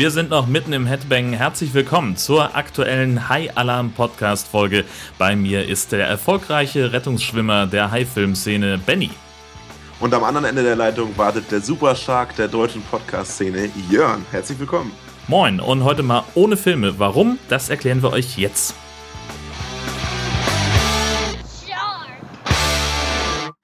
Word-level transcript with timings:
wir 0.00 0.10
sind 0.10 0.30
noch 0.30 0.46
mitten 0.46 0.72
im 0.72 0.86
Headbang. 0.86 1.34
Herzlich 1.34 1.74
willkommen 1.74 2.16
zur 2.16 2.56
aktuellen 2.56 3.28
High 3.28 3.54
Alarm 3.54 3.92
Podcast 3.92 4.48
Folge. 4.48 4.86
Bei 5.18 5.36
mir 5.36 5.68
ist 5.68 5.92
der 5.92 6.06
erfolgreiche 6.06 6.94
Rettungsschwimmer 6.94 7.66
der 7.66 7.90
High-Film-Szene, 7.90 8.78
Benny. 8.78 9.10
Und 9.98 10.14
am 10.14 10.24
anderen 10.24 10.46
Ende 10.46 10.62
der 10.62 10.74
Leitung 10.74 11.10
wartet 11.18 11.50
der 11.50 11.60
Supershark 11.60 12.34
der 12.36 12.48
deutschen 12.48 12.80
Podcast-Szene, 12.84 13.68
Jörn. 13.90 14.24
Herzlich 14.30 14.58
willkommen. 14.58 14.90
Moin 15.28 15.60
und 15.60 15.84
heute 15.84 16.02
mal 16.02 16.24
ohne 16.34 16.56
Filme. 16.56 16.98
Warum? 16.98 17.38
Das 17.50 17.68
erklären 17.68 18.02
wir 18.02 18.10
euch 18.10 18.38
jetzt. 18.38 18.74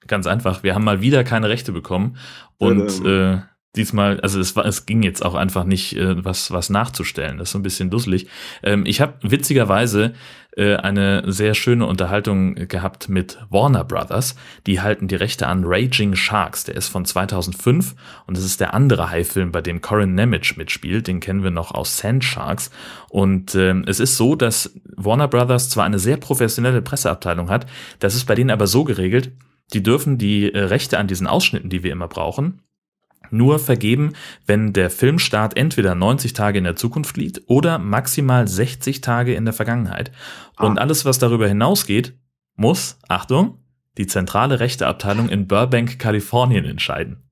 Ganz 0.05 0.27
einfach, 0.27 0.61
wir 0.61 0.75
haben 0.75 0.83
mal 0.83 1.01
wieder 1.01 1.23
keine 1.23 1.49
Rechte 1.49 1.71
bekommen 1.71 2.15
und 2.59 3.03
äh, 3.03 3.39
diesmal, 3.77 4.19
also 4.21 4.39
es 4.39 4.55
war, 4.55 4.65
es 4.65 4.85
ging 4.85 5.03
jetzt 5.03 5.23
auch 5.23 5.35
einfach 5.35 5.63
nicht, 5.63 5.95
äh, 5.95 6.23
was, 6.23 6.51
was 6.51 6.69
nachzustellen. 6.69 7.37
Das 7.37 7.49
ist 7.49 7.51
so 7.53 7.59
ein 7.59 7.63
bisschen 7.63 7.89
dusselig. 7.89 8.27
Ähm, 8.63 8.85
ich 8.85 8.99
habe 8.99 9.13
witzigerweise 9.21 10.13
äh, 10.57 10.75
eine 10.75 11.31
sehr 11.31 11.53
schöne 11.53 11.85
Unterhaltung 11.85 12.55
gehabt 12.55 13.09
mit 13.09 13.37
Warner 13.49 13.83
Brothers. 13.83 14.35
Die 14.65 14.81
halten 14.81 15.07
die 15.07 15.15
Rechte 15.15 15.47
an 15.47 15.63
Raging 15.63 16.15
Sharks. 16.15 16.63
Der 16.63 16.75
ist 16.75 16.89
von 16.89 17.05
2005 17.05 17.95
und 18.25 18.35
das 18.35 18.43
ist 18.43 18.59
der 18.59 18.73
andere 18.73 19.11
High-Film, 19.11 19.51
bei 19.51 19.61
dem 19.61 19.81
Corin 19.81 20.15
Nemec 20.15 20.57
mitspielt. 20.57 21.07
Den 21.07 21.19
kennen 21.19 21.43
wir 21.43 21.51
noch 21.51 21.71
aus 21.71 21.97
Sand 21.97 22.23
Sharks. 22.23 22.71
Und 23.09 23.53
ähm, 23.55 23.85
es 23.87 23.99
ist 23.99 24.17
so, 24.17 24.35
dass 24.35 24.73
Warner 24.95 25.27
Brothers 25.27 25.69
zwar 25.69 25.85
eine 25.85 25.99
sehr 25.99 26.17
professionelle 26.17 26.81
Presseabteilung 26.81 27.49
hat, 27.49 27.67
das 27.99 28.15
ist 28.15 28.25
bei 28.25 28.35
denen 28.35 28.49
aber 28.49 28.67
so 28.67 28.83
geregelt, 28.83 29.31
die 29.73 29.83
dürfen 29.83 30.17
die 30.17 30.53
äh, 30.53 30.59
Rechte 30.59 30.97
an 30.97 31.07
diesen 31.07 31.27
Ausschnitten, 31.27 31.69
die 31.69 31.83
wir 31.83 31.91
immer 31.91 32.07
brauchen, 32.07 32.61
nur 33.31 33.59
vergeben, 33.59 34.13
wenn 34.45 34.73
der 34.73 34.89
Filmstart 34.89 35.57
entweder 35.57 35.95
90 35.95 36.33
Tage 36.33 36.57
in 36.57 36.63
der 36.63 36.75
Zukunft 36.75 37.17
liegt 37.17 37.41
oder 37.47 37.79
maximal 37.79 38.47
60 38.47 39.01
Tage 39.01 39.33
in 39.33 39.45
der 39.45 39.53
Vergangenheit. 39.53 40.11
Und 40.57 40.77
ah. 40.77 40.81
alles, 40.81 41.05
was 41.05 41.19
darüber 41.19 41.47
hinausgeht, 41.47 42.17
muss, 42.55 42.99
Achtung, 43.07 43.59
die 43.97 44.07
zentrale 44.07 44.59
Rechteabteilung 44.59 45.29
in 45.29 45.47
Burbank, 45.47 45.99
Kalifornien 45.99 46.65
entscheiden. 46.65 47.27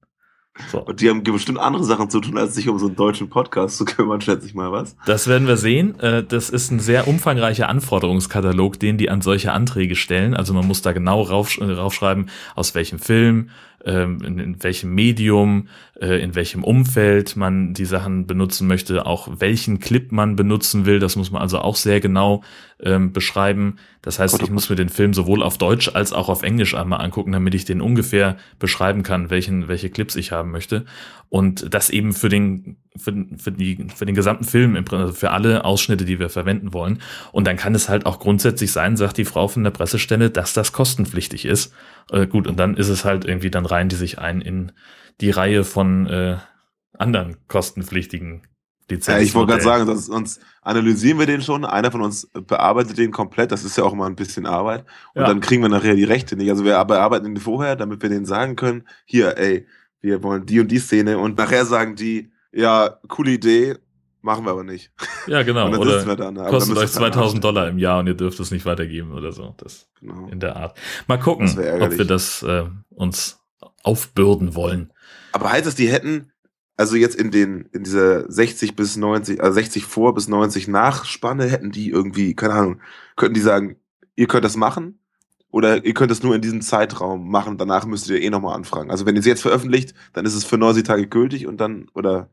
So. 0.72 0.80
Und 0.80 1.02
die 1.02 1.10
haben 1.10 1.22
bestimmt 1.22 1.60
andere 1.60 1.84
Sachen 1.84 2.10
zu 2.10 2.22
tun, 2.22 2.38
als 2.38 2.56
sich 2.56 2.70
um 2.70 2.80
so 2.80 2.86
einen 2.86 2.96
deutschen 2.96 3.30
Podcast 3.30 3.78
zu 3.78 3.84
kümmern, 3.84 4.22
schätze 4.22 4.48
ich 4.48 4.54
mal, 4.54 4.72
was? 4.72 4.96
Das 5.06 5.28
werden 5.28 5.48
wir 5.48 5.58
sehen. 5.58 6.00
Äh, 6.00 6.24
das 6.24 6.50
ist 6.50 6.72
ein 6.72 6.80
sehr 6.80 7.10
umfangreicher 7.10 7.68
Anforderungskatalog, 7.68 8.80
den 8.80 8.98
die 8.98 9.10
an 9.10 9.22
solche 9.22 9.52
Anträge 9.52 9.96
stellen. 9.96 10.34
Also 10.34 10.54
man 10.54 10.66
muss 10.66 10.82
da 10.82 10.94
genau 10.94 11.24
raufschreiben, 11.24 12.30
aus 12.56 12.74
welchem 12.74 13.00
Film, 13.00 13.50
ähm, 13.84 14.22
in, 14.24 14.40
in 14.40 14.64
welchem 14.64 14.94
Medium, 14.94 15.68
äh, 16.00 16.22
in 16.22 16.36
welchem 16.36 16.64
Umfeld 16.64 17.36
man 17.36 17.74
die 17.74 17.86
Sachen 17.86 18.28
benutzen 18.28 18.68
möchte, 18.68 19.06
auch 19.06 19.28
welchen 19.40 19.80
Clip 19.80 20.12
man 20.12 20.36
benutzen 20.36 20.86
will. 20.86 21.00
Das 21.00 21.16
muss 21.16 21.32
man 21.32 21.42
also 21.42 21.60
auch 21.60 21.76
sehr 21.76 22.00
genau 22.00 22.44
ähm, 22.80 23.14
beschreiben. 23.14 23.78
Das 24.02 24.20
heißt, 24.20 24.42
ich 24.42 24.50
muss 24.50 24.70
mir 24.70 24.76
den 24.76 24.90
Film 24.90 25.14
sowohl 25.14 25.42
auf 25.42 25.58
Deutsch 25.58 25.90
als 25.94 26.14
auch 26.14 26.30
auf 26.30 26.44
Englisch 26.44 26.76
einmal 26.76 27.02
angucken, 27.02 27.32
damit 27.32 27.56
ich 27.56 27.66
den 27.66 27.82
ungefähr 27.82 28.38
beschreiben 28.60 29.04
kann, 29.04 29.30
welchen, 29.30 29.68
welche 29.68 29.90
Clips 29.90 30.16
ich 30.16 30.32
haben 30.32 30.52
möchte. 30.52 30.86
Und 31.30 31.74
das 31.74 31.90
eben 31.90 32.14
für 32.14 32.30
den, 32.30 32.78
für, 32.96 33.14
für, 33.38 33.52
die, 33.52 33.88
für 33.94 34.06
den 34.06 34.16
gesamten 34.16 34.46
Film, 34.46 34.76
also 34.76 35.14
für 35.14 35.32
alle 35.32 35.66
Ausschnitte, 35.66 36.06
die 36.06 36.20
wir 36.20 36.30
verwenden 36.30 36.74
wollen. 36.74 37.02
Und 37.32 37.48
dann 37.48 37.58
kann 37.58 37.76
es 37.76 37.90
halt 37.90 38.06
auch 38.06 38.20
grundsätzlich 38.20 38.72
sein, 38.72 38.96
sagt 38.96 39.18
die 39.18 39.26
Frau 39.26 39.48
von 39.48 39.64
der 39.64 39.72
Pressestelle, 39.72 40.30
dass 40.30 40.54
das 40.54 40.72
kostenpflichtig 40.72 41.46
ist. 41.46 41.74
Äh, 42.12 42.28
gut, 42.28 42.48
und 42.48 42.58
dann 42.58 42.78
ist 42.78 42.90
es 42.90 43.06
halt 43.06 43.26
irgendwie, 43.26 43.52
dann 43.52 43.66
reihen 43.66 43.90
die 43.90 43.96
sich 43.96 44.20
ein 44.20 44.42
in 44.42 44.72
die 45.22 45.32
Reihe 45.32 45.64
von 45.64 46.08
äh, 46.08 46.38
anderen 46.98 47.38
kostenpflichtigen 47.48 48.44
Lizenzen. 48.90 49.20
Ja, 49.20 49.20
ich 49.20 49.34
wollte 49.34 49.54
gerade 49.54 49.64
sagen, 49.64 49.88
das 49.88 50.10
uns 50.10 50.40
analysieren 50.62 51.20
wir 51.20 51.26
den 51.26 51.42
schon, 51.42 51.66
einer 51.66 51.92
von 51.92 52.02
uns 52.02 52.30
bearbeitet 52.34 52.98
den 52.98 53.12
komplett, 53.12 53.52
das 53.52 53.64
ist 53.64 53.78
ja 53.78 53.84
auch 53.84 53.94
immer 53.94 54.06
ein 54.06 54.16
bisschen 54.16 54.46
Arbeit. 54.46 54.86
Und 55.14 55.22
ja. 55.22 55.28
dann 55.28 55.42
kriegen 55.42 55.62
wir 55.62 55.70
nachher 55.70 55.96
die 55.96 56.04
Rechte 56.04 56.36
nicht. 56.36 56.50
Also 56.50 56.64
wir 56.64 56.84
bearbeiten 56.86 57.26
den 57.26 57.38
vorher, 57.38 57.76
damit 57.76 58.02
wir 58.02 58.10
denen 58.10 58.26
sagen 58.26 58.56
können, 58.56 58.88
hier, 59.06 59.38
ey, 59.38 59.68
wir 60.06 60.24
wollen 60.24 60.46
die 60.46 60.60
und 60.60 60.70
die 60.70 60.80
Szene 60.80 61.18
und 61.18 61.38
nachher 61.38 61.66
sagen 61.66 61.96
die, 61.96 62.32
ja, 62.52 63.00
coole 63.08 63.32
Idee, 63.32 63.76
Machen 64.26 64.44
wir 64.44 64.50
aber 64.50 64.64
nicht. 64.64 64.92
Ja, 65.28 65.44
genau. 65.44 65.70
oder 65.78 66.04
dann, 66.16 66.36
kostet 66.36 66.76
euch 66.76 66.92
2000 66.92 67.44
Dollar 67.44 67.68
im 67.70 67.78
Jahr 67.78 68.00
und 68.00 68.08
ihr 68.08 68.16
dürft 68.16 68.40
es 68.40 68.50
nicht 68.50 68.66
weitergeben 68.66 69.12
oder 69.12 69.32
so. 69.32 69.54
Das 69.58 69.88
genau. 70.00 70.28
in 70.32 70.40
der 70.40 70.56
Art. 70.56 70.76
Mal 71.06 71.20
gucken, 71.20 71.48
ob 71.48 71.96
wir 71.96 72.06
das 72.06 72.42
äh, 72.42 72.64
uns 72.90 73.40
aufbürden 73.84 74.56
wollen. 74.56 74.92
Aber 75.32 75.52
heißt 75.52 75.68
es, 75.68 75.76
die 75.76 75.90
hätten, 75.90 76.32
also 76.76 76.96
jetzt 76.96 77.16
in 77.16 77.30
den, 77.30 77.70
in 77.72 77.84
dieser 77.84 78.28
60 78.32 78.76
bis 78.76 78.98
90, 78.98 79.44
also 79.44 79.54
60 79.54 79.86
vor 79.86 80.16
bis 80.16 80.28
90 80.28 80.70
Nachspanne 80.70 81.46
hätten 81.46 81.70
die 81.70 81.92
irgendwie, 81.92 82.34
keine 82.34 82.56
Ahnung, 82.56 82.82
könnten 83.16 83.36
die 83.36 83.42
sagen, 83.42 83.76
ihr 84.16 84.26
könnt 84.26 84.44
das 84.44 84.58
machen 84.58 84.98
oder 85.56 85.86
ihr 85.86 85.94
könnt 85.94 86.12
es 86.12 86.22
nur 86.22 86.36
in 86.36 86.42
diesem 86.42 86.60
Zeitraum 86.60 87.32
machen, 87.32 87.58
danach 87.58 87.86
müsst 87.86 88.10
ihr 88.10 88.22
eh 88.22 88.30
nochmal 88.30 88.58
anfragen. 88.58 88.92
Also 88.92 89.06
wenn 89.06 89.16
ihr 89.16 89.22
es 89.22 89.26
jetzt 89.26 89.42
veröffentlicht, 89.42 89.94
dann 90.12 90.26
ist 90.26 90.36
es 90.36 90.44
für 90.44 90.58
90 90.58 90.84
Tage 90.84 91.08
gültig 91.08 91.48
und 91.48 91.62
dann, 91.62 91.88
oder 91.94 92.30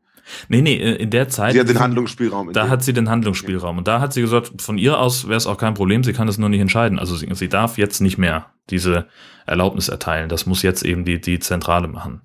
Nee, 0.49 0.61
nee, 0.61 0.75
in 0.75 1.11
der 1.11 1.29
Zeit. 1.29 1.53
Sie 1.53 1.61
hat 1.61 1.69
den 1.69 1.79
Handlungsspielraum. 1.79 2.53
Da 2.53 2.69
hat 2.69 2.83
sie 2.83 2.93
den 2.93 3.09
Handlungsspielraum. 3.09 3.79
Und 3.79 3.87
da 3.87 4.01
hat 4.01 4.13
sie 4.13 4.23
gesagt, 4.23 4.61
von 4.61 4.77
ihr 4.77 4.99
aus 4.99 5.29
wäre 5.29 5.37
es 5.37 5.47
auch 5.47 5.57
kein 5.57 5.75
Problem, 5.75 6.03
sie 6.03 6.13
kann 6.13 6.27
es 6.27 6.37
nur 6.37 6.49
nicht 6.49 6.61
entscheiden. 6.61 6.99
Also 6.99 7.15
sie, 7.15 7.29
sie 7.33 7.49
darf 7.49 7.79
jetzt 7.79 8.01
nicht 8.01 8.19
mehr 8.19 8.47
diese 8.71 9.07
Erlaubnis 9.47 9.89
erteilen. 9.89 10.29
Das 10.29 10.47
muss 10.47 10.63
jetzt 10.63 10.85
eben 10.85 11.05
die, 11.05 11.21
die 11.21 11.39
Zentrale 11.39 11.87
machen. 11.87 12.23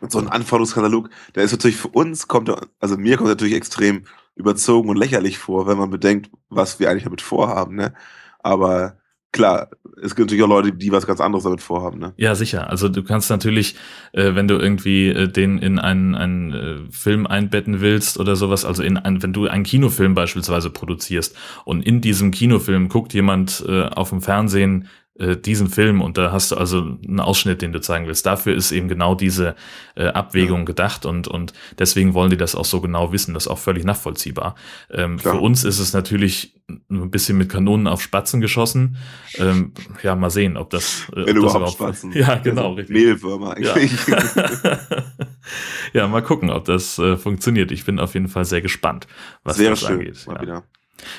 Und 0.00 0.10
so 0.10 0.18
ein 0.18 0.28
Anforderungskatalog, 0.28 1.10
der 1.36 1.44
ist 1.44 1.52
natürlich 1.52 1.76
für 1.76 1.88
uns, 1.88 2.26
kommt, 2.26 2.50
also 2.80 2.96
mir 2.96 3.18
kommt 3.18 3.28
natürlich 3.28 3.54
extrem 3.54 4.04
überzogen 4.34 4.88
und 4.88 4.96
lächerlich 4.96 5.38
vor, 5.38 5.68
wenn 5.68 5.78
man 5.78 5.90
bedenkt, 5.90 6.30
was 6.48 6.80
wir 6.80 6.90
eigentlich 6.90 7.04
damit 7.04 7.22
vorhaben, 7.22 7.76
ne? 7.76 7.94
Aber 8.40 8.96
klar, 9.34 9.68
es 10.00 10.14
gibt 10.14 10.26
natürlich 10.30 10.44
auch 10.44 10.48
Leute, 10.48 10.72
die 10.72 10.92
was 10.92 11.06
ganz 11.06 11.20
anderes 11.20 11.44
damit 11.44 11.60
vorhaben. 11.60 11.98
Ne? 11.98 12.14
Ja, 12.16 12.34
sicher. 12.34 12.70
Also 12.70 12.88
du 12.88 13.02
kannst 13.02 13.28
natürlich, 13.30 13.74
äh, 14.12 14.34
wenn 14.34 14.48
du 14.48 14.54
irgendwie 14.54 15.08
äh, 15.08 15.28
den 15.28 15.58
in 15.58 15.78
einen, 15.78 16.14
einen 16.14 16.52
äh, 16.52 16.78
Film 16.90 17.26
einbetten 17.26 17.80
willst 17.80 18.18
oder 18.18 18.36
sowas, 18.36 18.64
also 18.64 18.82
in 18.82 18.96
ein, 18.96 19.22
wenn 19.22 19.32
du 19.32 19.46
einen 19.46 19.64
Kinofilm 19.64 20.14
beispielsweise 20.14 20.70
produzierst 20.70 21.36
und 21.64 21.84
in 21.84 22.00
diesem 22.00 22.30
Kinofilm 22.30 22.88
guckt 22.88 23.12
jemand 23.12 23.64
äh, 23.68 23.82
auf 23.86 24.10
dem 24.10 24.22
Fernsehen 24.22 24.88
äh, 25.18 25.36
diesen 25.36 25.68
Film 25.68 26.00
und 26.00 26.18
da 26.18 26.32
hast 26.32 26.50
du 26.50 26.56
also 26.56 26.78
einen 26.78 27.20
Ausschnitt, 27.20 27.62
den 27.62 27.72
du 27.72 27.80
zeigen 27.80 28.06
willst. 28.06 28.26
Dafür 28.26 28.54
ist 28.54 28.72
eben 28.72 28.88
genau 28.88 29.14
diese 29.14 29.54
äh, 29.94 30.06
Abwägung 30.06 30.60
ja. 30.60 30.64
gedacht 30.64 31.06
und, 31.06 31.28
und 31.28 31.52
deswegen 31.78 32.14
wollen 32.14 32.30
die 32.30 32.36
das 32.36 32.54
auch 32.54 32.64
so 32.64 32.80
genau 32.80 33.12
wissen. 33.12 33.32
Das 33.32 33.44
ist 33.44 33.48
auch 33.48 33.58
völlig 33.58 33.84
nachvollziehbar. 33.84 34.56
Ähm, 34.90 35.18
für 35.18 35.34
uns 35.34 35.62
ist 35.62 35.78
es 35.78 35.92
natürlich 35.92 36.54
ein 36.90 37.10
bisschen 37.10 37.38
mit 37.38 37.48
Kanonen 37.48 37.86
auf 37.86 38.02
Spatzen 38.02 38.40
geschossen. 38.40 38.96
Ähm, 39.36 39.72
ja, 40.02 40.16
mal 40.16 40.30
sehen, 40.30 40.56
ob 40.56 40.70
das, 40.70 41.06
äh, 41.12 41.26
Wenn 41.26 41.38
ob 41.38 41.44
das 41.44 41.54
überhaupt 41.54 41.74
Spatzen. 41.74 42.12
Ja, 42.14 42.36
genau, 42.36 42.70
also 42.70 42.74
richtig. 42.76 42.96
Mehlwürmer 42.96 43.56
eigentlich. 43.56 44.06
Ja. 44.08 44.78
ja, 45.92 46.08
mal 46.08 46.22
gucken, 46.22 46.50
ob 46.50 46.64
das 46.64 46.98
äh, 46.98 47.16
funktioniert. 47.16 47.70
Ich 47.70 47.84
bin 47.84 47.98
auf 48.00 48.14
jeden 48.14 48.28
Fall 48.28 48.44
sehr 48.44 48.62
gespannt, 48.62 49.06
was 49.42 49.56
Sehr 49.56 49.70
das 49.70 49.80
schön. 49.80 49.98
angeht. 49.98 50.26
Mal 50.26 50.36
ja. 50.36 50.42
wieder. 50.42 50.62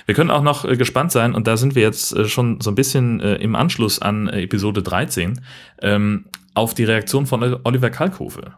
Wir 0.06 0.16
können 0.16 0.32
auch 0.32 0.42
noch 0.42 0.66
äh, 0.66 0.78
gespannt 0.78 1.12
sein, 1.12 1.34
und 1.34 1.48
da 1.48 1.58
sind 1.58 1.76
wir 1.76 1.82
jetzt 1.82 2.14
äh, 2.14 2.28
schon 2.28 2.62
so 2.62 2.72
ein 2.72 2.76
bisschen 2.76 3.20
äh, 3.20 3.36
im 3.36 3.56
Anschluss 3.56 4.02
an 4.02 4.28
äh, 4.28 4.44
Episode 4.44 4.82
13, 4.82 5.42
ähm, 5.82 6.26
auf 6.54 6.74
die 6.74 6.86
Reaktion 6.86 7.26
von 7.26 7.60
Oliver 7.64 7.90
Kalkofe. 7.90 8.54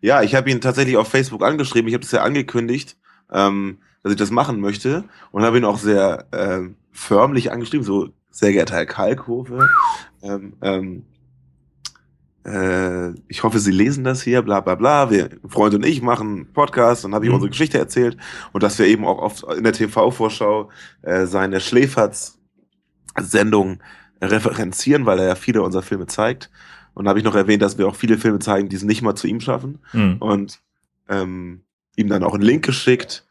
Ja, 0.00 0.22
ich 0.22 0.34
habe 0.34 0.50
ihn 0.50 0.60
tatsächlich 0.60 0.96
auf 0.96 1.08
Facebook 1.08 1.42
angeschrieben. 1.42 1.88
Ich 1.88 1.94
habe 1.94 2.02
das 2.02 2.12
ja 2.12 2.22
angekündigt, 2.22 2.96
ähm, 3.32 3.78
dass 4.02 4.12
ich 4.12 4.18
das 4.18 4.30
machen 4.30 4.60
möchte 4.60 5.04
und 5.30 5.42
habe 5.42 5.58
ihn 5.58 5.64
auch 5.64 5.78
sehr 5.78 6.26
äh, 6.32 6.68
förmlich 6.92 7.52
angeschrieben, 7.52 7.84
so 7.84 8.10
sehr 8.30 8.52
geehrter 8.52 8.74
Herr 8.74 8.86
Kalkofe. 8.86 9.68
Ähm, 10.22 10.54
ähm, 10.62 11.04
äh, 12.50 13.14
ich 13.28 13.42
hoffe, 13.42 13.58
Sie 13.58 13.70
lesen 13.70 14.04
das 14.04 14.20
hier, 14.22 14.42
bla 14.42 14.60
bla 14.60 14.74
bla. 14.74 15.10
Wir, 15.10 15.30
Freund 15.46 15.74
und 15.74 15.86
ich 15.86 16.02
machen 16.02 16.48
Podcast, 16.52 17.04
dann 17.04 17.14
habe 17.14 17.24
ich 17.24 17.28
mhm. 17.28 17.36
unsere 17.36 17.50
Geschichte 17.50 17.78
erzählt 17.78 18.16
und 18.52 18.62
dass 18.62 18.78
wir 18.78 18.86
eben 18.86 19.06
auch 19.06 19.18
oft 19.18 19.44
in 19.56 19.64
der 19.64 19.72
TV-Vorschau 19.72 20.68
äh, 21.02 21.26
seine 21.26 21.60
Schläferz-Sendung 21.60 23.80
referenzieren, 24.20 25.06
weil 25.06 25.20
er 25.20 25.28
ja 25.28 25.34
viele 25.34 25.62
unserer 25.62 25.82
Filme 25.82 26.06
zeigt. 26.06 26.50
Und 26.94 27.04
da 27.04 27.10
habe 27.10 27.20
ich 27.20 27.24
noch 27.24 27.36
erwähnt, 27.36 27.62
dass 27.62 27.78
wir 27.78 27.88
auch 27.88 27.96
viele 27.96 28.18
Filme 28.18 28.40
zeigen, 28.40 28.68
die 28.68 28.76
es 28.76 28.82
nicht 28.82 29.00
mal 29.02 29.14
zu 29.14 29.28
ihm 29.28 29.40
schaffen. 29.40 29.78
Mhm. 29.92 30.16
Und 30.18 30.60
ähm, 31.08 31.62
ihm 31.96 32.08
dann 32.08 32.24
auch 32.24 32.34
einen 32.34 32.42
Link 32.42 32.64
geschickt, 32.64 33.24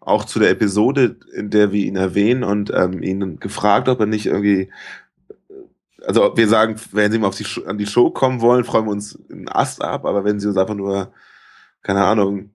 auch 0.00 0.24
zu 0.24 0.38
der 0.38 0.50
Episode, 0.50 1.16
in 1.34 1.50
der 1.50 1.72
wir 1.72 1.84
ihn 1.84 1.96
erwähnen 1.96 2.42
und 2.42 2.72
ähm, 2.74 3.02
ihn 3.02 3.38
gefragt, 3.38 3.88
ob 3.88 4.00
er 4.00 4.06
nicht 4.06 4.26
irgendwie 4.26 4.70
also 6.06 6.36
wir 6.36 6.48
sagen, 6.48 6.76
wenn 6.92 7.12
sie 7.12 7.18
mal 7.18 7.28
auf 7.28 7.36
die, 7.36 7.46
an 7.66 7.78
die 7.78 7.86
Show 7.86 8.10
kommen 8.10 8.40
wollen, 8.40 8.64
freuen 8.64 8.86
wir 8.86 8.92
uns 8.92 9.18
einen 9.30 9.48
Ast 9.48 9.82
ab, 9.82 10.04
aber 10.04 10.24
wenn 10.24 10.40
sie 10.40 10.48
uns 10.48 10.56
einfach 10.56 10.74
nur, 10.74 11.12
keine 11.82 12.04
Ahnung, 12.04 12.50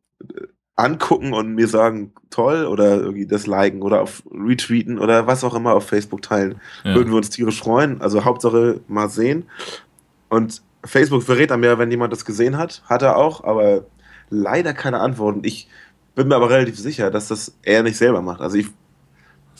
angucken 0.76 1.34
und 1.34 1.56
mir 1.56 1.68
sagen, 1.68 2.14
toll, 2.30 2.66
oder 2.66 2.98
irgendwie 2.98 3.26
das 3.26 3.48
liken 3.48 3.82
oder 3.82 4.02
auf 4.02 4.24
retweeten 4.32 5.00
oder 5.00 5.26
was 5.26 5.44
auch 5.44 5.56
immer 5.56 5.74
auf 5.74 5.88
Facebook 5.88 6.22
teilen, 6.22 6.62
ja. 6.84 6.94
würden 6.96 7.10
wir 7.10 7.18
uns 7.18 7.32
tierisch 7.32 7.60
freuen. 7.60 8.00
Also 8.02 8.26
Hauptsache 8.26 8.82
mal 8.88 9.10
sehen. 9.10 9.46
Und 10.30 10.62
Facebook 10.86 11.24
verrät 11.24 11.52
dann 11.52 11.62
mehr, 11.62 11.80
wenn 11.80 11.90
jemand 11.90 12.14
das 12.14 12.26
gesehen 12.26 12.58
hat. 12.58 12.84
Hat 12.86 13.02
er 13.02 13.18
auch, 13.18 13.44
aber 13.44 13.86
leider 14.30 14.74
keine 14.74 15.00
Antworten. 15.00 15.42
Ich 15.44 15.68
bin 16.16 16.28
mir 16.28 16.36
aber 16.36 16.50
relativ 16.50 16.78
sicher, 16.78 17.10
dass 17.10 17.28
das 17.28 17.58
er 17.64 17.82
nicht 17.82 17.98
selber 17.98 18.22
macht. 18.22 18.42
Also 18.42 18.58
ich. 18.58 18.68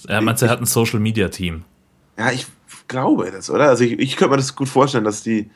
Er 0.08 0.22
meint, 0.22 0.42
er 0.44 0.50
hat 0.50 0.60
ein 0.60 0.66
Social 0.66 1.00
Media 1.00 1.30
Team. 1.30 1.64
Ja, 2.18 2.32
ich 2.32 2.48
glaube 2.88 3.32
das, 3.32 3.50
oder? 3.50 3.70
Also 3.70 3.84
ich, 3.84 4.00
ich 4.00 4.16
könnte 4.16 4.32
mir 4.32 4.38
das 4.38 4.56
gut 4.56 4.70
vorstellen, 4.70 5.04
dass 5.04 5.22
die, 5.22 5.50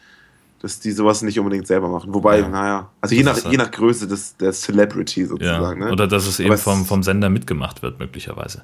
dass 0.62 0.80
die 0.80 0.92
sowas 0.92 1.22
nicht 1.22 1.40
unbedingt 1.40 1.68
selber 1.68 1.90
machen. 1.90 2.14
Wobei, 2.14 2.40
ja. 2.40 2.48
naja, 2.48 2.90
also 3.02 3.16
je 3.16 3.24
nach, 3.24 3.36
halt 3.36 3.48
je 3.48 3.58
nach 3.58 3.72
Größe 3.72 4.08
des, 4.08 4.38
der 4.38 4.54
Celebrity 4.54 5.26
sozusagen. 5.26 5.82
Ja. 5.82 5.88
Ne? 5.88 5.92
Oder 5.92 6.08
dass 6.08 6.28
es 6.28 6.40
eben 6.40 6.58
vom, 6.58 6.86
vom 6.86 7.04
Sender 7.04 7.30
mitgemacht 7.30 7.82
wird, 7.82 8.00
möglicherweise. 8.00 8.64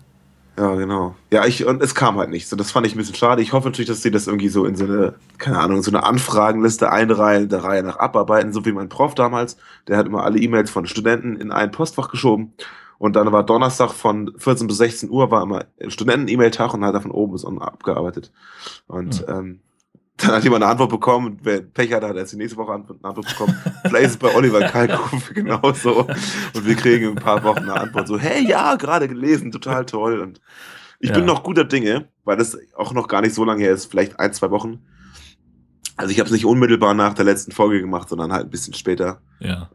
Ja, 0.57 0.73
genau. 0.73 1.15
Ja, 1.31 1.45
ich, 1.45 1.65
und 1.65 1.83
es 1.83 1.93
kam 1.93 2.17
halt 2.17 2.31
nicht. 2.31 2.47
So, 2.49 2.55
das 2.55 2.71
fand 2.71 2.87
ich 2.87 2.95
ein 2.95 2.97
bisschen 2.97 3.13
schade. 3.13 3.43
Ich 3.43 3.53
hoffe 3.53 3.67
natürlich, 3.67 3.89
dass 3.89 4.01
sie 4.01 4.09
das 4.09 4.25
irgendwie 4.25 4.49
so 4.49 4.65
in 4.65 4.75
so 4.75 4.85
eine, 4.85 5.13
keine 5.37 5.59
Ahnung, 5.59 5.83
so 5.83 5.91
eine 5.91 6.03
Anfragenliste 6.03 6.91
einreihen, 6.91 7.47
der 7.47 7.63
Reihe 7.63 7.83
nach 7.83 7.99
abarbeiten, 7.99 8.53
so 8.53 8.65
wie 8.65 8.71
mein 8.71 8.89
Prof 8.89 9.13
damals. 9.13 9.57
Der 9.87 9.97
hat 9.97 10.07
immer 10.07 10.23
alle 10.23 10.39
E-Mails 10.39 10.71
von 10.71 10.87
Studenten 10.87 11.35
in 11.35 11.51
ein 11.51 11.71
Postfach 11.71 12.09
geschoben. 12.09 12.53
Und 12.99 13.15
dann 13.15 13.31
war 13.31 13.45
Donnerstag 13.45 13.91
von 13.91 14.33
14 14.37 14.67
bis 14.67 14.77
16 14.77 15.09
Uhr 15.09 15.29
war 15.29 15.43
immer 15.43 15.65
Studenten-E-Mail-Tag 15.87 16.73
und 16.73 16.83
hat 16.83 16.95
da 16.95 16.99
von 16.99 17.11
oben 17.11 17.33
bis 17.33 17.43
unten 17.43 17.61
abgearbeitet. 17.61 18.31
Und 18.87 19.27
mhm. 19.27 19.33
ähm, 19.33 19.59
dann 20.17 20.31
hat 20.31 20.43
jemand 20.43 20.63
eine 20.63 20.71
Antwort 20.71 20.89
bekommen. 20.89 21.37
Wer 21.43 21.61
Pech 21.61 21.93
hat, 21.93 22.03
hat 22.03 22.15
erst 22.15 22.33
die 22.33 22.37
nächste 22.37 22.57
Woche 22.57 22.73
eine 22.73 22.85
Antwort 23.03 23.27
bekommen. 23.27 23.55
Vielleicht 23.85 24.05
ist 24.05 24.11
es 24.13 24.17
bei 24.17 24.35
Oliver 24.35 24.61
Kalkofe 24.67 25.33
genauso. 25.33 26.07
Und 26.07 26.65
wir 26.65 26.75
kriegen 26.75 27.11
in 27.11 27.17
ein 27.17 27.23
paar 27.23 27.43
Wochen 27.43 27.59
eine 27.59 27.79
Antwort 27.79 28.07
so, 28.07 28.17
hey, 28.17 28.43
ja, 28.47 28.75
gerade 28.75 29.07
gelesen, 29.07 29.51
total 29.51 29.85
toll. 29.85 30.19
Und 30.19 30.41
ich 30.99 31.09
ja. 31.09 31.15
bin 31.15 31.25
noch 31.25 31.43
guter 31.43 31.65
Dinge, 31.65 32.09
weil 32.23 32.37
das 32.37 32.57
auch 32.75 32.93
noch 32.93 33.07
gar 33.07 33.21
nicht 33.21 33.35
so 33.35 33.45
lange 33.45 33.61
her 33.61 33.73
ist, 33.73 33.85
vielleicht 33.85 34.19
ein, 34.19 34.33
zwei 34.33 34.49
Wochen. 34.49 34.79
Also 35.97 36.11
ich 36.11 36.19
habe 36.19 36.27
es 36.27 36.33
nicht 36.33 36.45
unmittelbar 36.45 36.95
nach 36.95 37.13
der 37.13 37.25
letzten 37.25 37.51
Folge 37.51 37.79
gemacht, 37.79 38.09
sondern 38.09 38.33
halt 38.33 38.45
ein 38.45 38.49
bisschen 38.51 38.73
später. 38.73 39.21
Ja. 39.39 39.69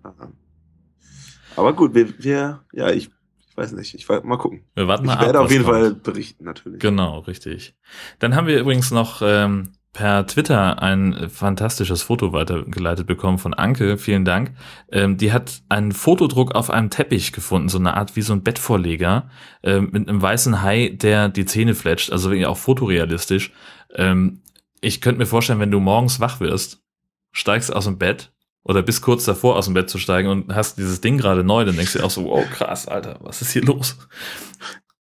Aber 1.57 1.73
gut, 1.73 1.95
wir, 1.95 2.23
wir 2.23 2.65
ja, 2.73 2.91
ich, 2.91 3.11
ich 3.49 3.57
weiß 3.57 3.73
nicht, 3.73 3.95
ich 3.95 4.09
mal 4.09 4.39
gucken. 4.39 4.65
Wir 4.75 4.89
warten 4.89 5.07
mal 5.07 5.15
ich 5.15 5.21
werde 5.21 5.39
ab, 5.39 5.45
auf 5.47 5.51
jeden 5.51 5.65
kommt. 5.65 5.77
Fall 5.77 5.95
berichten, 5.95 6.45
natürlich. 6.45 6.81
Genau, 6.81 7.21
richtig. 7.21 7.75
Dann 8.19 8.35
haben 8.35 8.47
wir 8.47 8.59
übrigens 8.59 8.91
noch 8.91 9.21
ähm, 9.23 9.73
per 9.93 10.27
Twitter 10.27 10.83
ein 10.83 11.29
fantastisches 11.29 12.03
Foto 12.03 12.33
weitergeleitet 12.33 13.07
bekommen 13.07 13.39
von 13.39 13.53
Anke, 13.53 13.99
vielen 13.99 14.25
Dank. 14.25 14.53
Ähm, 14.91 15.19
die 15.19 15.33
hat 15.33 15.63
einen 15.69 15.93
Fotodruck 15.93 16.55
auf 16.55 16.71
einem 16.71 16.89
Teppich 16.89 17.33
gefunden, 17.33 17.69
so 17.69 17.79
eine 17.79 17.95
Art 17.95 18.17
wie 18.17 18.23
so 18.23 18.33
ein 18.33 18.43
Bettvorleger 18.43 19.29
äh, 19.63 19.81
mit 19.81 20.09
einem 20.09 20.23
weißen 20.23 20.63
Hai, 20.63 20.89
der 20.89 21.29
die 21.29 21.45
Zähne 21.45 21.75
fletscht, 21.75 22.11
also 22.11 22.31
wirklich 22.31 22.47
auch 22.47 22.57
fotorealistisch. 22.57 23.53
Ähm, 23.95 24.41
ich 24.81 25.03
könnte 25.03 25.19
mir 25.19 25.27
vorstellen, 25.27 25.61
wenn 25.61 25.71
du 25.71 25.79
morgens 25.79 26.21
wach 26.21 26.41
wirst, 26.41 26.83
steigst 27.31 27.75
aus 27.75 27.85
dem 27.85 27.99
Bett 27.99 28.33
oder 28.65 28.83
bist 28.83 29.03
kurz 29.03 29.25
davor 29.25 29.57
aus 29.57 29.67
dem 29.67 29.75
Bett 29.75 29.91
zu 29.91 29.99
steigen 29.99 30.29
und 30.29 30.55
hast 30.55 30.79
dieses 30.79 31.01
Ding 31.01 31.19
gerade 31.19 31.45
neu, 31.45 31.65
dann 31.65 31.77
denkst 31.77 31.95
du 31.95 32.03
auch 32.03 32.11
so, 32.11 32.25
wow, 32.25 32.45
krass, 32.51 32.87
Alter, 32.87 33.19
was 33.21 33.43
ist 33.43 33.53
hier 33.53 33.63
los? 33.63 33.97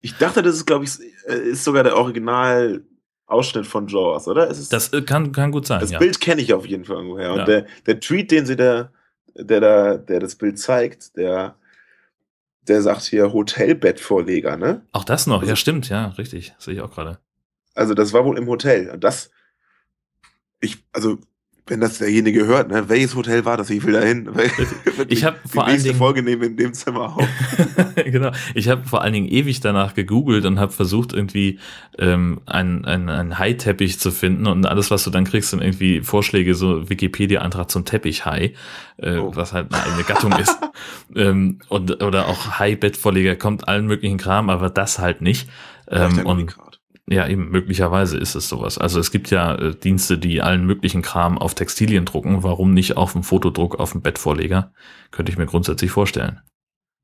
Ich 0.00 0.16
dachte, 0.16 0.42
das 0.42 0.54
ist, 0.54 0.66
glaube 0.66 0.84
ich, 0.84 0.92
äh, 1.26 1.50
ist 1.50 1.64
sogar 1.64 1.82
der 1.84 1.96
Original 1.96 2.82
Ausschnitt 3.26 3.66
von 3.66 3.86
Jaws, 3.86 4.26
oder? 4.26 4.46
das 4.46 4.92
äh, 4.92 5.02
kann, 5.02 5.30
kann 5.32 5.52
gut 5.52 5.66
sein. 5.66 5.80
Das 5.80 5.90
ja. 5.90 5.98
Bild 5.98 6.20
kenne 6.20 6.42
ich 6.42 6.52
auf 6.52 6.66
jeden 6.66 6.84
Fall 6.84 6.96
irgendwoher. 6.96 7.32
Und 7.32 7.38
ja. 7.38 7.44
der, 7.44 7.66
der 7.86 8.00
Tweet, 8.00 8.30
den 8.30 8.44
sie 8.44 8.56
da, 8.56 8.90
der 9.34 9.60
da, 9.60 9.96
der 9.98 10.20
das 10.20 10.34
Bild 10.34 10.58
zeigt, 10.58 11.16
der, 11.16 11.54
der 12.62 12.82
sagt 12.82 13.02
hier 13.02 13.32
Hotelbettvorleger, 13.32 14.56
ne? 14.56 14.84
Auch 14.92 15.04
das 15.04 15.26
noch, 15.26 15.40
also, 15.40 15.50
ja, 15.50 15.56
stimmt, 15.56 15.88
ja, 15.88 16.08
richtig. 16.18 16.54
Sehe 16.58 16.74
ich 16.74 16.80
auch 16.80 16.90
gerade. 16.90 17.18
Also, 17.74 17.94
das 17.94 18.12
war 18.12 18.24
wohl 18.24 18.36
im 18.36 18.48
Hotel. 18.48 18.90
Und 18.90 19.04
das, 19.04 19.30
ich, 20.60 20.78
also, 20.92 21.18
wenn 21.66 21.80
das 21.80 21.98
derjenige 21.98 22.46
hört, 22.46 22.68
ne, 22.70 22.88
welches 22.88 23.14
Hotel 23.14 23.44
war 23.44 23.56
das? 23.56 23.70
Ich 23.70 23.84
will 23.84 23.92
da 23.92 24.00
hin. 24.00 24.28
ich 25.08 25.24
habe 25.24 25.36
vor 25.46 25.66
allen 25.66 25.82
Dingen 25.82 25.96
Folge 25.96 26.22
nehmen 26.22 26.42
in 26.42 26.56
dem 26.56 26.74
Zimmer 26.74 27.16
auf. 27.16 27.28
genau. 28.04 28.32
Ich 28.54 28.68
habe 28.68 28.84
vor 28.84 29.02
allen 29.02 29.12
Dingen 29.12 29.28
ewig 29.28 29.60
danach 29.60 29.94
gegoogelt 29.94 30.44
und 30.46 30.58
habe 30.58 30.72
versucht 30.72 31.12
irgendwie 31.12 31.58
ähm, 31.98 32.40
einen 32.46 32.84
ein, 32.84 33.08
ein 33.08 33.38
Hai-Teppich 33.38 34.00
zu 34.00 34.10
finden 34.10 34.46
und 34.46 34.66
alles, 34.66 34.90
was 34.90 35.04
du 35.04 35.10
dann 35.10 35.24
kriegst, 35.24 35.50
sind 35.50 35.62
irgendwie 35.62 36.00
Vorschläge, 36.00 36.54
so 36.54 36.88
Wikipedia-Antrag 36.88 37.70
zum 37.70 37.84
Teppichhai, 37.84 38.54
äh, 38.96 39.16
oh. 39.16 39.32
was 39.34 39.52
halt 39.52 39.72
eine 39.72 39.82
eigene 39.84 40.04
Gattung 40.04 40.32
ist. 40.32 40.56
ähm, 41.14 41.58
und 41.68 42.02
oder 42.02 42.26
auch 42.26 42.58
Hai-Bettvorleger 42.58 43.36
kommt 43.36 43.68
allen 43.68 43.86
möglichen 43.86 44.18
Kram, 44.18 44.50
aber 44.50 44.70
das 44.70 44.98
halt 44.98 45.20
nicht. 45.22 45.48
Ähm, 45.88 46.24
und 46.24 46.56
ja, 47.10 47.26
eben, 47.26 47.50
möglicherweise 47.50 48.16
ist 48.16 48.36
es 48.36 48.48
sowas. 48.48 48.78
Also 48.78 49.00
es 49.00 49.10
gibt 49.10 49.30
ja 49.30 49.56
äh, 49.56 49.74
Dienste, 49.74 50.16
die 50.16 50.42
allen 50.42 50.64
möglichen 50.64 51.02
Kram 51.02 51.38
auf 51.38 51.56
Textilien 51.56 52.04
drucken. 52.04 52.44
Warum 52.44 52.72
nicht 52.72 52.96
auf 52.96 53.12
dem 53.12 53.24
Fotodruck 53.24 53.80
auf 53.80 53.92
dem 53.92 54.00
Bettvorleger? 54.00 54.72
Könnte 55.10 55.32
ich 55.32 55.36
mir 55.36 55.46
grundsätzlich 55.46 55.90
vorstellen. 55.90 56.40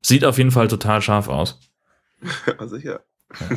Sieht 0.01 0.23
auf 0.23 0.37
jeden 0.37 0.51
Fall 0.51 0.69
total 0.69 1.01
scharf 1.01 1.27
aus. 1.27 1.59
Ja, 2.47 2.67
sicher. 2.67 3.01
Ja. 3.39 3.47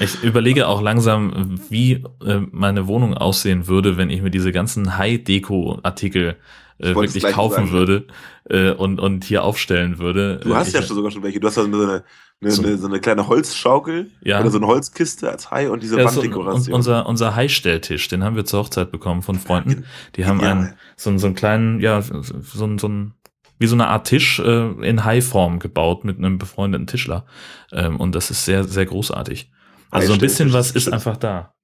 Ich 0.00 0.22
überlege 0.22 0.66
auch 0.66 0.82
langsam, 0.82 1.60
wie 1.70 2.04
äh, 2.24 2.40
meine 2.50 2.88
Wohnung 2.88 3.14
aussehen 3.14 3.68
würde, 3.68 3.96
wenn 3.96 4.10
ich 4.10 4.20
mir 4.20 4.30
diese 4.30 4.52
ganzen 4.52 4.98
High-Deko-Artikel 4.98 6.36
äh, 6.82 6.94
wirklich 6.94 7.22
kaufen 7.24 7.66
sagen. 7.66 7.72
würde 7.72 8.06
äh, 8.50 8.72
und, 8.72 9.00
und 9.00 9.24
hier 9.24 9.44
aufstellen 9.44 9.98
würde. 9.98 10.40
Du 10.42 10.54
hast 10.54 10.68
ich, 10.68 10.74
ja 10.74 10.82
schon 10.82 10.96
sogar 10.96 11.10
schon 11.10 11.22
welche. 11.22 11.40
Du 11.40 11.46
hast 11.46 11.56
ja 11.56 11.62
so 11.62 11.68
eine, 11.68 12.04
eine, 12.40 12.50
so, 12.50 12.62
eine, 12.62 12.76
so 12.76 12.86
eine 12.86 13.00
kleine 13.00 13.28
Holzschaukel 13.28 14.10
ja. 14.22 14.40
oder 14.40 14.50
so 14.50 14.58
eine 14.58 14.66
Holzkiste 14.66 15.30
als 15.30 15.50
Hai 15.50 15.70
und 15.70 15.82
diese 15.82 15.98
ja, 15.98 16.04
Wanddekoration. 16.04 16.62
So, 16.62 16.74
unser 16.74 17.06
unser 17.06 17.36
Hai-Stelltisch, 17.36 18.08
den 18.08 18.24
haben 18.24 18.36
wir 18.36 18.44
zur 18.44 18.60
Hochzeit 18.60 18.90
bekommen 18.90 19.22
von 19.22 19.38
Freunden. 19.38 19.84
Die 20.16 20.26
haben 20.26 20.40
einen, 20.40 20.74
so, 20.96 21.16
so 21.18 21.26
einen 21.26 21.36
kleinen, 21.36 21.80
ja, 21.80 22.02
so, 22.02 22.20
so, 22.22 22.78
so 22.78 22.88
ein 22.88 23.14
wie 23.58 23.68
so 23.68 23.76
eine 23.76 23.86
Art 23.86 24.08
Tisch 24.08 24.40
äh, 24.40 24.70
in 24.86 25.04
Hai-Form 25.04 25.60
gebaut 25.60 26.04
mit 26.04 26.18
einem 26.18 26.36
befreundeten 26.36 26.88
Tischler. 26.88 27.26
Ähm, 27.70 28.00
und 28.00 28.12
das 28.16 28.30
ist 28.32 28.44
sehr, 28.44 28.64
sehr 28.64 28.86
großartig. 28.86 29.52
Also 29.92 30.08
so 30.08 30.14
ein 30.14 30.18
bisschen 30.18 30.52
was 30.52 30.72
ist 30.72 30.92
einfach 30.92 31.16
da. 31.16 31.54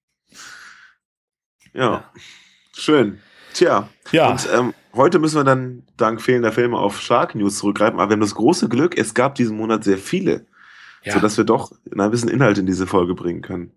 Ja, 1.74 2.04
schön. 2.72 3.18
Tja, 3.54 3.88
ja. 4.12 4.30
Und 4.30 4.48
ähm, 4.54 4.74
heute 4.94 5.18
müssen 5.18 5.36
wir 5.36 5.44
dann 5.44 5.82
dank 5.96 6.20
fehlender 6.20 6.52
Filme 6.52 6.78
auf 6.78 7.00
Shark 7.00 7.34
News 7.34 7.58
zurückgreifen, 7.58 7.98
aber 7.98 8.10
wir 8.10 8.14
haben 8.14 8.20
das 8.20 8.34
große 8.34 8.68
Glück, 8.68 8.96
es 8.96 9.14
gab 9.14 9.34
diesen 9.34 9.56
Monat 9.56 9.84
sehr 9.84 9.98
viele, 9.98 10.46
ja. 11.04 11.12
sodass 11.12 11.36
wir 11.36 11.44
doch 11.44 11.72
ein 11.96 12.10
bisschen 12.10 12.28
Inhalt 12.28 12.58
in 12.58 12.66
diese 12.66 12.86
Folge 12.86 13.14
bringen 13.14 13.42
können. 13.42 13.72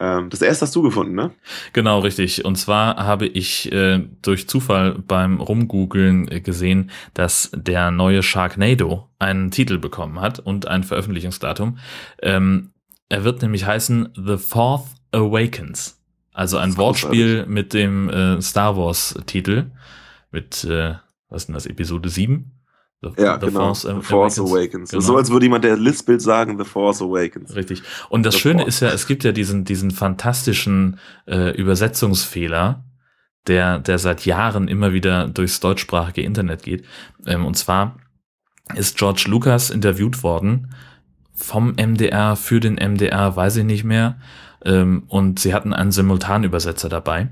Ähm, 0.00 0.30
das 0.30 0.42
erste 0.42 0.64
hast 0.64 0.76
du 0.76 0.82
gefunden, 0.82 1.14
ne? 1.14 1.32
Genau, 1.72 1.98
richtig. 2.00 2.44
Und 2.44 2.56
zwar 2.56 2.96
habe 2.96 3.26
ich 3.26 3.72
äh, 3.72 4.04
durch 4.22 4.48
Zufall 4.48 4.94
beim 4.94 5.40
Rumgoogeln 5.40 6.30
äh, 6.30 6.40
gesehen, 6.40 6.90
dass 7.14 7.50
der 7.54 7.90
neue 7.90 8.22
Sharknado 8.22 9.08
einen 9.18 9.50
Titel 9.50 9.78
bekommen 9.78 10.20
hat 10.20 10.38
und 10.38 10.68
ein 10.68 10.84
Veröffentlichungsdatum. 10.84 11.78
Ähm, 12.22 12.70
er 13.08 13.24
wird 13.24 13.42
nämlich 13.42 13.66
heißen 13.66 14.10
The 14.14 14.36
Fourth 14.36 14.86
Awakens. 15.12 15.97
Also 16.38 16.56
ein 16.58 16.76
Wortspiel 16.76 17.46
mit 17.46 17.74
dem 17.74 18.08
äh, 18.08 18.40
Star 18.40 18.76
Wars-Titel. 18.76 19.72
Mit, 20.30 20.62
äh, 20.62 20.94
was 21.28 21.42
ist 21.42 21.46
denn 21.48 21.54
das, 21.54 21.66
Episode 21.66 22.08
7? 22.08 22.52
The, 23.02 23.08
ja, 23.20 23.40
The 23.40 23.46
genau. 23.46 23.74
Force, 23.74 23.82
The 23.82 24.02
Force 24.02 24.38
Awakens. 24.38 24.52
Awakens. 24.52 24.90
Genau. 24.90 25.02
So 25.02 25.16
als 25.16 25.30
würde 25.30 25.46
jemand 25.46 25.64
der 25.64 25.76
Listbild 25.76 26.22
sagen, 26.22 26.56
The 26.56 26.64
Force 26.64 27.02
Awakens. 27.02 27.56
Richtig. 27.56 27.82
Und 28.08 28.22
das 28.22 28.34
The 28.34 28.40
Schöne 28.40 28.60
Force. 28.60 28.68
ist 28.68 28.80
ja, 28.80 28.90
es 28.90 29.08
gibt 29.08 29.24
ja 29.24 29.32
diesen, 29.32 29.64
diesen 29.64 29.90
fantastischen 29.90 31.00
äh, 31.26 31.56
Übersetzungsfehler, 31.56 32.84
der, 33.48 33.80
der 33.80 33.98
seit 33.98 34.24
Jahren 34.24 34.68
immer 34.68 34.92
wieder 34.92 35.26
durchs 35.26 35.58
deutschsprachige 35.58 36.22
Internet 36.22 36.62
geht. 36.62 36.84
Ähm, 37.26 37.46
und 37.46 37.56
zwar 37.56 37.98
ist 38.76 38.96
George 38.96 39.24
Lucas 39.26 39.70
interviewt 39.70 40.22
worden 40.22 40.72
vom 41.34 41.74
MDR 41.74 42.36
für 42.36 42.60
den 42.60 42.74
MDR, 42.74 43.34
weiß 43.34 43.56
ich 43.56 43.64
nicht 43.64 43.82
mehr. 43.82 44.20
Ähm, 44.64 45.04
und 45.08 45.38
sie 45.38 45.54
hatten 45.54 45.72
einen 45.72 45.92
Simultanübersetzer 45.92 46.88
dabei. 46.88 47.30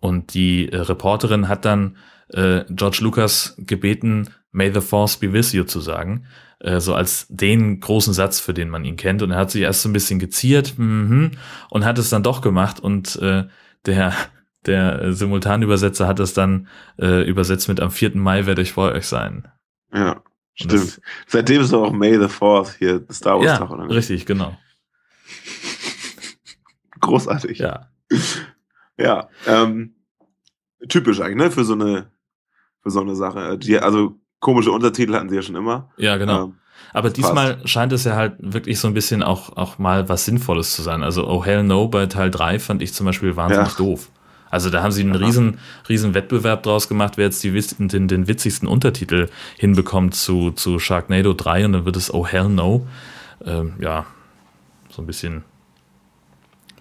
Und 0.00 0.34
die 0.34 0.70
äh, 0.70 0.76
Reporterin 0.76 1.48
hat 1.48 1.64
dann 1.64 1.96
äh, 2.28 2.64
George 2.68 2.98
Lucas 3.00 3.54
gebeten, 3.58 4.30
May 4.50 4.72
the 4.72 4.80
Force 4.80 5.16
be 5.16 5.32
with 5.32 5.52
you 5.52 5.64
zu 5.64 5.80
sagen. 5.80 6.26
Äh, 6.60 6.80
so 6.80 6.94
als 6.94 7.26
den 7.28 7.80
großen 7.80 8.12
Satz, 8.12 8.40
für 8.40 8.54
den 8.54 8.68
man 8.68 8.84
ihn 8.84 8.96
kennt. 8.96 9.22
Und 9.22 9.30
er 9.30 9.38
hat 9.38 9.50
sich 9.50 9.62
erst 9.62 9.82
so 9.82 9.88
ein 9.88 9.92
bisschen 9.92 10.18
geziert 10.18 10.74
mm 10.76 11.28
und 11.70 11.84
hat 11.84 11.98
es 11.98 12.10
dann 12.10 12.22
doch 12.22 12.40
gemacht. 12.40 12.80
Und 12.80 13.16
äh, 13.16 13.44
der, 13.86 14.12
der 14.66 15.12
Simultanübersetzer 15.12 16.06
hat 16.06 16.20
es 16.20 16.34
dann 16.34 16.68
äh, 16.98 17.28
übersetzt 17.28 17.68
mit 17.68 17.80
am 17.80 17.90
4. 17.90 18.16
Mai 18.16 18.46
werde 18.46 18.62
ich 18.62 18.72
vor 18.72 18.92
euch 18.92 19.06
sein. 19.06 19.48
Ja, 19.92 20.22
stimmt. 20.54 21.00
Seitdem 21.26 21.62
ist 21.62 21.72
auch 21.72 21.92
May 21.92 22.18
the 22.18 22.28
Force 22.28 22.74
hier 22.74 23.04
Star 23.10 23.38
Wars 23.38 23.46
ja, 23.46 23.58
Tag, 23.58 23.70
oder? 23.70 23.88
Richtig, 23.88 24.26
genau. 24.26 24.56
Großartig. 27.00 27.58
Ja. 27.58 27.90
Ja, 28.98 29.28
ähm, 29.46 29.94
typisch 30.88 31.20
eigentlich, 31.20 31.36
ne, 31.36 31.50
für 31.50 31.64
so 31.64 31.74
eine, 31.74 32.10
für 32.82 32.90
so 32.90 33.00
eine 33.00 33.14
Sache. 33.14 33.58
Die, 33.58 33.78
also 33.78 34.18
komische 34.40 34.72
Untertitel 34.72 35.14
hatten 35.14 35.28
sie 35.28 35.36
ja 35.36 35.42
schon 35.42 35.56
immer. 35.56 35.90
Ja, 35.96 36.16
genau. 36.16 36.44
Ähm, 36.46 36.54
aber 36.92 37.10
diesmal 37.10 37.56
passt. 37.56 37.68
scheint 37.68 37.92
es 37.92 38.04
ja 38.04 38.16
halt 38.16 38.36
wirklich 38.38 38.78
so 38.78 38.88
ein 38.88 38.94
bisschen 38.94 39.22
auch, 39.22 39.56
auch 39.56 39.78
mal 39.78 40.08
was 40.08 40.24
Sinnvolles 40.24 40.72
zu 40.72 40.82
sein. 40.82 41.02
Also 41.02 41.28
Oh 41.28 41.44
Hell 41.44 41.62
No 41.62 41.88
bei 41.88 42.06
Teil 42.06 42.30
3 42.30 42.58
fand 42.58 42.82
ich 42.82 42.94
zum 42.94 43.06
Beispiel 43.06 43.36
wahnsinnig 43.36 43.70
ja. 43.70 43.76
doof. 43.76 44.10
Also 44.50 44.70
da 44.70 44.82
haben 44.82 44.92
sie 44.92 45.02
einen 45.02 45.14
riesen, 45.14 45.58
riesen 45.88 46.14
Wettbewerb 46.14 46.62
draus 46.62 46.88
gemacht, 46.88 47.18
wer 47.18 47.26
jetzt 47.26 47.44
die, 47.44 47.50
den, 47.50 48.08
den 48.08 48.28
witzigsten 48.28 48.66
Untertitel 48.66 49.28
hinbekommt 49.58 50.14
zu, 50.14 50.52
zu 50.52 50.78
Sharknado 50.78 51.34
3 51.34 51.66
und 51.66 51.72
dann 51.72 51.84
wird 51.84 51.96
es 51.96 52.12
Oh 52.12 52.26
Hell 52.26 52.48
No. 52.48 52.86
Ähm, 53.44 53.74
ja, 53.78 54.06
so 54.88 55.02
ein 55.02 55.06
bisschen 55.06 55.44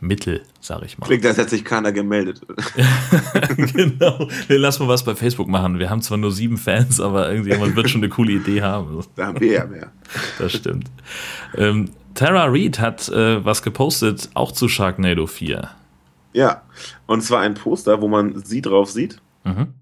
Mittel, 0.02 0.42
sag 0.60 0.84
ich 0.84 0.98
mal. 0.98 1.06
Klingt, 1.06 1.26
als 1.26 1.38
hätte 1.38 1.52
sich 1.52 1.66
keiner 1.66 1.92
gemeldet. 1.92 2.42
genau. 3.58 4.28
Wir 4.48 4.60
lassen 4.60 4.84
mal 4.84 4.90
was 4.90 5.04
bei 5.04 5.16
Facebook 5.16 5.48
machen. 5.48 5.80
Wir 5.80 5.90
haben 5.90 6.02
zwar 6.02 6.18
nur 6.18 6.32
sieben 6.32 6.58
Fans, 6.58 7.00
aber 7.00 7.30
irgendjemand 7.30 7.76
wird 7.76 7.90
schon 7.90 8.02
eine 8.02 8.10
coole 8.10 8.34
Idee 8.34 8.62
haben. 8.62 9.04
Da 9.16 9.28
haben 9.28 9.40
wir 9.40 9.52
ja 9.52 9.66
mehr. 9.66 9.92
Das 10.38 10.54
stimmt. 10.54 10.92
Ähm, 11.56 11.90
Tara 12.14 12.46
Reid 12.46 12.80
hat 12.80 13.10
äh, 13.10 13.44
was 13.44 13.62
gepostet, 13.62 14.30
auch 14.34 14.52
zu 14.52 14.68
Sharknado 14.68 15.28
4. 15.28 15.70
Ja, 16.34 16.64
und 17.06 17.22
zwar 17.22 17.42
ein 17.42 17.56
Poster, 17.56 18.02
wo 18.02 18.08
man 18.08 18.44
sie 18.44 18.62
drauf 18.62 18.92
sieht. 18.92 19.20
Mhm. 19.44 19.74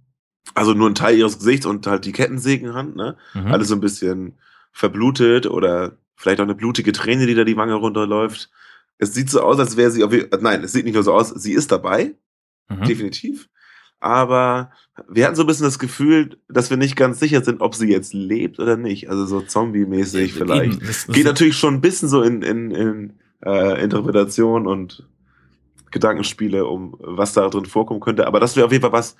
Also 0.53 0.73
nur 0.73 0.89
ein 0.89 0.95
Teil 0.95 1.17
ihres 1.17 1.39
Gesichts 1.39 1.65
und 1.65 1.85
halt 1.87 2.05
die 2.05 2.11
Kettensägenhand, 2.11 2.95
ne? 2.95 3.17
Mhm. 3.33 3.47
Alles 3.47 3.69
so 3.69 3.75
ein 3.75 3.81
bisschen 3.81 4.33
verblutet 4.71 5.47
oder 5.47 5.93
vielleicht 6.15 6.39
auch 6.39 6.45
eine 6.45 6.55
blutige 6.55 6.91
Träne, 6.91 7.25
die 7.25 7.35
da 7.35 7.43
die 7.43 7.57
Wange 7.57 7.73
runterläuft. 7.73 8.49
Es 8.97 9.13
sieht 9.13 9.29
so 9.29 9.41
aus, 9.41 9.59
als 9.59 9.77
wäre 9.77 9.91
sie 9.91 10.05
Nein, 10.39 10.63
es 10.63 10.71
sieht 10.71 10.85
nicht 10.85 10.93
nur 10.93 11.03
so 11.03 11.13
aus, 11.13 11.29
sie 11.29 11.53
ist 11.53 11.71
dabei. 11.71 12.15
Mhm. 12.69 12.85
Definitiv. 12.85 13.49
Aber 13.99 14.71
wir 15.09 15.25
hatten 15.25 15.35
so 15.35 15.43
ein 15.43 15.47
bisschen 15.47 15.65
das 15.65 15.79
Gefühl, 15.79 16.37
dass 16.47 16.69
wir 16.69 16.77
nicht 16.77 16.95
ganz 16.95 17.19
sicher 17.19 17.43
sind, 17.43 17.61
ob 17.61 17.75
sie 17.75 17.89
jetzt 17.89 18.13
lebt 18.13 18.59
oder 18.59 18.77
nicht. 18.77 19.09
Also 19.09 19.25
so 19.25 19.41
zombie-mäßig 19.41 20.31
ja, 20.31 20.37
vielleicht. 20.37 20.81
Das, 20.81 21.07
das 21.07 21.15
Geht 21.15 21.25
natürlich 21.25 21.57
schon 21.57 21.75
ein 21.75 21.81
bisschen 21.81 22.09
so 22.09 22.21
in, 22.21 22.41
in, 22.41 22.71
in 22.71 23.13
äh, 23.43 23.83
Interpretation 23.83 24.67
und 24.67 25.07
Gedankenspiele, 25.91 26.65
um 26.65 26.95
was 26.99 27.33
da 27.33 27.47
drin 27.49 27.65
vorkommen 27.65 27.99
könnte. 27.99 28.27
Aber 28.27 28.39
das 28.39 28.55
wäre 28.55 28.65
auf 28.65 28.71
jeden 28.71 28.81
Fall 28.81 28.91
was, 28.91 29.15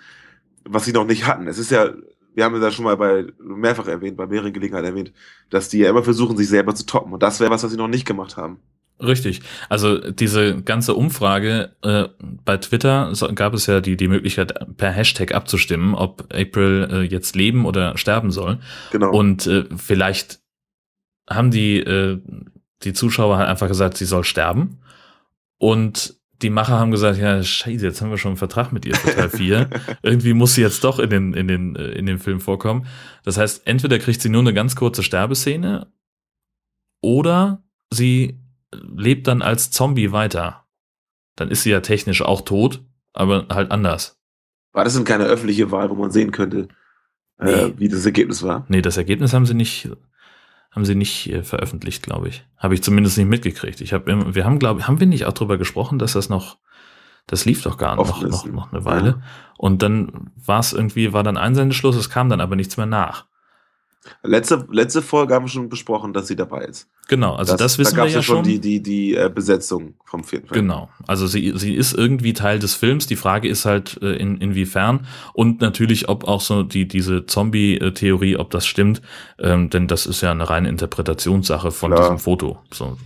was 0.65 0.85
sie 0.85 0.93
noch 0.93 1.05
nicht 1.05 1.25
hatten. 1.25 1.47
Es 1.47 1.57
ist 1.57 1.71
ja, 1.71 1.93
wir 2.33 2.43
haben 2.43 2.61
ja 2.61 2.71
schon 2.71 2.85
mal 2.85 2.97
bei 2.97 3.25
mehrfach 3.39 3.87
erwähnt, 3.87 4.17
bei 4.17 4.27
mehreren 4.27 4.53
Gelegenheiten 4.53 4.87
erwähnt, 4.87 5.13
dass 5.49 5.69
die 5.69 5.79
ja 5.79 5.89
immer 5.89 6.03
versuchen, 6.03 6.37
sich 6.37 6.49
selber 6.49 6.75
zu 6.75 6.85
toppen. 6.85 7.13
Und 7.13 7.23
das 7.23 7.39
wäre 7.39 7.49
was, 7.49 7.63
was 7.63 7.71
sie 7.71 7.77
noch 7.77 7.87
nicht 7.87 8.05
gemacht 8.05 8.35
haben. 8.37 8.59
Richtig. 9.01 9.41
Also 9.67 9.97
diese 9.97 10.61
ganze 10.61 10.93
Umfrage 10.93 11.75
äh, 11.81 12.05
bei 12.19 12.57
Twitter 12.57 13.13
so, 13.13 13.27
gab 13.33 13.53
es 13.53 13.65
ja 13.65 13.81
die, 13.81 13.97
die 13.97 14.07
Möglichkeit, 14.07 14.53
per 14.77 14.91
Hashtag 14.91 15.33
abzustimmen, 15.33 15.95
ob 15.95 16.33
April 16.33 16.87
äh, 16.89 17.01
jetzt 17.01 17.35
leben 17.35 17.65
oder 17.65 17.97
sterben 17.97 18.31
soll. 18.31 18.59
Genau. 18.91 19.11
Und 19.11 19.47
äh, 19.47 19.65
vielleicht 19.75 20.39
haben 21.29 21.51
die, 21.51 21.79
äh, 21.79 22.21
die 22.83 22.93
Zuschauer 22.93 23.37
halt 23.37 23.49
einfach 23.49 23.67
gesagt, 23.67 23.97
sie 23.97 24.05
soll 24.05 24.23
sterben. 24.23 24.79
Und 25.57 26.15
die 26.41 26.49
Macher 26.49 26.79
haben 26.79 26.91
gesagt, 26.91 27.17
ja, 27.17 27.41
scheiße, 27.41 27.85
jetzt 27.85 28.01
haben 28.01 28.11
wir 28.11 28.17
schon 28.17 28.31
einen 28.31 28.37
Vertrag 28.37 28.71
mit 28.71 28.85
ihr 28.85 28.95
für 28.95 29.13
Teil 29.13 29.29
4. 29.31 29.69
Irgendwie 30.03 30.33
muss 30.33 30.55
sie 30.55 30.61
jetzt 30.61 30.83
doch 30.85 30.99
in 30.99 31.09
den, 31.09 31.33
in 31.33 31.47
den, 31.47 31.75
äh, 31.75 31.89
in 31.89 32.05
den 32.05 32.19
Film 32.19 32.39
vorkommen. 32.39 32.85
Das 33.23 33.37
heißt, 33.37 33.67
entweder 33.67 33.99
kriegt 33.99 34.21
sie 34.21 34.29
nur 34.29 34.41
eine 34.41 34.53
ganz 34.53 34.75
kurze 34.75 35.03
Sterbeszene 35.03 35.87
oder 37.01 37.63
sie 37.91 38.39
lebt 38.81 39.27
dann 39.27 39.41
als 39.41 39.71
Zombie 39.71 40.11
weiter. 40.11 40.65
Dann 41.35 41.49
ist 41.49 41.63
sie 41.63 41.71
ja 41.71 41.81
technisch 41.81 42.21
auch 42.21 42.41
tot, 42.41 42.83
aber 43.13 43.47
halt 43.49 43.71
anders. 43.71 44.21
War 44.71 44.83
das 44.83 44.93
denn 44.93 45.03
keine 45.05 45.25
öffentliche 45.25 45.71
Wahl, 45.71 45.89
wo 45.89 45.95
man 45.95 46.11
sehen 46.11 46.31
könnte, 46.31 46.67
äh, 47.39 47.45
nee. 47.45 47.51
äh, 47.51 47.73
wie 47.79 47.87
das 47.87 48.05
Ergebnis 48.05 48.43
war? 48.43 48.65
Nee, 48.67 48.81
das 48.81 48.97
Ergebnis 48.97 49.33
haben 49.33 49.45
sie 49.45 49.53
nicht, 49.53 49.89
haben 50.71 50.85
sie 50.85 50.95
nicht 50.95 51.31
äh, 51.31 51.43
veröffentlicht, 51.43 52.03
glaube 52.03 52.29
ich. 52.29 52.45
Habe 52.57 52.73
ich 52.73 52.83
zumindest 52.83 53.17
nicht 53.17 53.27
mitgekriegt. 53.27 53.81
Ich 53.81 53.93
habe, 53.93 54.35
wir 54.35 54.45
haben, 54.45 54.59
glaube 54.59 54.79
ich, 54.79 54.87
haben 54.87 54.99
wir 54.99 55.07
nicht 55.07 55.25
auch 55.25 55.33
drüber 55.33 55.57
gesprochen, 55.57 55.99
dass 55.99 56.13
das 56.13 56.29
noch, 56.29 56.57
das 57.27 57.45
lief 57.45 57.63
doch 57.63 57.77
gar 57.77 57.95
noch, 57.95 58.21
noch, 58.21 58.45
noch 58.45 58.71
eine 58.71 58.85
Weile. 58.85 59.09
Ja. 59.09 59.21
Und 59.57 59.81
dann 59.81 60.31
war 60.35 60.59
es 60.59 60.73
irgendwie, 60.73 61.13
war 61.13 61.23
dann 61.23 61.37
Einsendeschluss, 61.37 61.95
es 61.95 62.09
kam 62.09 62.29
dann 62.29 62.41
aber 62.41 62.55
nichts 62.55 62.77
mehr 62.77 62.85
nach. 62.85 63.25
Letzte, 64.23 64.65
letzte 64.71 65.01
Folge 65.01 65.33
haben 65.33 65.45
wir 65.45 65.49
schon 65.49 65.69
besprochen, 65.69 66.13
dass 66.13 66.27
sie 66.27 66.35
dabei 66.35 66.65
ist. 66.65 66.87
Genau, 67.07 67.35
also 67.35 67.53
das, 67.53 67.59
das 67.59 67.77
wissen 67.79 67.95
da 67.97 68.03
wir 68.03 68.11
ja 68.11 68.21
schon. 68.21 68.43
die, 68.43 68.59
die, 68.59 68.81
die 68.81 69.15
äh, 69.15 69.31
Besetzung 69.33 69.95
vom 70.05 70.23
vierten 70.23 70.47
Film. 70.47 70.61
Genau, 70.61 70.89
also 71.07 71.27
sie, 71.27 71.53
sie 71.55 71.73
ist 71.75 71.93
irgendwie 71.93 72.33
Teil 72.33 72.59
des 72.59 72.75
Films. 72.75 73.07
Die 73.07 73.15
Frage 73.15 73.47
ist 73.47 73.65
halt, 73.65 73.99
äh, 74.01 74.15
in, 74.15 74.37
inwiefern 74.37 75.07
und 75.33 75.61
natürlich, 75.61 76.09
ob 76.09 76.23
auch 76.25 76.41
so 76.41 76.63
die, 76.63 76.87
diese 76.87 77.25
Zombie-Theorie, 77.25 78.37
ob 78.37 78.51
das 78.51 78.65
stimmt, 78.65 79.01
ähm, 79.39 79.69
denn 79.69 79.87
das 79.87 80.05
ist 80.05 80.21
ja 80.21 80.31
eine 80.31 80.49
reine 80.49 80.69
Interpretationssache 80.69 81.71
von 81.71 81.91
Klar. 81.91 82.03
diesem 82.03 82.19
Foto. 82.19 82.59
So, 82.71 82.97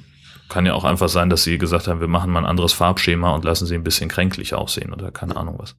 kann 0.50 0.66
ja 0.66 0.74
auch 0.74 0.84
einfach 0.84 1.10
sein, 1.10 1.30
dass 1.30 1.44
sie 1.44 1.58
gesagt 1.58 1.88
haben, 1.88 2.00
wir 2.00 2.08
machen 2.08 2.32
mal 2.32 2.40
ein 2.40 2.46
anderes 2.46 2.74
Farbschema 2.74 3.34
und 3.34 3.46
lassen 3.46 3.66
sie 3.66 3.76
ein 3.76 3.84
bisschen 3.84 4.10
kränklich 4.10 4.54
aussehen 4.54 4.94
oder 4.94 5.12
keine 5.12 5.36
Ahnung 5.36 5.56
was. 5.60 5.76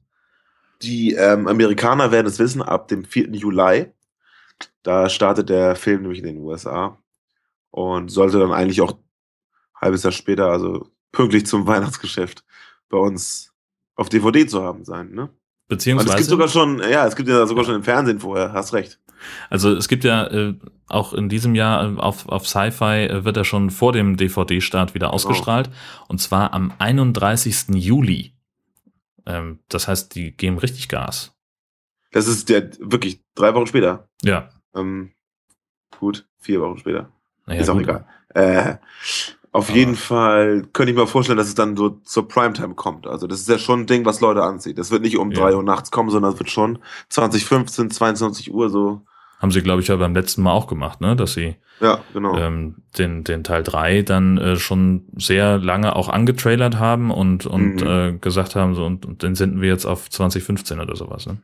Die 0.81 1.13
ähm, 1.13 1.47
Amerikaner 1.47 2.11
werden 2.11 2.27
es 2.27 2.39
wissen, 2.39 2.61
ab 2.61 2.87
dem 2.87 3.03
4. 3.03 3.31
Juli 3.33 3.87
da 4.83 5.09
startet 5.09 5.49
der 5.49 5.75
Film 5.75 6.01
nämlich 6.01 6.19
in 6.19 6.25
den 6.25 6.37
USA 6.37 6.97
und 7.71 8.09
sollte 8.09 8.39
dann 8.39 8.51
eigentlich 8.51 8.81
auch 8.81 8.93
ein 8.93 9.03
halbes 9.75 10.03
Jahr 10.03 10.11
später, 10.11 10.51
also 10.51 10.89
pünktlich 11.11 11.45
zum 11.45 11.67
Weihnachtsgeschäft, 11.67 12.43
bei 12.89 12.97
uns 12.97 13.53
auf 13.95 14.09
DVD 14.09 14.47
zu 14.47 14.63
haben 14.63 14.85
sein, 14.85 15.11
ne? 15.11 15.29
Beziehungsweise. 15.67 16.09
Und 16.09 16.15
es 16.15 16.19
gibt 16.19 16.29
sogar 16.29 16.47
schon, 16.49 16.79
ja, 16.79 17.07
es 17.07 17.15
gibt 17.15 17.29
ja 17.29 17.45
sogar 17.47 17.63
schon 17.63 17.75
im 17.75 17.83
Fernsehen 17.83 18.19
vorher, 18.19 18.51
hast 18.51 18.73
recht. 18.73 18.99
Also 19.49 19.73
es 19.73 19.87
gibt 19.87 20.03
ja 20.03 20.27
äh, 20.27 20.55
auch 20.87 21.13
in 21.13 21.29
diesem 21.29 21.55
Jahr 21.55 21.85
äh, 21.85 21.97
auf, 21.97 22.27
auf 22.27 22.47
Sci-Fi 22.47 23.05
äh, 23.05 23.23
wird 23.23 23.37
er 23.37 23.45
schon 23.45 23.69
vor 23.69 23.93
dem 23.93 24.17
DVD-Start 24.17 24.93
wieder 24.93 25.07
genau. 25.07 25.15
ausgestrahlt. 25.15 25.69
Oh. 25.69 26.05
Und 26.09 26.19
zwar 26.19 26.53
am 26.53 26.73
31. 26.77 27.75
Juli. 27.75 28.33
Ähm, 29.25 29.59
das 29.69 29.87
heißt, 29.87 30.13
die 30.15 30.35
geben 30.35 30.57
richtig 30.57 30.89
Gas. 30.89 31.33
Das 32.11 32.27
ist 32.27 32.49
der 32.49 32.71
wirklich 32.79 33.20
drei 33.35 33.53
Wochen 33.53 33.67
später. 33.67 34.07
Ja. 34.21 34.49
Ähm, 34.75 35.11
gut, 35.99 36.27
vier 36.39 36.61
Wochen 36.61 36.77
später. 36.77 37.09
Naja, 37.45 37.61
ist 37.61 37.69
auch 37.69 37.73
gut. 37.73 37.83
egal. 37.83 38.05
Äh, 38.33 38.75
auf 39.53 39.69
Aber 39.69 39.77
jeden 39.77 39.95
Fall 39.95 40.63
könnte 40.71 40.91
ich 40.91 40.97
mir 40.97 41.07
vorstellen, 41.07 41.37
dass 41.37 41.47
es 41.47 41.55
dann 41.55 41.75
so 41.75 41.89
zur 41.89 42.27
Primetime 42.27 42.73
kommt. 42.73 43.05
Also 43.05 43.27
das 43.27 43.41
ist 43.41 43.49
ja 43.49 43.57
schon 43.57 43.81
ein 43.81 43.85
Ding, 43.85 44.05
was 44.05 44.21
Leute 44.21 44.43
anzieht. 44.43 44.77
Das 44.77 44.91
wird 44.91 45.01
nicht 45.01 45.17
um 45.17 45.31
ja. 45.31 45.39
drei 45.39 45.55
Uhr 45.55 45.63
nachts 45.63 45.91
kommen, 45.91 46.09
sondern 46.09 46.33
es 46.33 46.39
wird 46.39 46.49
schon 46.49 46.79
2015, 47.09 47.91
22 47.91 48.53
Uhr 48.53 48.69
so. 48.69 49.01
Haben 49.39 49.51
sie, 49.51 49.61
glaube 49.61 49.81
ich, 49.81 49.87
ja 49.87 49.95
beim 49.97 50.13
letzten 50.13 50.43
Mal 50.43 50.51
auch 50.51 50.67
gemacht, 50.67 51.01
ne? 51.01 51.15
Dass 51.15 51.33
sie 51.33 51.55
ja, 51.81 51.99
genau. 52.13 52.37
ähm, 52.37 52.75
den, 52.97 53.23
den 53.23 53.43
Teil 53.43 53.63
drei 53.63 54.03
dann 54.03 54.37
äh, 54.37 54.55
schon 54.55 55.05
sehr 55.17 55.57
lange 55.57 55.95
auch 55.95 56.07
angetrailert 56.07 56.77
haben 56.77 57.11
und, 57.11 57.45
und 57.45 57.81
mhm. 57.81 57.87
äh, 57.87 58.13
gesagt 58.13 58.55
haben, 58.55 58.75
so, 58.75 58.85
und, 58.85 59.05
und 59.05 59.23
den 59.23 59.35
senden 59.35 59.59
wir 59.59 59.69
jetzt 59.69 59.85
auf 59.85 60.09
2015 60.09 60.79
oder 60.79 60.95
sowas, 60.95 61.25
ne? 61.25 61.37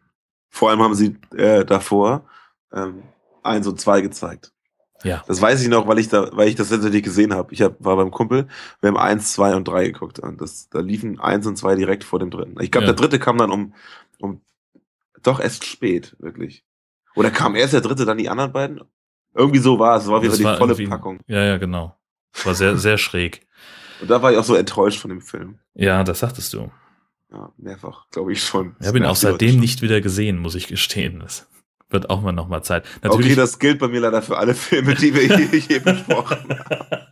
Vor 0.57 0.71
allem 0.71 0.81
haben 0.81 0.95
sie 0.95 1.15
äh, 1.35 1.63
davor 1.63 2.25
ähm, 2.73 3.03
eins 3.43 3.67
und 3.67 3.79
zwei 3.79 4.01
gezeigt. 4.01 4.51
Ja. 5.03 5.23
Das 5.27 5.39
weiß 5.39 5.61
ich 5.61 5.67
noch, 5.67 5.87
weil 5.87 5.99
ich 5.99 6.09
da, 6.09 6.29
weil 6.33 6.47
ich 6.47 6.55
das 6.55 6.71
letztendlich 6.71 7.03
gesehen 7.03 7.33
habe. 7.35 7.53
Ich 7.53 7.61
hab, 7.61 7.75
war 7.83 7.95
beim 7.95 8.09
Kumpel, 8.09 8.47
wir 8.81 8.87
haben 8.87 8.97
eins, 8.97 9.33
zwei 9.33 9.55
und 9.55 9.67
drei 9.67 9.85
geguckt. 9.85 10.17
Und 10.17 10.41
das, 10.41 10.69
da 10.69 10.79
liefen 10.79 11.19
eins 11.19 11.45
und 11.45 11.57
zwei 11.57 11.75
direkt 11.75 12.03
vor 12.03 12.17
dem 12.17 12.31
dritten. 12.31 12.59
Ich 12.59 12.71
glaube, 12.71 12.87
ja. 12.87 12.93
der 12.93 12.99
dritte 12.99 13.19
kam 13.19 13.37
dann 13.37 13.51
um, 13.51 13.75
um 14.19 14.41
doch 15.21 15.39
erst 15.39 15.63
spät, 15.65 16.15
wirklich. 16.17 16.63
Oder 17.15 17.29
kam 17.29 17.55
erst 17.55 17.73
der 17.73 17.81
dritte, 17.81 18.05
dann 18.05 18.17
die 18.17 18.29
anderen 18.29 18.51
beiden? 18.51 18.81
Irgendwie 19.35 19.59
so 19.59 19.77
war 19.77 19.97
es. 19.97 20.05
Es 20.05 20.09
war 20.09 20.23
wieder 20.23 20.35
die 20.35 20.43
volle 20.43 20.75
Packung. 20.87 21.19
Ja, 21.27 21.43
ja, 21.43 21.57
genau. 21.57 21.95
War 22.43 22.55
sehr, 22.55 22.77
sehr 22.77 22.97
schräg. 22.97 23.45
Und 24.01 24.09
da 24.09 24.23
war 24.23 24.31
ich 24.31 24.37
auch 24.39 24.43
so 24.43 24.55
enttäuscht 24.55 24.99
von 24.99 25.09
dem 25.09 25.21
Film. 25.21 25.59
Ja, 25.75 26.03
das 26.03 26.19
sagtest 26.19 26.53
du. 26.53 26.71
Ja, 27.31 27.51
mehrfach, 27.57 28.09
glaube 28.09 28.31
ich 28.31 28.43
schon. 28.43 28.75
Ich 28.79 28.87
habe 28.87 28.97
ihn 28.97 29.05
auch 29.05 29.15
seitdem 29.15 29.59
nicht 29.59 29.81
wieder 29.81 29.99
gesehen, 29.99 30.37
muss 30.37 30.55
ich 30.55 30.67
gestehen. 30.67 31.19
Das 31.19 31.47
wird 31.89 32.09
auch 32.09 32.21
mal 32.21 32.31
noch 32.31 32.47
mal 32.47 32.63
Zeit. 32.63 32.85
Natürlich, 33.01 33.27
okay, 33.27 33.35
das 33.35 33.59
gilt 33.59 33.79
bei 33.79 33.87
mir 33.87 33.99
leider 33.99 34.21
für 34.21 34.37
alle 34.37 34.53
Filme, 34.53 34.95
die 34.95 35.13
wir 35.13 35.59
hier, 35.59 35.79
besprochen 35.81 36.37
haben. 36.49 36.97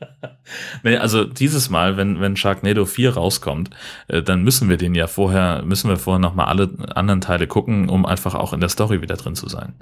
Nee, 0.83 0.97
also 0.97 1.23
dieses 1.23 1.71
Mal, 1.71 1.97
wenn, 1.97 2.21
wenn 2.21 2.35
Sharknado 2.35 2.85
4 2.85 3.15
rauskommt, 3.15 3.71
äh, 4.07 4.21
dann 4.21 4.43
müssen 4.43 4.69
wir 4.69 4.77
den 4.77 4.93
ja 4.93 5.07
vorher, 5.07 5.63
müssen 5.65 5.89
wir 5.89 5.97
vorher 5.97 6.19
noch 6.19 6.35
mal 6.35 6.45
alle 6.45 6.69
anderen 6.93 7.19
Teile 7.19 7.47
gucken, 7.47 7.89
um 7.89 8.05
einfach 8.05 8.35
auch 8.35 8.53
in 8.53 8.59
der 8.59 8.69
Story 8.69 9.01
wieder 9.01 9.15
drin 9.15 9.33
zu 9.33 9.49
sein. 9.49 9.73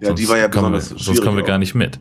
Ja, 0.00 0.08
sonst 0.08 0.20
die 0.20 0.28
war 0.28 0.36
ja 0.36 0.48
besonders 0.48 0.90
wir, 0.90 0.98
Sonst 0.98 1.22
kommen 1.22 1.38
wir 1.38 1.44
gar 1.44 1.56
nicht 1.56 1.74
mit. 1.74 1.98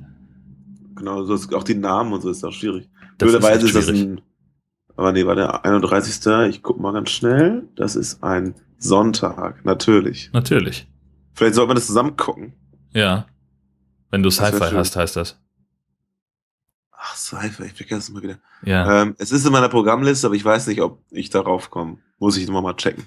Genau, 0.96 1.24
auch 1.24 1.64
die 1.64 1.76
Namen 1.76 2.12
und 2.12 2.22
so 2.22 2.30
ist 2.30 2.44
auch 2.44 2.52
schwierig. 2.52 2.90
Blöderweise 3.18 3.66
ist, 3.66 3.76
ist, 3.76 3.88
das 3.88 3.96
ein, 3.96 4.20
aber 4.96 5.12
nee, 5.12 5.26
war 5.26 5.36
der 5.36 5.66
31. 5.66 6.26
Ich 6.50 6.64
guck 6.64 6.80
mal 6.80 6.94
ganz 6.94 7.10
schnell. 7.10 7.64
Das 7.76 7.96
ist 7.96 8.24
ein 8.24 8.56
Sonntag, 8.78 9.64
natürlich. 9.66 10.30
Natürlich. 10.34 10.88
Vielleicht 11.34 11.56
sollte 11.56 11.68
man 11.68 11.76
das 11.76 11.88
zusammen 11.88 12.18
gucken. 12.18 12.54
Ja. 12.94 13.26
Wenn 14.10 14.24
du 14.24 14.30
Sci-Fi 14.30 14.72
hast, 14.74 14.96
heißt 14.96 15.16
das. 15.16 15.40
Ach, 16.92 17.16
Sci-Fi, 17.16 17.64
ich 17.66 17.74
vergesse 17.74 18.00
es 18.00 18.10
mal 18.12 18.22
wieder. 18.22 18.40
Ja. 18.64 19.02
Ähm, 19.02 19.16
es 19.18 19.32
ist 19.32 19.46
in 19.46 19.52
meiner 19.52 19.70
Programmliste, 19.70 20.28
aber 20.28 20.36
ich 20.36 20.46
weiß 20.46 20.68
nicht, 20.68 20.82
ob 20.82 21.02
ich 21.10 21.30
darauf 21.30 21.70
komme. 21.70 21.98
Muss 22.20 22.38
ich 22.38 22.46
nochmal 22.46 22.62
mal 22.62 22.76
checken. 22.76 23.06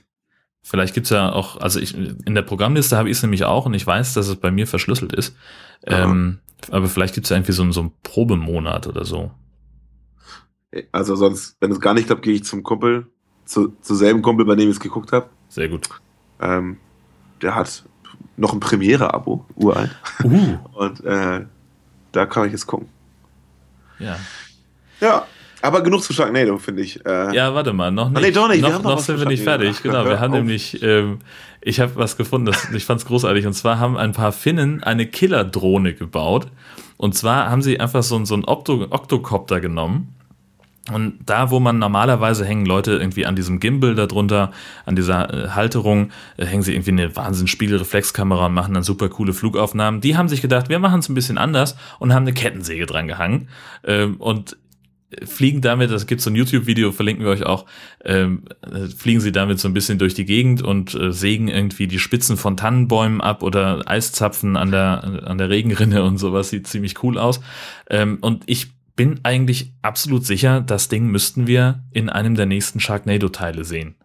Vielleicht 0.62 0.94
gibt's 0.94 1.10
ja 1.10 1.30
auch, 1.30 1.58
also 1.58 1.78
ich, 1.78 1.94
in 1.94 2.34
der 2.34 2.42
Programmliste 2.42 2.96
habe 2.96 3.10
ich 3.10 3.18
es 3.18 3.22
nämlich 3.22 3.44
auch 3.44 3.66
und 3.66 3.74
ich 3.74 3.86
weiß, 3.86 4.14
dass 4.14 4.28
es 4.28 4.36
bei 4.36 4.50
mir 4.50 4.66
verschlüsselt 4.66 5.12
ist. 5.12 5.36
Ähm, 5.84 6.40
aber 6.70 6.88
vielleicht 6.88 7.14
gibt's 7.14 7.28
ja 7.28 7.36
irgendwie 7.36 7.52
so, 7.52 7.70
so 7.70 7.80
einen 7.80 7.92
Probemonat 8.02 8.86
oder 8.86 9.04
so. 9.04 9.30
Also 10.92 11.16
sonst, 11.16 11.56
wenn 11.60 11.70
es 11.70 11.80
gar 11.80 11.94
nicht 11.94 12.06
klappt, 12.06 12.22
gehe 12.22 12.34
ich 12.34 12.44
zum 12.44 12.62
Kumpel, 12.62 13.06
zu, 13.44 13.74
zu 13.80 13.94
selben 13.94 14.22
Kumpel, 14.22 14.44
bei 14.46 14.54
dem 14.54 14.68
ich 14.68 14.76
es 14.76 14.80
geguckt 14.80 15.12
habe. 15.12 15.28
Sehr 15.48 15.68
gut. 15.68 15.88
Ähm, 16.40 16.78
der 17.42 17.54
hat 17.54 17.84
noch 18.36 18.52
ein 18.52 18.60
Premiere-Abo, 18.60 19.44
uralt. 19.56 19.90
Uh. 20.22 20.58
Und 20.72 21.04
äh, 21.04 21.44
da 22.12 22.26
kann 22.26 22.46
ich 22.46 22.52
jetzt 22.52 22.66
gucken. 22.66 22.88
Ja. 23.98 24.18
Ja, 25.00 25.26
aber 25.62 25.82
genug 25.82 26.02
zu 26.02 26.12
Sharknado, 26.12 26.58
finde 26.58 26.82
ich. 26.82 27.04
Äh, 27.06 27.34
ja, 27.34 27.54
warte 27.54 27.72
mal, 27.72 27.90
noch 27.90 28.10
nicht. 28.10 28.18
Ah, 28.18 28.20
nee, 28.20 28.30
doch 28.32 28.48
nicht. 28.48 28.62
Noch, 28.62 28.82
noch, 28.82 28.98
sind 28.98 29.18
wir 29.18 29.26
nicht 29.26 29.42
fertig. 29.42 29.82
Genau, 29.82 30.04
wir 30.06 30.20
haben 30.20 30.32
auf. 30.32 30.38
nämlich, 30.38 30.82
ähm, 30.82 31.20
ich 31.60 31.80
habe 31.80 31.96
was 31.96 32.16
gefunden, 32.16 32.46
das, 32.46 32.70
ich 32.72 32.84
fand 32.84 33.00
es 33.00 33.06
großartig. 33.06 33.46
Und 33.46 33.54
zwar 33.54 33.78
haben 33.78 33.96
ein 33.96 34.12
paar 34.12 34.32
Finnen 34.32 34.82
eine 34.82 35.06
Killer-Drohne 35.06 35.94
gebaut. 35.94 36.48
Und 36.96 37.14
zwar 37.14 37.50
haben 37.50 37.62
sie 37.62 37.80
einfach 37.80 38.02
so, 38.02 38.22
so 38.24 38.34
einen 38.34 38.44
Octo 38.44 38.86
Octocopter 38.90 39.60
genommen. 39.60 40.13
Und 40.92 41.20
da, 41.24 41.50
wo 41.50 41.60
man 41.60 41.78
normalerweise 41.78 42.44
hängen 42.44 42.66
Leute 42.66 42.92
irgendwie 42.92 43.24
an 43.24 43.34
diesem 43.34 43.58
Gimbal 43.58 43.94
darunter, 43.94 44.52
an 44.84 44.96
dieser 44.96 45.32
äh, 45.32 45.48
Halterung, 45.50 46.10
äh, 46.36 46.44
hängen 46.44 46.62
sie 46.62 46.74
irgendwie 46.74 46.90
eine 46.90 47.16
wahnsinns 47.16 47.48
Spiegelreflexkamera 47.48 48.46
und 48.46 48.54
machen 48.54 48.74
dann 48.74 48.82
super 48.82 49.08
coole 49.08 49.32
Flugaufnahmen. 49.32 50.02
Die 50.02 50.16
haben 50.16 50.28
sich 50.28 50.42
gedacht, 50.42 50.68
wir 50.68 50.78
machen 50.78 51.00
es 51.00 51.08
ein 51.08 51.14
bisschen 51.14 51.38
anders 51.38 51.74
und 52.00 52.12
haben 52.12 52.24
eine 52.24 52.34
Kettensäge 52.34 52.84
dran 52.84 53.08
gehangen. 53.08 53.48
Ähm, 53.82 54.16
und 54.16 54.58
fliegen 55.22 55.60
damit, 55.60 55.90
das 55.90 56.06
gibt 56.06 56.20
so 56.20 56.30
ein 56.30 56.36
YouTube-Video, 56.36 56.92
verlinken 56.92 57.24
wir 57.24 57.32
euch 57.32 57.44
auch, 57.44 57.66
ähm, 58.04 58.42
fliegen 58.96 59.20
sie 59.20 59.32
damit 59.32 59.60
so 59.60 59.68
ein 59.68 59.74
bisschen 59.74 59.98
durch 59.98 60.14
die 60.14 60.24
Gegend 60.24 60.62
und 60.62 60.94
äh, 60.94 61.12
sägen 61.12 61.48
irgendwie 61.48 61.86
die 61.86 61.98
Spitzen 61.98 62.36
von 62.36 62.56
Tannenbäumen 62.56 63.20
ab 63.20 63.42
oder 63.42 63.82
Eiszapfen 63.86 64.56
an 64.56 64.70
der, 64.70 65.22
an 65.24 65.38
der 65.38 65.50
Regenrinne 65.50 66.02
und 66.02 66.18
sowas, 66.18 66.50
sieht 66.50 66.66
ziemlich 66.66 67.02
cool 67.02 67.18
aus. 67.18 67.40
Ähm, 67.88 68.18
und 68.20 68.44
ich 68.46 68.73
bin 68.96 69.20
eigentlich 69.24 69.74
absolut 69.82 70.24
sicher, 70.24 70.60
das 70.60 70.88
Ding 70.88 71.06
müssten 71.06 71.46
wir 71.46 71.84
in 71.90 72.08
einem 72.08 72.34
der 72.34 72.46
nächsten 72.46 72.80
Sharknado-Teile 72.80 73.64
sehen. 73.64 73.96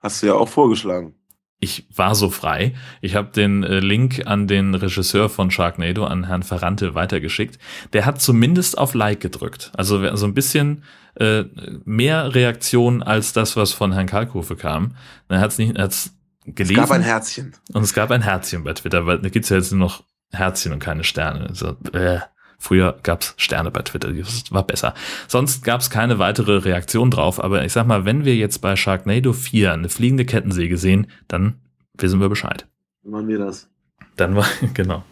Hast 0.00 0.22
du 0.22 0.28
ja 0.28 0.34
auch 0.34 0.48
vorgeschlagen 0.48 1.14
ich 1.60 1.86
war 1.94 2.14
so 2.14 2.30
frei. 2.30 2.74
Ich 3.00 3.16
habe 3.16 3.30
den 3.32 3.64
äh, 3.64 3.80
Link 3.80 4.22
an 4.26 4.46
den 4.46 4.74
Regisseur 4.74 5.28
von 5.28 5.50
Sharknado, 5.50 6.04
an 6.04 6.24
Herrn 6.24 6.44
Ferrante, 6.44 6.94
weitergeschickt. 6.94 7.58
Der 7.92 8.06
hat 8.06 8.20
zumindest 8.20 8.78
auf 8.78 8.94
Like 8.94 9.20
gedrückt. 9.20 9.72
Also 9.76 10.14
so 10.16 10.26
ein 10.26 10.34
bisschen 10.34 10.84
äh, 11.16 11.44
mehr 11.84 12.34
Reaktion 12.34 13.02
als 13.02 13.32
das, 13.32 13.56
was 13.56 13.72
von 13.72 13.92
Herrn 13.92 14.06
Kalkofe 14.06 14.54
kam. 14.54 14.94
Er 15.28 15.40
hat 15.40 15.50
es 15.50 15.58
nicht, 15.58 15.76
er 15.76 15.84
hat's 15.84 16.14
gelesen. 16.44 16.80
Es 16.80 16.88
gab 16.88 16.94
ein 16.94 17.02
Herzchen. 17.02 17.56
Und 17.72 17.82
es 17.82 17.92
gab 17.92 18.10
ein 18.12 18.22
Herzchen 18.22 18.62
bei 18.62 18.74
Twitter, 18.74 19.06
weil 19.06 19.18
da 19.18 19.28
gibt's 19.28 19.48
ja 19.48 19.56
jetzt 19.56 19.72
nur 19.72 19.80
noch 19.80 20.04
Herzchen 20.30 20.72
und 20.72 20.78
keine 20.78 21.02
Sterne. 21.02 21.54
So, 21.54 21.76
äh. 21.92 22.20
Früher 22.60 22.98
gab's 23.04 23.34
Sterne 23.36 23.70
bei 23.70 23.82
Twitter, 23.82 24.12
das 24.12 24.50
war 24.50 24.66
besser. 24.66 24.94
Sonst 25.28 25.62
gab's 25.64 25.90
keine 25.90 26.18
weitere 26.18 26.56
Reaktion 26.56 27.10
drauf, 27.10 27.42
aber 27.42 27.64
ich 27.64 27.72
sag 27.72 27.86
mal, 27.86 28.04
wenn 28.04 28.24
wir 28.24 28.34
jetzt 28.34 28.58
bei 28.58 28.74
Sharknado 28.74 29.32
4 29.32 29.72
eine 29.72 29.88
fliegende 29.88 30.24
Kettensäge 30.24 30.76
sehen, 30.76 31.06
dann 31.28 31.54
wissen 31.94 32.20
wir 32.20 32.28
Bescheid. 32.28 32.66
Dann 33.04 33.12
machen 33.12 33.28
wir 33.28 33.38
das. 33.38 33.68
Dann 34.16 34.34
war, 34.34 34.46
genau. 34.74 35.04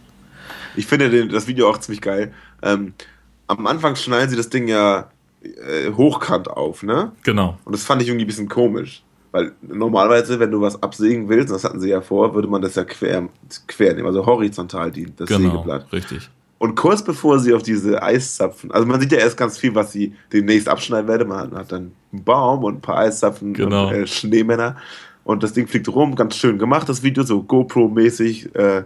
Ich 0.74 0.86
finde 0.86 1.28
das 1.28 1.46
Video 1.46 1.70
auch 1.70 1.78
ziemlich 1.78 2.00
geil. 2.00 2.34
Ähm, 2.62 2.94
am 3.46 3.66
Anfang 3.66 3.94
schneiden 3.94 4.28
sie 4.28 4.36
das 4.36 4.48
Ding 4.48 4.66
ja 4.66 5.10
äh, 5.42 5.92
hochkant 5.92 6.48
auf, 6.48 6.82
ne? 6.82 7.12
Genau. 7.22 7.58
Und 7.64 7.72
das 7.72 7.84
fand 7.84 8.02
ich 8.02 8.08
irgendwie 8.08 8.24
ein 8.24 8.28
bisschen 8.28 8.48
komisch. 8.48 9.02
Weil 9.30 9.52
normalerweise, 9.62 10.40
wenn 10.40 10.50
du 10.50 10.60
was 10.60 10.82
absägen 10.82 11.28
willst, 11.28 11.52
das 11.52 11.64
hatten 11.64 11.80
sie 11.80 11.90
ja 11.90 12.00
vor, 12.00 12.34
würde 12.34 12.48
man 12.48 12.62
das 12.62 12.74
ja 12.74 12.84
quer, 12.84 13.28
quer 13.66 13.94
nehmen, 13.94 14.06
also 14.06 14.24
horizontal, 14.24 14.90
die, 14.90 15.14
das 15.14 15.28
genau, 15.28 15.50
Sägeblatt. 15.50 15.92
Richtig. 15.92 16.30
Und 16.58 16.74
kurz 16.74 17.02
bevor 17.02 17.38
sie 17.38 17.52
auf 17.52 17.62
diese 17.62 18.02
Eiszapfen, 18.02 18.70
also 18.70 18.86
man 18.86 19.00
sieht 19.00 19.12
ja 19.12 19.18
erst 19.18 19.36
ganz 19.36 19.58
viel, 19.58 19.74
was 19.74 19.92
sie 19.92 20.14
demnächst 20.32 20.68
abschneiden 20.68 21.06
werden. 21.08 21.28
Man 21.28 21.54
hat 21.54 21.70
dann 21.70 21.92
einen 22.12 22.24
Baum 22.24 22.64
und 22.64 22.76
ein 22.76 22.80
paar 22.80 22.98
Eiszapfen 22.98 23.52
genau. 23.52 23.88
und 23.88 23.94
äh, 23.94 24.06
Schneemänner. 24.06 24.76
Und 25.24 25.42
das 25.42 25.52
Ding 25.52 25.66
fliegt 25.66 25.88
rum, 25.88 26.14
ganz 26.14 26.36
schön 26.36 26.58
gemacht, 26.58 26.88
das 26.88 27.02
Video, 27.02 27.24
so 27.24 27.40
GoPro-mäßig. 27.42 28.54
Äh, 28.54 28.84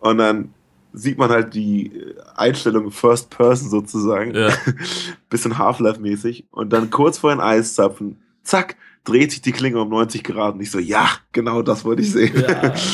und 0.00 0.18
dann 0.18 0.52
sieht 0.92 1.16
man 1.16 1.30
halt 1.30 1.54
die 1.54 1.92
Einstellung 2.34 2.90
First 2.90 3.30
Person 3.30 3.70
sozusagen. 3.70 4.34
Ja. 4.34 4.50
Bisschen 5.30 5.56
Half-Life-mäßig. 5.56 6.46
Und 6.50 6.72
dann 6.72 6.90
kurz 6.90 7.18
vor 7.18 7.30
den 7.30 7.40
Eiszapfen, 7.40 8.20
zack, 8.42 8.76
dreht 9.04 9.32
sich 9.32 9.40
die 9.40 9.52
Klinge 9.52 9.80
um 9.80 9.88
90 9.88 10.22
Grad. 10.22 10.54
Und 10.54 10.60
ich 10.60 10.70
so, 10.70 10.78
ja, 10.78 11.08
genau 11.32 11.62
das 11.62 11.84
wollte 11.84 12.02
ich 12.02 12.12
sehen. 12.12 12.32
Ja. 12.36 12.74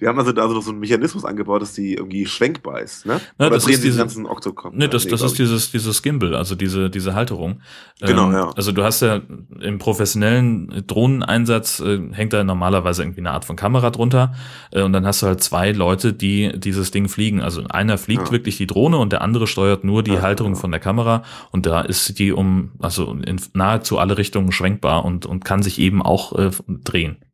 Die 0.00 0.06
haben 0.06 0.18
also 0.18 0.32
da 0.32 0.42
also 0.42 0.54
noch 0.54 0.62
so 0.62 0.72
einen 0.72 0.80
Mechanismus 0.80 1.24
angebaut, 1.24 1.62
dass 1.62 1.72
die 1.72 1.94
irgendwie 1.94 2.26
schwenkbar 2.26 2.82
ist, 2.82 3.06
ne? 3.06 3.18
Na, 3.38 3.46
Oder 3.46 3.56
das 3.56 3.66
ist 3.66 3.82
diese, 3.82 3.98
ganzen 3.98 4.26
Octocom. 4.26 4.76
Ne, 4.76 4.90
das, 4.90 5.06
das 5.06 5.22
ist 5.22 5.38
dieses, 5.38 5.70
dieses 5.70 6.02
Gimbal, 6.02 6.34
also 6.34 6.54
diese, 6.54 6.90
diese 6.90 7.14
Halterung. 7.14 7.60
Genau, 8.00 8.26
ähm, 8.26 8.32
ja. 8.34 8.50
Also 8.54 8.72
du 8.72 8.82
hast 8.82 9.00
ja 9.00 9.22
im 9.58 9.78
professionellen 9.78 10.84
Drohneneinsatz 10.86 11.80
äh, 11.80 11.98
hängt 12.12 12.34
da 12.34 12.44
normalerweise 12.44 13.02
irgendwie 13.02 13.20
eine 13.20 13.30
Art 13.30 13.46
von 13.46 13.56
Kamera 13.56 13.88
drunter 13.88 14.34
äh, 14.70 14.82
und 14.82 14.92
dann 14.92 15.06
hast 15.06 15.22
du 15.22 15.28
halt 15.28 15.42
zwei 15.42 15.72
Leute, 15.72 16.12
die 16.12 16.52
dieses 16.58 16.90
Ding 16.90 17.08
fliegen. 17.08 17.40
Also 17.40 17.64
einer 17.68 17.96
fliegt 17.96 18.26
ja. 18.26 18.32
wirklich 18.32 18.58
die 18.58 18.66
Drohne 18.66 18.98
und 18.98 19.12
der 19.12 19.22
andere 19.22 19.46
steuert 19.46 19.82
nur 19.82 20.02
die 20.02 20.12
ja, 20.12 20.20
Halterung 20.20 20.52
genau. 20.52 20.60
von 20.60 20.70
der 20.72 20.80
Kamera 20.80 21.22
und 21.52 21.64
da 21.64 21.80
ist 21.80 22.18
die 22.18 22.32
um, 22.32 22.72
also 22.80 23.16
in 23.24 23.40
nahezu 23.54 23.98
alle 23.98 24.18
Richtungen 24.18 24.52
schwenkbar 24.52 25.06
und, 25.06 25.24
und 25.24 25.42
kann 25.46 25.55
sich 25.62 25.78
eben 25.78 26.02
auch 26.02 26.38
äh, 26.38 26.50
drehen. 26.68 27.24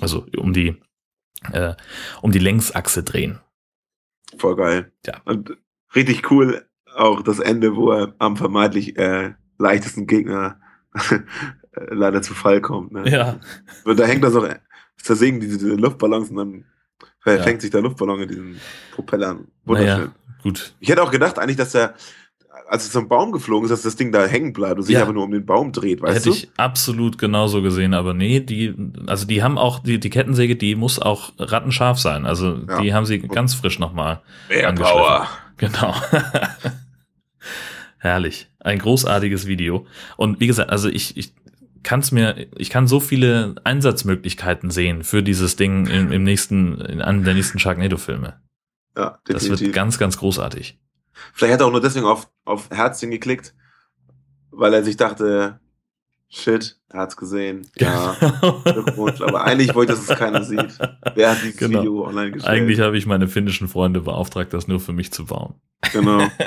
Also 0.00 0.26
um 0.36 0.52
die 0.52 0.80
äh, 1.52 1.74
um 2.20 2.32
die 2.32 2.38
Längsachse 2.38 3.02
drehen. 3.02 3.40
Voll 4.38 4.56
geil. 4.56 4.92
Ja. 5.06 5.20
Und 5.24 5.56
richtig 5.94 6.30
cool 6.30 6.66
auch 6.94 7.22
das 7.22 7.38
Ende, 7.38 7.76
wo 7.76 7.90
er 7.90 8.14
am 8.18 8.36
vermeintlich 8.36 8.96
äh, 8.96 9.34
leichtesten 9.58 10.06
Gegner 10.06 10.60
leider 11.74 12.22
zu 12.22 12.34
Fall 12.34 12.60
kommt. 12.60 12.92
Ne? 12.92 13.08
Ja. 13.08 13.40
Und 13.84 13.98
da 13.98 14.04
hängt 14.04 14.24
das 14.24 14.36
auch, 14.36 14.46
zersägen 14.96 15.40
diese, 15.40 15.58
diese 15.58 15.74
Luftballons 15.74 16.30
und 16.30 16.36
dann 16.36 16.64
verfängt 17.20 17.56
ja. 17.56 17.60
sich 17.60 17.70
der 17.70 17.82
Luftballon 17.82 18.22
in 18.22 18.28
diesen 18.28 18.60
Propellern. 18.92 19.48
Wunderschön. 19.64 19.98
Naja, 19.98 20.14
gut. 20.42 20.74
Ich 20.80 20.88
hätte 20.88 21.02
auch 21.02 21.10
gedacht 21.10 21.38
eigentlich, 21.38 21.56
dass 21.56 21.74
er 21.74 21.94
als 22.72 22.84
es 22.86 22.92
zum 22.92 23.06
Baum 23.06 23.32
geflogen 23.32 23.66
ist, 23.66 23.70
dass 23.70 23.82
das 23.82 23.96
Ding 23.96 24.12
da 24.12 24.24
hängen 24.24 24.54
bleibt 24.54 24.78
und 24.78 24.84
sich 24.84 24.94
ja. 24.94 25.02
aber 25.02 25.12
nur 25.12 25.24
um 25.24 25.30
den 25.30 25.44
Baum 25.44 25.72
dreht, 25.72 26.00
weißt 26.00 26.14
Hätte 26.14 26.30
du? 26.30 26.34
Hätte 26.34 26.46
ich 26.46 26.50
absolut 26.56 27.18
genauso 27.18 27.60
gesehen, 27.60 27.92
aber 27.92 28.14
nee, 28.14 28.40
die, 28.40 28.74
also 29.06 29.26
die 29.26 29.42
haben 29.42 29.58
auch, 29.58 29.80
die, 29.80 30.00
die 30.00 30.08
Kettensäge, 30.08 30.56
die 30.56 30.74
muss 30.74 30.98
auch 30.98 31.34
rattenscharf 31.38 31.98
sein. 31.98 32.24
Also 32.24 32.60
ja. 32.66 32.80
die 32.80 32.94
haben 32.94 33.04
sie 33.04 33.18
ganz 33.18 33.52
frisch 33.52 33.78
nochmal 33.78 34.22
Power. 34.48 35.28
Genau. 35.58 35.94
Herrlich. 37.98 38.48
Ein 38.58 38.78
großartiges 38.78 39.46
Video. 39.46 39.86
Und 40.16 40.40
wie 40.40 40.46
gesagt, 40.46 40.70
also 40.70 40.88
ich, 40.88 41.18
ich 41.18 41.34
kann 41.82 42.00
es 42.00 42.10
mir, 42.10 42.46
ich 42.56 42.70
kann 42.70 42.86
so 42.86 43.00
viele 43.00 43.54
Einsatzmöglichkeiten 43.64 44.70
sehen 44.70 45.04
für 45.04 45.22
dieses 45.22 45.56
Ding 45.56 45.88
im, 45.88 46.10
im 46.10 46.22
nächsten, 46.22 46.80
in 46.80 47.02
einem 47.02 47.22
der 47.22 47.34
nächsten 47.34 47.58
Sharknado-Filme. 47.58 48.40
Ja, 48.96 49.18
definitiv. 49.28 49.50
Das 49.50 49.60
wird 49.60 49.72
ganz, 49.74 49.98
ganz 49.98 50.16
großartig. 50.16 50.78
Vielleicht 51.32 51.54
hat 51.54 51.60
er 51.60 51.66
auch 51.66 51.72
nur 51.72 51.80
deswegen 51.80 52.06
auf, 52.06 52.30
auf 52.44 52.70
Herzchen 52.70 53.10
geklickt, 53.10 53.54
weil 54.50 54.74
er 54.74 54.84
sich 54.84 54.96
dachte, 54.96 55.60
shit, 56.28 56.78
er 56.88 57.00
hat's 57.00 57.16
gesehen. 57.16 57.68
Ja, 57.78 58.16
Glückwunsch. 58.64 59.20
Aber 59.20 59.44
eigentlich 59.44 59.74
wollte, 59.74 59.92
dass 59.92 60.08
es 60.08 60.18
keiner 60.18 60.42
sieht. 60.42 60.78
Wer 61.14 61.30
hat 61.30 61.42
dieses 61.42 61.58
genau. 61.58 61.80
Video 61.80 62.06
online 62.06 62.32
gestellt? 62.32 62.54
Eigentlich 62.54 62.80
habe 62.80 62.96
ich 62.96 63.06
meine 63.06 63.28
finnischen 63.28 63.68
Freunde 63.68 64.00
beauftragt, 64.00 64.52
das 64.52 64.68
nur 64.68 64.80
für 64.80 64.92
mich 64.92 65.12
zu 65.12 65.26
bauen. 65.26 65.54
Genau. 65.92 66.26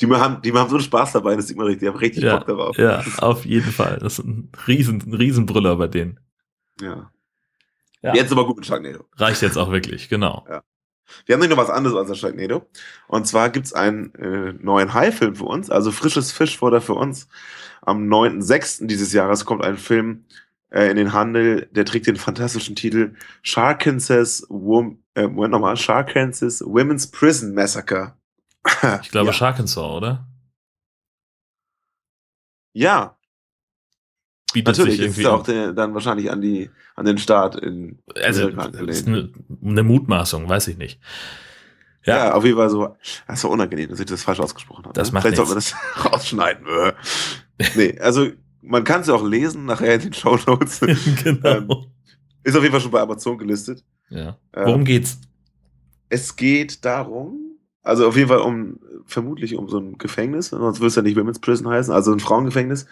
Die 0.00 0.06
haben, 0.06 0.42
die 0.42 0.52
haben 0.52 0.68
so 0.68 0.76
einen 0.76 0.84
Spaß 0.84 1.12
dabei, 1.12 1.36
das 1.36 1.46
sieht 1.46 1.56
man 1.56 1.66
richtig, 1.66 1.82
die 1.82 1.88
haben 1.88 1.98
richtig 1.98 2.24
ja, 2.24 2.38
Bock 2.38 2.46
darauf. 2.46 2.76
Ja, 2.76 3.04
auf 3.18 3.44
jeden 3.44 3.70
Fall. 3.70 3.98
Das 4.00 4.18
ist 4.18 4.24
ein 4.24 4.50
riesen, 4.66 5.00
ein 5.06 5.14
Riesenbrüller 5.14 5.76
bei 5.76 5.86
denen. 5.86 6.18
Ja. 6.80 7.12
ja. 8.00 8.14
Jetzt 8.14 8.32
aber 8.32 8.44
gut 8.46 8.56
mit 8.56 8.66
Sharknado. 8.66 9.04
Reicht 9.16 9.42
jetzt 9.42 9.56
auch 9.56 9.70
wirklich, 9.70 10.08
genau. 10.08 10.44
Ja. 10.48 10.64
Wir 11.26 11.34
haben 11.34 11.40
nicht 11.40 11.50
noch 11.50 11.56
was 11.56 11.70
anderes 11.70 11.96
als 11.96 12.08
der 12.08 12.14
Sharknado. 12.14 12.66
Und 13.08 13.26
zwar 13.26 13.50
gibt's 13.50 13.72
einen 13.72 14.14
äh, 14.14 14.52
neuen 14.52 14.94
High-Film 14.94 15.36
für 15.36 15.44
uns, 15.44 15.70
also 15.70 15.90
frisches 15.90 16.32
Fischfutter 16.32 16.80
für 16.80 16.94
uns. 16.94 17.28
Am 17.82 18.08
9.6. 18.08 18.86
dieses 18.86 19.12
Jahres 19.12 19.44
kommt 19.44 19.64
ein 19.64 19.76
Film 19.76 20.24
äh, 20.70 20.90
in 20.90 20.96
den 20.96 21.12
Handel, 21.12 21.68
der 21.72 21.84
trägt 21.84 22.06
den 22.06 22.16
fantastischen 22.16 22.76
Titel 22.76 23.14
Sharkenses, 23.42 24.46
Wom 24.48 25.02
äh, 25.14 25.26
Moment 25.26 25.52
nochmal, 25.52 25.74
Women's 25.76 27.10
Prison 27.10 27.54
Massacre. 27.54 28.16
ich 29.02 29.10
glaube 29.10 29.26
ja. 29.26 29.32
Sharkensaw, 29.32 29.96
oder? 29.96 30.26
Ja, 32.74 33.18
bietet 34.52 34.78
Natürlich, 34.78 34.98
sich 34.98 35.06
irgendwie. 35.06 35.20
ist 35.20 35.26
auch 35.26 35.74
dann 35.74 35.94
wahrscheinlich 35.94 36.30
an 36.30 36.40
die 36.40 36.70
an 36.94 37.04
den 37.04 37.18
Start 37.18 37.56
in 37.56 37.98
Also 38.22 38.48
ist 38.48 39.06
eine, 39.06 39.30
eine, 39.64 39.82
Mutmaßung, 39.82 40.48
weiß 40.48 40.68
ich 40.68 40.76
nicht. 40.76 41.00
Ja. 42.04 42.16
ja, 42.16 42.34
auf 42.34 42.44
jeden 42.44 42.56
Fall 42.56 42.68
so. 42.68 42.96
Das 43.28 43.42
war 43.44 43.50
unangenehm, 43.50 43.88
dass 43.88 44.00
ich 44.00 44.06
das 44.06 44.22
falsch 44.22 44.40
ausgesprochen 44.40 44.84
habe. 44.84 44.94
Das 44.94 45.08
ne? 45.08 45.14
macht 45.14 45.22
Vielleicht 45.22 45.36
sollten 45.36 45.52
wir 45.52 45.54
das 45.56 45.74
rausschneiden. 46.04 46.66
nee, 47.76 47.98
also 48.00 48.28
man 48.60 48.84
kann 48.84 49.02
es 49.02 49.08
ja 49.08 49.14
auch 49.14 49.24
lesen 49.24 49.66
nachher 49.66 49.94
in 49.94 50.00
den 50.00 50.12
Show 50.12 50.38
Notes. 50.46 50.80
genau. 51.24 51.48
Ähm, 51.48 51.68
ist 52.44 52.56
auf 52.56 52.62
jeden 52.62 52.72
Fall 52.72 52.80
schon 52.80 52.90
bei 52.90 53.00
Amazon 53.00 53.38
gelistet. 53.38 53.84
Ja. 54.10 54.36
Worum 54.52 54.80
ähm, 54.80 54.84
geht's? 54.84 55.20
Es 56.08 56.36
geht 56.36 56.84
darum, 56.84 57.58
also 57.82 58.06
auf 58.06 58.16
jeden 58.16 58.28
Fall 58.28 58.40
um 58.40 58.78
vermutlich 59.06 59.56
um 59.56 59.68
so 59.68 59.78
ein 59.78 59.98
Gefängnis, 59.98 60.48
sonst 60.48 60.80
würde 60.80 60.88
es 60.88 60.96
ja 60.96 61.02
nicht 61.02 61.16
Women's 61.16 61.38
Prison 61.38 61.68
heißen, 61.68 61.92
also 61.92 62.12
ein 62.12 62.20
Frauengefängnis 62.20 62.86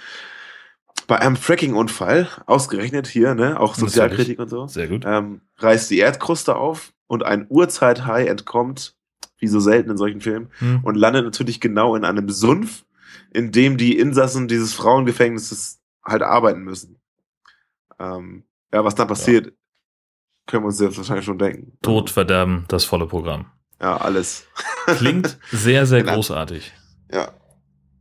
Bei 1.11 1.19
einem 1.19 1.35
Fracking-Unfall, 1.35 2.29
ausgerechnet 2.47 3.09
hier, 3.09 3.35
ne, 3.35 3.59
auch 3.59 3.75
Sozialkritik 3.75 4.39
und 4.39 4.49
so, 4.49 4.69
Sehr 4.69 4.87
gut. 4.87 5.03
ähm, 5.05 5.41
reißt 5.59 5.91
die 5.91 5.99
Erdkruste 5.99 6.55
auf 6.55 6.93
und 7.09 7.25
ein 7.25 7.47
Urzeithai 7.49 8.27
entkommt, 8.27 8.95
wie 9.39 9.49
so 9.49 9.59
selten 9.59 9.91
in 9.91 9.97
solchen 9.97 10.21
Filmen, 10.21 10.51
Hm. 10.61 10.85
und 10.85 10.95
landet 10.95 11.25
natürlich 11.25 11.61
genau 11.61 11.97
in 11.97 12.05
einem 12.05 12.31
Sumpf, 12.31 12.85
in 13.33 13.51
dem 13.51 13.77
die 13.77 13.99
Insassen 13.99 14.47
dieses 14.47 14.73
Frauengefängnisses 14.73 15.81
halt 16.05 16.23
arbeiten 16.23 16.61
müssen. 16.61 17.01
Ähm, 17.99 18.45
ja, 18.73 18.85
was 18.85 18.95
dann 18.95 19.09
passiert, 19.09 19.53
können 20.47 20.63
wir 20.63 20.69
uns 20.69 20.79
jetzt 20.79 20.97
wahrscheinlich 20.97 21.25
schon 21.25 21.39
denken. 21.39 21.73
Tod, 21.83 22.09
Verderben, 22.11 22.67
das 22.69 22.85
volle 22.85 23.09
Programm. 23.09 23.47
Ja, 23.81 23.97
alles. 23.97 24.47
Klingt 24.87 25.41
sehr, 25.51 25.87
sehr 25.87 26.01
Genau. 26.03 26.15
großartig. 26.15 26.73
Ja. 27.13 27.33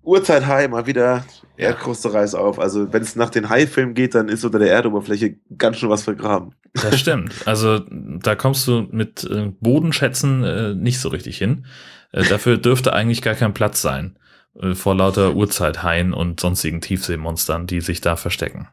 Urzeithai 0.03 0.67
mal 0.67 0.87
wieder. 0.87 1.25
Erdkruste 1.57 2.13
reißt 2.13 2.35
auf. 2.35 2.57
Also 2.57 2.91
wenn 2.93 3.01
es 3.01 3.15
nach 3.15 3.29
den 3.29 3.49
Hai-Filmen 3.49 3.93
geht, 3.93 4.15
dann 4.15 4.29
ist 4.29 4.45
unter 4.45 4.59
der 4.59 4.71
Erdoberfläche 4.71 5.35
ganz 5.57 5.77
schön 5.77 5.89
was 5.89 6.03
vergraben. 6.03 6.55
Das 6.73 6.99
stimmt. 6.99 7.33
Also 7.45 7.81
da 7.89 8.35
kommst 8.35 8.67
du 8.67 8.87
mit 8.91 9.23
äh, 9.25 9.51
Bodenschätzen 9.59 10.43
äh, 10.43 10.73
nicht 10.73 10.99
so 10.99 11.09
richtig 11.09 11.37
hin. 11.37 11.65
Äh, 12.11 12.23
dafür 12.23 12.57
dürfte 12.57 12.93
eigentlich 12.93 13.21
gar 13.21 13.35
kein 13.35 13.53
Platz 13.53 13.81
sein 13.81 14.17
äh, 14.61 14.73
vor 14.73 14.95
lauter 14.95 15.35
Urzeithaien 15.35 16.13
und 16.13 16.39
sonstigen 16.39 16.81
Tiefseemonstern, 16.81 17.67
die 17.67 17.81
sich 17.81 17.99
da 17.99 18.15
verstecken. 18.15 18.69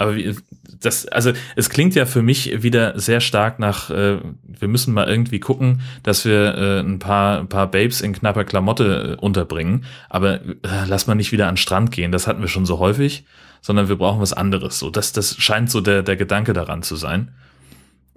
Aber 0.00 0.16
wie, 0.16 0.34
das, 0.80 1.06
also 1.08 1.32
es 1.56 1.68
klingt 1.68 1.94
ja 1.94 2.06
für 2.06 2.22
mich 2.22 2.62
wieder 2.62 2.98
sehr 2.98 3.20
stark 3.20 3.58
nach, 3.58 3.90
äh, 3.90 4.18
wir 4.42 4.68
müssen 4.68 4.94
mal 4.94 5.06
irgendwie 5.06 5.40
gucken, 5.40 5.82
dass 6.02 6.24
wir 6.24 6.54
äh, 6.54 6.80
ein 6.80 6.98
paar, 6.98 7.38
ein 7.38 7.50
paar 7.50 7.70
Babes 7.70 8.00
in 8.00 8.14
knapper 8.14 8.44
Klamotte 8.44 9.18
äh, 9.18 9.20
unterbringen. 9.20 9.84
Aber 10.08 10.40
äh, 10.40 10.86
lass 10.86 11.06
mal 11.06 11.16
nicht 11.16 11.32
wieder 11.32 11.48
an 11.48 11.56
den 11.56 11.58
Strand 11.58 11.90
gehen, 11.90 12.12
das 12.12 12.26
hatten 12.26 12.40
wir 12.40 12.48
schon 12.48 12.64
so 12.64 12.78
häufig, 12.78 13.26
sondern 13.60 13.90
wir 13.90 13.96
brauchen 13.96 14.22
was 14.22 14.32
anderes. 14.32 14.78
So, 14.78 14.88
das, 14.88 15.12
das 15.12 15.36
scheint 15.36 15.70
so 15.70 15.82
der, 15.82 16.02
der 16.02 16.16
Gedanke 16.16 16.54
daran 16.54 16.82
zu 16.82 16.96
sein. 16.96 17.32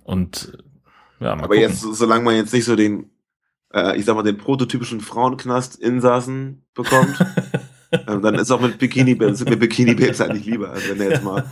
Und 0.05 0.57
ja, 1.19 1.35
mal 1.35 1.43
Aber 1.43 1.55
gucken. 1.55 1.63
jetzt, 1.63 1.81
solange 1.81 2.23
man 2.23 2.35
jetzt 2.35 2.53
nicht 2.53 2.63
so 2.63 2.77
den, 2.77 3.09
äh, 3.73 3.97
ich 3.97 4.05
sag 4.05 4.15
mal, 4.15 4.23
den 4.23 4.37
prototypischen 4.37 5.01
Frauenknast-Insassen 5.01 6.63
bekommt, 6.75 7.19
ähm, 7.91 8.21
dann 8.21 8.35
ist 8.35 8.51
auch 8.51 8.61
mit 8.61 8.79
Bikini 8.79 9.15
Babes, 9.15 9.43
mit 9.43 9.59
Bikini 9.59 9.95
Babes 9.95 10.21
eigentlich 10.21 10.45
lieber. 10.45 10.69
Also 10.69 10.91
wenn 10.91 10.99
der 10.99 11.09
jetzt 11.09 11.25
mal 11.25 11.43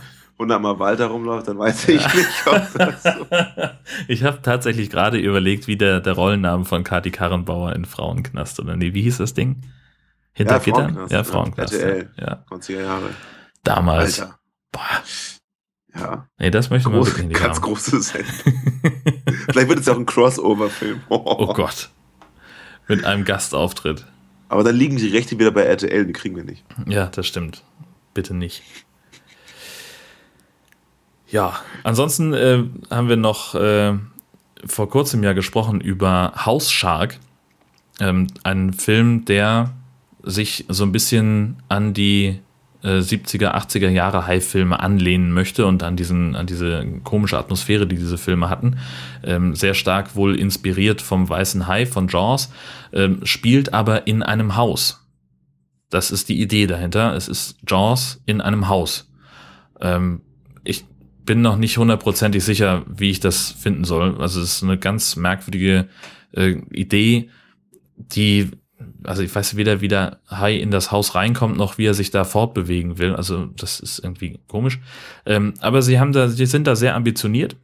100 0.42 0.60
Mal 0.60 0.78
Walter 0.78 1.06
rumläuft, 1.06 1.48
dann 1.48 1.58
weiß 1.58 1.88
ich 1.88 2.14
nicht, 2.14 2.28
ob 2.46 2.62
das 2.74 3.02
so. 3.02 3.26
ich 4.08 4.24
habe 4.24 4.40
tatsächlich 4.42 4.90
gerade 4.90 5.18
überlegt, 5.18 5.66
wie 5.66 5.76
der, 5.76 6.00
der 6.00 6.12
Rollenname 6.14 6.64
von 6.64 6.84
Kati 6.84 7.10
Karrenbauer 7.10 7.74
in 7.74 7.84
Frauenknast 7.84 8.60
oder 8.60 8.76
nee, 8.76 8.92
wie 8.94 9.02
hieß 9.02 9.18
das 9.18 9.34
Ding? 9.34 9.62
Hinter 10.32 10.54
Ja, 10.54 10.58
Gittern? 10.60 10.82
Frauenknast, 10.94 11.12
Ja, 11.12 11.24
Frauenknast. 11.24 11.74
RTL. 11.74 12.10
Ja. 12.18 12.26
ja. 12.26 12.44
20er 12.56 12.82
Jahre. 12.82 13.10
Damals. 13.64 14.20
Alter. 14.20 14.38
Boah, 14.72 14.80
Ja. 15.94 16.26
nee, 16.38 16.50
das 16.50 16.70
möchte 16.70 16.88
man 16.88 16.98
Groß, 16.98 17.08
wirklich 17.08 17.26
nicht 17.28 17.40
ganz 17.40 17.56
haben. 17.56 17.64
große 17.64 18.00
Sendung. 18.02 18.32
Vielleicht 19.50 19.68
wird 19.68 19.78
es 19.80 19.86
ja 19.86 19.92
auch 19.92 19.98
ein 19.98 20.06
Crossover-Film. 20.06 21.02
oh 21.08 21.52
Gott. 21.52 21.90
Mit 22.88 23.04
einem 23.04 23.24
Gastauftritt. 23.24 24.06
Aber 24.48 24.64
dann 24.64 24.74
liegen 24.76 24.96
die 24.96 25.08
Rechte 25.08 25.38
wieder 25.38 25.50
bei 25.50 25.62
RTL, 25.62 26.04
die 26.06 26.12
kriegen 26.12 26.36
wir 26.36 26.44
nicht. 26.44 26.64
Ja, 26.86 27.06
das 27.06 27.26
stimmt. 27.26 27.62
Bitte 28.14 28.34
nicht. 28.34 28.62
Ja, 31.32 31.54
ansonsten 31.82 32.34
äh, 32.34 32.62
haben 32.90 33.08
wir 33.08 33.16
noch 33.16 33.54
äh, 33.54 33.94
vor 34.66 34.90
kurzem 34.90 35.22
ja 35.24 35.32
gesprochen 35.32 35.80
über 35.80 36.34
House 36.36 36.70
Shark. 36.70 37.18
Ähm, 38.00 38.26
ein 38.44 38.74
Film, 38.74 39.24
der 39.24 39.72
sich 40.22 40.66
so 40.68 40.84
ein 40.84 40.92
bisschen 40.92 41.56
an 41.68 41.94
die 41.94 42.38
äh, 42.82 42.98
70er, 42.98 43.54
80er 43.54 43.88
Jahre 43.88 44.26
High-Filme 44.26 44.78
anlehnen 44.78 45.32
möchte 45.32 45.64
und 45.64 45.82
an, 45.82 45.96
diesen, 45.96 46.36
an 46.36 46.46
diese 46.46 46.86
komische 47.02 47.38
Atmosphäre, 47.38 47.86
die 47.86 47.96
diese 47.96 48.18
Filme 48.18 48.50
hatten. 48.50 48.76
Ähm, 49.24 49.54
sehr 49.54 49.72
stark 49.72 50.14
wohl 50.14 50.38
inspiriert 50.38 51.00
vom 51.00 51.30
Weißen 51.30 51.66
Hai 51.66 51.86
von 51.86 52.08
Jaws, 52.08 52.52
ähm, 52.92 53.20
spielt 53.24 53.72
aber 53.72 54.06
in 54.06 54.22
einem 54.22 54.56
Haus. 54.56 55.06
Das 55.88 56.10
ist 56.10 56.28
die 56.28 56.42
Idee 56.42 56.66
dahinter. 56.66 57.16
Es 57.16 57.26
ist 57.26 57.56
Jaws 57.66 58.20
in 58.26 58.42
einem 58.42 58.68
Haus. 58.68 59.10
Ähm, 59.80 60.20
ich 60.64 60.84
bin 61.24 61.42
noch 61.42 61.56
nicht 61.56 61.78
hundertprozentig 61.78 62.44
sicher, 62.44 62.84
wie 62.86 63.10
ich 63.10 63.20
das 63.20 63.50
finden 63.50 63.84
soll. 63.84 64.20
Also 64.20 64.40
es 64.40 64.56
ist 64.56 64.62
eine 64.62 64.78
ganz 64.78 65.16
merkwürdige 65.16 65.88
äh, 66.32 66.56
Idee, 66.70 67.30
die, 67.96 68.50
also 69.04 69.22
ich 69.22 69.34
weiß 69.34 69.56
weder, 69.56 69.80
wie 69.80 69.88
der 69.88 70.20
Hai 70.28 70.56
in 70.56 70.70
das 70.70 70.90
Haus 70.90 71.14
reinkommt, 71.14 71.56
noch 71.56 71.78
wie 71.78 71.86
er 71.86 71.94
sich 71.94 72.10
da 72.10 72.24
fortbewegen 72.24 72.98
will. 72.98 73.14
Also 73.14 73.46
das 73.46 73.80
ist 73.80 73.98
irgendwie 74.00 74.40
komisch. 74.48 74.80
Ähm, 75.26 75.54
aber 75.60 75.82
sie 75.82 76.00
haben 76.00 76.12
da, 76.12 76.28
sie 76.28 76.46
sind 76.46 76.66
da 76.66 76.74
sehr 76.74 76.94
ambitioniert 76.94 77.56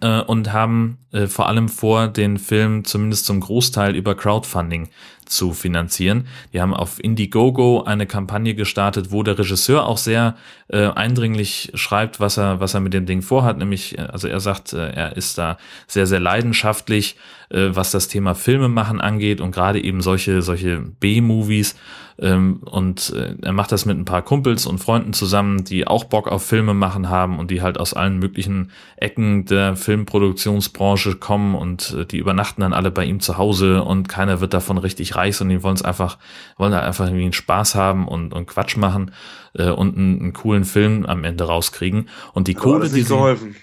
äh, 0.00 0.20
und 0.20 0.52
haben 0.52 0.98
äh, 1.12 1.26
vor 1.26 1.48
allem 1.48 1.68
vor, 1.68 2.08
den 2.08 2.38
Film 2.38 2.84
zumindest 2.84 3.26
zum 3.26 3.40
Großteil 3.40 3.94
über 3.94 4.14
Crowdfunding 4.14 4.88
zu 5.24 5.52
finanzieren. 5.52 6.26
Die 6.52 6.60
haben 6.60 6.74
auf 6.74 7.02
Indiegogo 7.02 7.82
eine 7.82 8.06
Kampagne 8.06 8.54
gestartet, 8.54 9.10
wo 9.10 9.22
der 9.22 9.38
Regisseur 9.38 9.86
auch 9.86 9.98
sehr 9.98 10.36
äh, 10.68 10.86
eindringlich 10.86 11.72
schreibt, 11.74 12.20
was 12.20 12.36
er, 12.38 12.60
was 12.60 12.74
er 12.74 12.80
mit 12.80 12.94
dem 12.94 13.06
Ding 13.06 13.22
vorhat. 13.22 13.58
Nämlich, 13.58 13.98
äh, 13.98 14.02
also 14.02 14.28
er 14.28 14.40
sagt, 14.40 14.72
äh, 14.72 14.90
er 14.90 15.16
ist 15.16 15.38
da 15.38 15.58
sehr, 15.86 16.06
sehr 16.06 16.20
leidenschaftlich, 16.20 17.16
äh, 17.50 17.68
was 17.70 17.90
das 17.90 18.08
Thema 18.08 18.34
Filme 18.34 18.68
machen 18.68 19.00
angeht 19.00 19.40
und 19.40 19.52
gerade 19.52 19.82
eben 19.82 20.00
solche, 20.00 20.42
solche 20.42 20.78
B-Movies. 20.78 21.76
Ähm, 22.18 22.60
und 22.64 23.12
äh, 23.16 23.34
er 23.42 23.52
macht 23.52 23.72
das 23.72 23.86
mit 23.86 23.98
ein 23.98 24.04
paar 24.04 24.22
Kumpels 24.22 24.66
und 24.66 24.78
Freunden 24.78 25.12
zusammen, 25.12 25.64
die 25.64 25.86
auch 25.86 26.04
Bock 26.04 26.28
auf 26.28 26.44
Filme 26.44 26.72
machen 26.72 27.08
haben 27.08 27.38
und 27.38 27.50
die 27.50 27.60
halt 27.60 27.78
aus 27.78 27.92
allen 27.92 28.18
möglichen 28.18 28.70
Ecken 28.96 29.46
der 29.46 29.74
Filmproduktionsbranche 29.74 31.16
kommen 31.16 31.56
und 31.56 31.96
äh, 31.98 32.06
die 32.06 32.18
übernachten 32.18 32.60
dann 32.60 32.72
alle 32.72 32.92
bei 32.92 33.04
ihm 33.04 33.18
zu 33.18 33.36
Hause 33.36 33.82
und 33.82 34.08
keiner 34.08 34.40
wird 34.40 34.54
davon 34.54 34.78
richtig 34.78 35.13
reich, 35.16 35.36
sondern 35.36 35.58
die 35.58 35.62
wollen 35.62 35.76
es 35.76 35.82
einfach, 35.82 36.18
wollen 36.56 36.72
da 36.72 36.80
einfach 36.80 37.06
irgendwie 37.06 37.24
einen 37.24 37.32
Spaß 37.32 37.74
haben 37.74 38.08
und, 38.08 38.32
und 38.32 38.46
Quatsch 38.46 38.76
machen 38.76 39.12
äh, 39.54 39.70
und 39.70 39.96
einen, 39.96 40.20
einen 40.20 40.32
coolen 40.32 40.64
Film 40.64 41.06
am 41.06 41.24
Ende 41.24 41.44
rauskriegen. 41.44 42.08
Und 42.32 42.48
die 42.48 42.56
Aber 42.56 42.64
Kohle, 42.64 42.80
das 42.80 42.90
die 42.90 42.98
nicht 42.98 43.08
sie, 43.08 43.14
geholfen. 43.14 43.56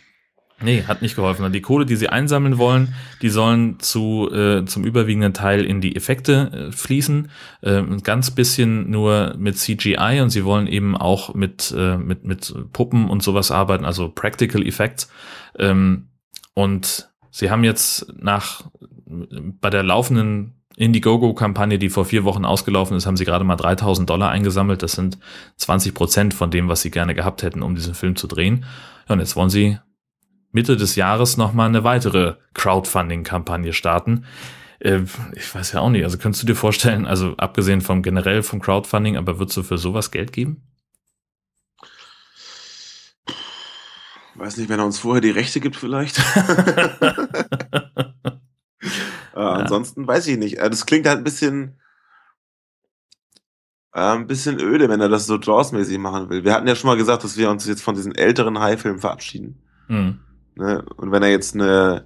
Nee, 0.63 0.83
hat 0.83 1.01
nicht 1.01 1.15
geholfen. 1.15 1.51
Die 1.51 1.61
Kohle, 1.61 1.85
die 1.85 1.95
sie 1.95 2.09
einsammeln 2.09 2.57
wollen, 2.57 2.93
die 3.21 3.29
sollen 3.29 3.79
zu, 3.79 4.29
äh, 4.31 4.65
zum 4.65 4.83
überwiegenden 4.83 5.33
Teil 5.33 5.65
in 5.65 5.81
die 5.81 5.95
Effekte 5.95 6.69
äh, 6.69 6.71
fließen. 6.71 7.29
Äh, 7.61 7.77
ein 7.77 8.03
ganz 8.03 8.31
bisschen 8.31 8.89
nur 8.89 9.35
mit 9.37 9.57
CGI 9.57 10.19
und 10.21 10.29
sie 10.29 10.45
wollen 10.45 10.67
eben 10.67 10.95
auch 10.95 11.33
mit, 11.33 11.73
äh, 11.75 11.97
mit, 11.97 12.25
mit 12.25 12.53
Puppen 12.73 13.09
und 13.09 13.23
sowas 13.23 13.49
arbeiten, 13.51 13.85
also 13.85 14.09
Practical 14.09 14.65
Effects. 14.65 15.11
Ähm, 15.57 16.09
und 16.53 17.09
sie 17.31 17.49
haben 17.49 17.63
jetzt 17.63 18.13
nach, 18.21 18.63
bei 19.05 19.69
der 19.69 19.83
laufenden 19.83 20.60
Indiegogo-Kampagne, 20.77 21.77
die 21.77 21.89
vor 21.89 22.05
vier 22.05 22.23
Wochen 22.23 22.45
ausgelaufen 22.45 22.95
ist, 22.95 23.05
haben 23.05 23.17
sie 23.17 23.25
gerade 23.25 23.43
mal 23.43 23.55
3000 23.55 24.09
Dollar 24.09 24.29
eingesammelt. 24.29 24.83
Das 24.83 24.93
sind 24.93 25.17
20 25.57 25.93
Prozent 25.93 26.33
von 26.33 26.51
dem, 26.51 26.67
was 26.69 26.81
sie 26.81 26.91
gerne 26.91 27.13
gehabt 27.13 27.43
hätten, 27.43 27.61
um 27.61 27.75
diesen 27.75 27.93
Film 27.93 28.15
zu 28.15 28.27
drehen. 28.27 28.65
Ja, 29.07 29.13
und 29.13 29.19
jetzt 29.19 29.35
wollen 29.35 29.49
sie 29.49 29.79
Mitte 30.51 30.77
des 30.77 30.95
Jahres 30.95 31.37
nochmal 31.37 31.69
eine 31.69 31.83
weitere 31.83 32.35
Crowdfunding-Kampagne 32.53 33.73
starten. 33.73 34.25
Äh, 34.79 35.01
ich 35.33 35.53
weiß 35.53 35.73
ja 35.73 35.81
auch 35.81 35.89
nicht. 35.89 36.03
Also 36.03 36.17
könntest 36.17 36.43
du 36.43 36.47
dir 36.47 36.55
vorstellen, 36.55 37.05
also 37.05 37.35
abgesehen 37.37 37.81
vom 37.81 38.01
generell 38.01 38.43
vom 38.43 38.61
Crowdfunding, 38.61 39.17
aber 39.17 39.39
würdest 39.39 39.57
du 39.57 39.63
für 39.63 39.77
sowas 39.77 40.11
Geld 40.11 40.33
geben? 40.33 40.63
Weiß 44.35 44.57
nicht, 44.57 44.69
wenn 44.69 44.79
er 44.79 44.85
uns 44.85 44.99
vorher 44.99 45.21
die 45.21 45.29
Rechte 45.29 45.59
gibt, 45.59 45.75
vielleicht. 45.75 46.17
äh, 49.35 49.39
ansonsten 49.39 50.07
weiß 50.07 50.27
ich 50.27 50.37
nicht. 50.37 50.59
Äh, 50.59 50.69
Das 50.69 50.85
klingt 50.85 51.07
halt 51.07 51.19
ein 51.19 51.23
bisschen, 51.23 51.79
äh, 53.93 53.99
ein 53.99 54.27
bisschen 54.27 54.59
öde, 54.59 54.89
wenn 54.89 55.01
er 55.01 55.09
das 55.09 55.27
so 55.27 55.37
Jaws-mäßig 55.37 55.97
machen 55.97 56.29
will. 56.29 56.43
Wir 56.43 56.53
hatten 56.53 56.67
ja 56.67 56.75
schon 56.75 56.89
mal 56.89 56.97
gesagt, 56.97 57.23
dass 57.23 57.37
wir 57.37 57.49
uns 57.49 57.67
jetzt 57.67 57.83
von 57.83 57.95
diesen 57.95 58.15
älteren 58.15 58.59
High-Filmen 58.59 58.99
verabschieden. 58.99 59.61
Hm. 59.87 60.19
Ne? 60.55 60.83
Und 60.97 61.11
wenn 61.11 61.23
er 61.23 61.29
jetzt 61.29 61.55
eine, 61.55 62.05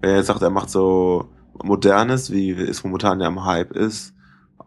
wenn 0.00 0.10
er 0.10 0.16
jetzt 0.16 0.26
sagt, 0.26 0.42
er 0.42 0.50
macht 0.50 0.70
so 0.70 1.28
Modernes, 1.62 2.30
wie 2.30 2.50
es 2.50 2.82
momentan 2.84 3.20
ja 3.20 3.28
im 3.28 3.44
Hype 3.44 3.72
ist, 3.72 4.14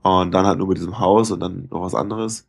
und 0.04 0.32
dann 0.32 0.46
halt 0.46 0.58
nur 0.58 0.68
mit 0.68 0.78
diesem 0.78 1.00
Haus 1.00 1.32
und 1.32 1.40
dann 1.40 1.68
noch 1.70 1.82
was 1.82 1.96
anderes. 1.96 2.48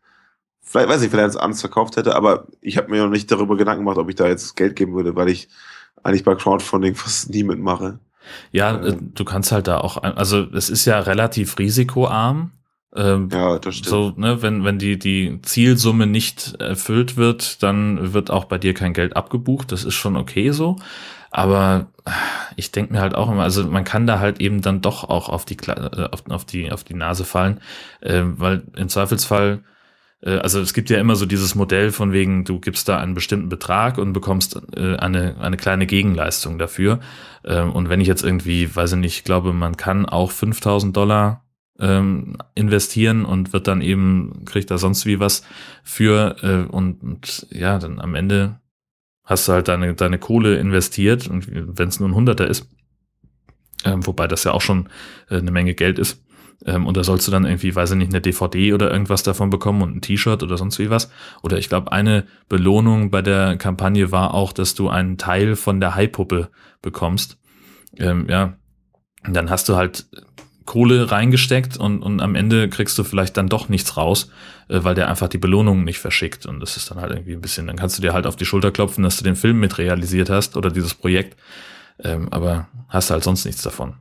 Vielleicht 0.60 0.88
weiß 0.88 1.02
ich, 1.02 1.12
er 1.12 1.20
jetzt 1.22 1.40
anders 1.40 1.60
verkauft 1.60 1.96
hätte, 1.96 2.14
aber 2.14 2.46
ich 2.60 2.76
habe 2.76 2.90
mir 2.90 3.02
noch 3.02 3.10
nicht 3.10 3.30
darüber 3.30 3.56
Gedanken 3.56 3.84
gemacht, 3.84 3.98
ob 3.98 4.08
ich 4.08 4.16
da 4.16 4.28
jetzt 4.28 4.54
Geld 4.54 4.76
geben 4.76 4.94
würde, 4.94 5.16
weil 5.16 5.28
ich 5.28 5.48
eigentlich 6.02 6.24
bei 6.24 6.34
Crowdfunding 6.34 6.94
fast 6.94 7.30
nie 7.30 7.42
mitmache. 7.42 7.98
Ja, 8.52 8.76
äh, 8.76 8.96
du 9.00 9.24
kannst 9.24 9.52
halt 9.52 9.66
da 9.66 9.78
auch, 9.78 10.02
also 10.02 10.46
es 10.52 10.70
ist 10.70 10.84
ja 10.84 10.98
relativ 11.00 11.58
risikoarm. 11.58 12.52
Ähm, 12.94 13.28
Ja, 13.32 13.58
das 13.58 13.76
stimmt. 13.76 13.90
So, 13.90 14.12
ne, 14.16 14.42
wenn, 14.42 14.64
wenn 14.64 14.78
die, 14.78 14.98
die 14.98 15.40
Zielsumme 15.42 16.06
nicht 16.06 16.54
erfüllt 16.60 17.16
wird, 17.16 17.62
dann 17.62 18.12
wird 18.14 18.30
auch 18.30 18.44
bei 18.46 18.58
dir 18.58 18.74
kein 18.74 18.94
Geld 18.94 19.16
abgebucht. 19.16 19.72
Das 19.72 19.84
ist 19.84 19.94
schon 19.94 20.16
okay 20.16 20.50
so. 20.50 20.76
Aber 21.30 21.88
äh, 22.06 22.10
ich 22.56 22.72
denke 22.72 22.92
mir 22.94 23.00
halt 23.00 23.14
auch 23.14 23.30
immer, 23.30 23.42
also 23.42 23.66
man 23.66 23.84
kann 23.84 24.06
da 24.06 24.18
halt 24.18 24.40
eben 24.40 24.62
dann 24.62 24.80
doch 24.80 25.04
auch 25.04 25.28
auf 25.28 25.44
die, 25.44 25.56
äh, 25.66 26.08
auf, 26.10 26.28
auf 26.30 26.44
die, 26.44 26.72
auf 26.72 26.84
die 26.84 26.94
Nase 26.94 27.24
fallen, 27.24 27.60
äh, 28.00 28.22
weil 28.24 28.62
im 28.76 28.88
Zweifelsfall 28.88 29.62
also 30.24 30.60
es 30.60 30.74
gibt 30.74 30.90
ja 30.90 30.98
immer 30.98 31.14
so 31.14 31.26
dieses 31.26 31.54
Modell 31.54 31.92
von 31.92 32.12
wegen, 32.12 32.44
du 32.44 32.58
gibst 32.58 32.88
da 32.88 32.98
einen 32.98 33.14
bestimmten 33.14 33.48
Betrag 33.48 33.98
und 33.98 34.12
bekommst 34.12 34.60
äh, 34.76 34.96
eine, 34.96 35.36
eine 35.40 35.56
kleine 35.56 35.86
Gegenleistung 35.86 36.58
dafür. 36.58 37.00
Ähm, 37.44 37.72
und 37.72 37.88
wenn 37.88 38.00
ich 38.00 38.08
jetzt 38.08 38.24
irgendwie, 38.24 38.74
weiß 38.74 38.92
ich 38.92 38.98
nicht, 38.98 39.24
glaube, 39.24 39.52
man 39.52 39.76
kann 39.76 40.06
auch 40.06 40.32
5000 40.32 40.96
Dollar 40.96 41.44
ähm, 41.78 42.36
investieren 42.54 43.24
und 43.24 43.52
wird 43.52 43.68
dann 43.68 43.80
eben, 43.80 44.44
kriegt 44.44 44.70
da 44.70 44.78
sonst 44.78 45.06
wie 45.06 45.20
was 45.20 45.42
für 45.84 46.36
äh, 46.42 46.72
und, 46.72 47.02
und 47.02 47.46
ja, 47.50 47.78
dann 47.78 48.00
am 48.00 48.14
Ende 48.14 48.60
hast 49.24 49.46
du 49.46 49.52
halt 49.52 49.68
deine, 49.68 49.94
deine 49.94 50.18
Kohle 50.18 50.58
investiert 50.58 51.28
und 51.28 51.46
wenn 51.50 51.88
es 51.88 52.00
nur 52.00 52.08
ein 52.08 52.14
Hunderter 52.14 52.48
ist, 52.48 52.68
ähm, 53.84 54.04
wobei 54.06 54.26
das 54.26 54.44
ja 54.44 54.52
auch 54.52 54.62
schon 54.62 54.88
äh, 55.30 55.36
eine 55.36 55.50
Menge 55.50 55.74
Geld 55.74 55.98
ist, 55.98 56.24
ähm, 56.66 56.86
und 56.86 56.96
da 56.96 57.04
sollst 57.04 57.26
du 57.26 57.30
dann 57.30 57.44
irgendwie, 57.44 57.74
weiß 57.74 57.92
ich 57.92 57.96
nicht, 57.96 58.12
eine 58.12 58.20
DVD 58.20 58.72
oder 58.72 58.90
irgendwas 58.90 59.22
davon 59.22 59.50
bekommen 59.50 59.82
und 59.82 59.96
ein 59.96 60.00
T-Shirt 60.00 60.42
oder 60.42 60.56
sonst 60.56 60.78
wie 60.78 60.90
was. 60.90 61.10
Oder 61.42 61.58
ich 61.58 61.68
glaube, 61.68 61.92
eine 61.92 62.26
Belohnung 62.48 63.10
bei 63.10 63.22
der 63.22 63.56
Kampagne 63.56 64.10
war 64.10 64.34
auch, 64.34 64.52
dass 64.52 64.74
du 64.74 64.88
einen 64.88 65.18
Teil 65.18 65.56
von 65.56 65.80
der 65.80 65.94
Haipuppe 65.94 66.50
bekommst. 66.82 67.38
Ähm, 67.96 68.26
ja, 68.28 68.56
und 69.26 69.34
dann 69.34 69.50
hast 69.50 69.68
du 69.68 69.76
halt 69.76 70.06
Kohle 70.64 71.10
reingesteckt 71.10 71.78
und, 71.78 72.02
und 72.02 72.20
am 72.20 72.34
Ende 72.34 72.68
kriegst 72.68 72.98
du 72.98 73.04
vielleicht 73.04 73.38
dann 73.38 73.48
doch 73.48 73.70
nichts 73.70 73.96
raus, 73.96 74.30
äh, 74.68 74.80
weil 74.82 74.94
der 74.94 75.08
einfach 75.08 75.28
die 75.28 75.38
Belohnung 75.38 75.84
nicht 75.84 75.98
verschickt. 75.98 76.44
Und 76.44 76.60
das 76.60 76.76
ist 76.76 76.90
dann 76.90 77.00
halt 77.00 77.12
irgendwie 77.12 77.32
ein 77.32 77.40
bisschen, 77.40 77.68
dann 77.68 77.76
kannst 77.76 77.96
du 77.96 78.02
dir 78.02 78.12
halt 78.12 78.26
auf 78.26 78.36
die 78.36 78.44
Schulter 78.44 78.70
klopfen, 78.70 79.02
dass 79.04 79.16
du 79.16 79.24
den 79.24 79.36
Film 79.36 79.60
mit 79.60 79.78
realisiert 79.78 80.28
hast 80.28 80.56
oder 80.56 80.70
dieses 80.70 80.94
Projekt. 80.94 81.38
Ähm, 82.00 82.28
aber 82.30 82.68
hast 82.88 83.10
halt 83.10 83.24
sonst 83.24 83.46
nichts 83.46 83.62
davon. 83.62 83.94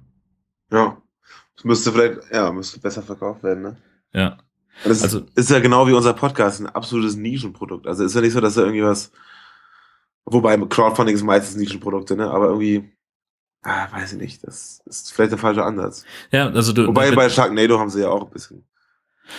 Ja. 0.71 0.97
Es 1.57 1.63
müsste 1.63 1.91
vielleicht, 1.91 2.31
ja, 2.31 2.51
müsste 2.51 2.79
besser 2.79 3.01
verkauft 3.01 3.43
werden, 3.43 3.63
ne? 3.63 3.77
Ja. 4.13 4.37
Das 4.83 5.01
also, 5.01 5.25
ist 5.35 5.49
ja 5.49 5.59
genau 5.59 5.87
wie 5.87 5.93
unser 5.93 6.13
Podcast, 6.13 6.59
ein 6.59 6.67
absolutes 6.67 7.15
Nischenprodukt. 7.15 7.87
Also 7.87 8.03
ist 8.03 8.13
ja 8.13 8.21
nicht 8.21 8.33
so, 8.33 8.41
dass 8.41 8.53
da 8.53 8.61
irgendwie 8.61 8.83
was, 8.83 9.11
wobei 10.25 10.55
Crowdfunding 10.57 11.15
ist 11.15 11.23
meistens 11.23 11.55
Nischenprodukte, 11.55 12.15
ne? 12.15 12.29
Aber 12.29 12.49
irgendwie, 12.49 12.91
ah, 13.63 13.87
weiß 13.91 14.13
ich 14.13 14.19
nicht, 14.19 14.45
das 14.45 14.81
ist 14.85 15.11
vielleicht 15.11 15.31
der 15.31 15.39
falsche 15.39 15.63
Ansatz. 15.63 16.05
Ja, 16.31 16.49
also 16.49 16.73
du. 16.73 16.87
Wobei 16.87 17.11
bei 17.11 17.29
Sharknado 17.29 17.79
haben 17.79 17.89
sie 17.89 18.01
ja 18.01 18.09
auch 18.09 18.25
ein 18.25 18.31
bisschen. 18.31 18.63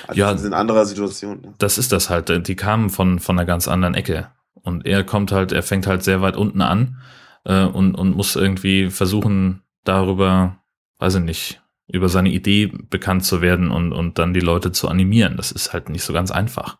Also 0.06 0.20
ja, 0.20 0.32
in 0.32 0.54
anderer 0.54 0.84
Situation. 0.84 1.40
Ne? 1.40 1.54
Das 1.58 1.78
ist 1.78 1.92
das 1.92 2.10
halt. 2.10 2.46
Die 2.46 2.56
kamen 2.56 2.90
von, 2.90 3.20
von 3.20 3.38
einer 3.38 3.46
ganz 3.46 3.68
anderen 3.68 3.94
Ecke. 3.94 4.30
Und 4.54 4.84
er 4.84 5.04
kommt 5.04 5.32
halt, 5.32 5.52
er 5.52 5.62
fängt 5.62 5.86
halt 5.86 6.02
sehr 6.02 6.20
weit 6.20 6.36
unten 6.36 6.60
an 6.60 7.00
äh, 7.44 7.64
und, 7.64 7.94
und 7.94 8.16
muss 8.16 8.36
irgendwie 8.36 8.90
versuchen, 8.90 9.62
darüber, 9.84 10.58
weiß 10.98 11.16
ich 11.16 11.22
nicht, 11.22 11.62
über 11.88 12.08
seine 12.08 12.30
Idee 12.30 12.66
bekannt 12.66 13.24
zu 13.24 13.40
werden 13.40 13.70
und, 13.70 13.92
und 13.92 14.18
dann 14.18 14.34
die 14.34 14.40
Leute 14.40 14.72
zu 14.72 14.88
animieren. 14.88 15.36
Das 15.36 15.52
ist 15.52 15.72
halt 15.72 15.88
nicht 15.88 16.02
so 16.02 16.12
ganz 16.12 16.30
einfach. 16.30 16.78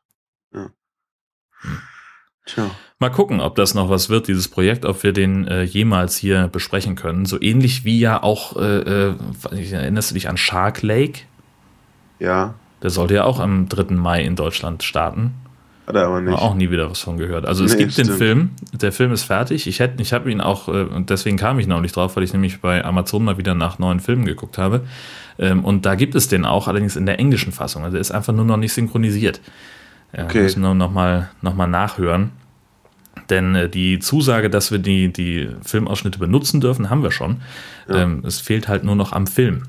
Ja. 0.52 0.70
Hm. 1.60 1.78
Tja. 2.44 2.70
Mal 2.98 3.10
gucken, 3.10 3.40
ob 3.40 3.54
das 3.54 3.74
noch 3.74 3.90
was 3.90 4.08
wird, 4.08 4.26
dieses 4.26 4.48
Projekt, 4.48 4.84
ob 4.84 5.02
wir 5.02 5.12
den 5.12 5.46
äh, 5.46 5.62
jemals 5.62 6.16
hier 6.16 6.48
besprechen 6.48 6.96
können. 6.96 7.26
So 7.26 7.40
ähnlich 7.40 7.84
wie 7.84 8.00
ja 8.00 8.22
auch, 8.22 8.56
äh, 8.56 9.10
äh, 9.10 9.14
erinnerst 9.52 10.10
du 10.10 10.14
dich 10.14 10.28
an 10.28 10.36
Shark 10.36 10.82
Lake? 10.82 11.20
Ja. 12.18 12.54
Der 12.82 12.90
sollte 12.90 13.14
ja 13.14 13.24
auch 13.24 13.38
am 13.38 13.68
3. 13.68 13.94
Mai 13.94 14.24
in 14.24 14.34
Deutschland 14.34 14.82
starten. 14.82 15.34
Hat 15.88 15.96
er 15.96 16.06
aber 16.06 16.20
nicht. 16.20 16.36
Auch 16.36 16.54
nie 16.54 16.70
wieder 16.70 16.90
was 16.90 17.00
von 17.00 17.16
gehört. 17.16 17.46
Also 17.46 17.64
es 17.64 17.72
nee, 17.72 17.78
gibt 17.78 17.92
stimmt. 17.92 18.10
den 18.10 18.16
Film, 18.16 18.50
der 18.74 18.92
Film 18.92 19.10
ist 19.10 19.22
fertig. 19.22 19.66
Ich 19.66 19.80
hätte, 19.80 20.02
ich 20.02 20.12
habe 20.12 20.30
ihn 20.30 20.42
auch, 20.42 20.68
äh, 20.68 20.82
und 20.82 21.08
deswegen 21.08 21.38
kam 21.38 21.58
ich 21.58 21.66
noch 21.66 21.80
nicht 21.80 21.96
drauf, 21.96 22.14
weil 22.14 22.24
ich 22.24 22.32
nämlich 22.34 22.60
bei 22.60 22.84
Amazon 22.84 23.24
mal 23.24 23.38
wieder 23.38 23.54
nach 23.54 23.78
neuen 23.78 23.98
Filmen 23.98 24.26
geguckt 24.26 24.58
habe. 24.58 24.82
Ähm, 25.38 25.64
und 25.64 25.86
da 25.86 25.94
gibt 25.94 26.14
es 26.14 26.28
den 26.28 26.44
auch, 26.44 26.68
allerdings 26.68 26.94
in 26.96 27.06
der 27.06 27.18
englischen 27.18 27.52
Fassung. 27.52 27.84
Also 27.84 27.96
er 27.96 28.02
ist 28.02 28.10
einfach 28.10 28.34
nur 28.34 28.44
noch 28.44 28.58
nicht 28.58 28.74
synchronisiert. 28.74 29.40
Okay. 30.12 30.42
Müssen 30.42 30.60
wir 30.60 30.74
nochmal 30.74 31.30
noch 31.40 31.54
mal 31.54 31.66
nachhören. 31.66 32.32
Denn 33.30 33.54
äh, 33.54 33.70
die 33.70 33.98
Zusage, 33.98 34.50
dass 34.50 34.70
wir 34.70 34.78
die, 34.78 35.10
die 35.10 35.48
Filmausschnitte 35.64 36.18
benutzen 36.18 36.60
dürfen, 36.60 36.90
haben 36.90 37.02
wir 37.02 37.12
schon. 37.12 37.40
Ja. 37.88 38.02
Ähm, 38.02 38.22
es 38.26 38.40
fehlt 38.40 38.68
halt 38.68 38.84
nur 38.84 38.94
noch 38.94 39.12
am 39.12 39.26
Film. 39.26 39.62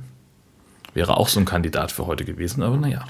Wäre 0.94 1.16
auch 1.16 1.30
so 1.30 1.40
ein 1.40 1.46
Kandidat 1.46 1.94
für 1.94 2.08
heute 2.08 2.26
gewesen, 2.26 2.62
aber 2.62 2.76
naja. 2.76 3.06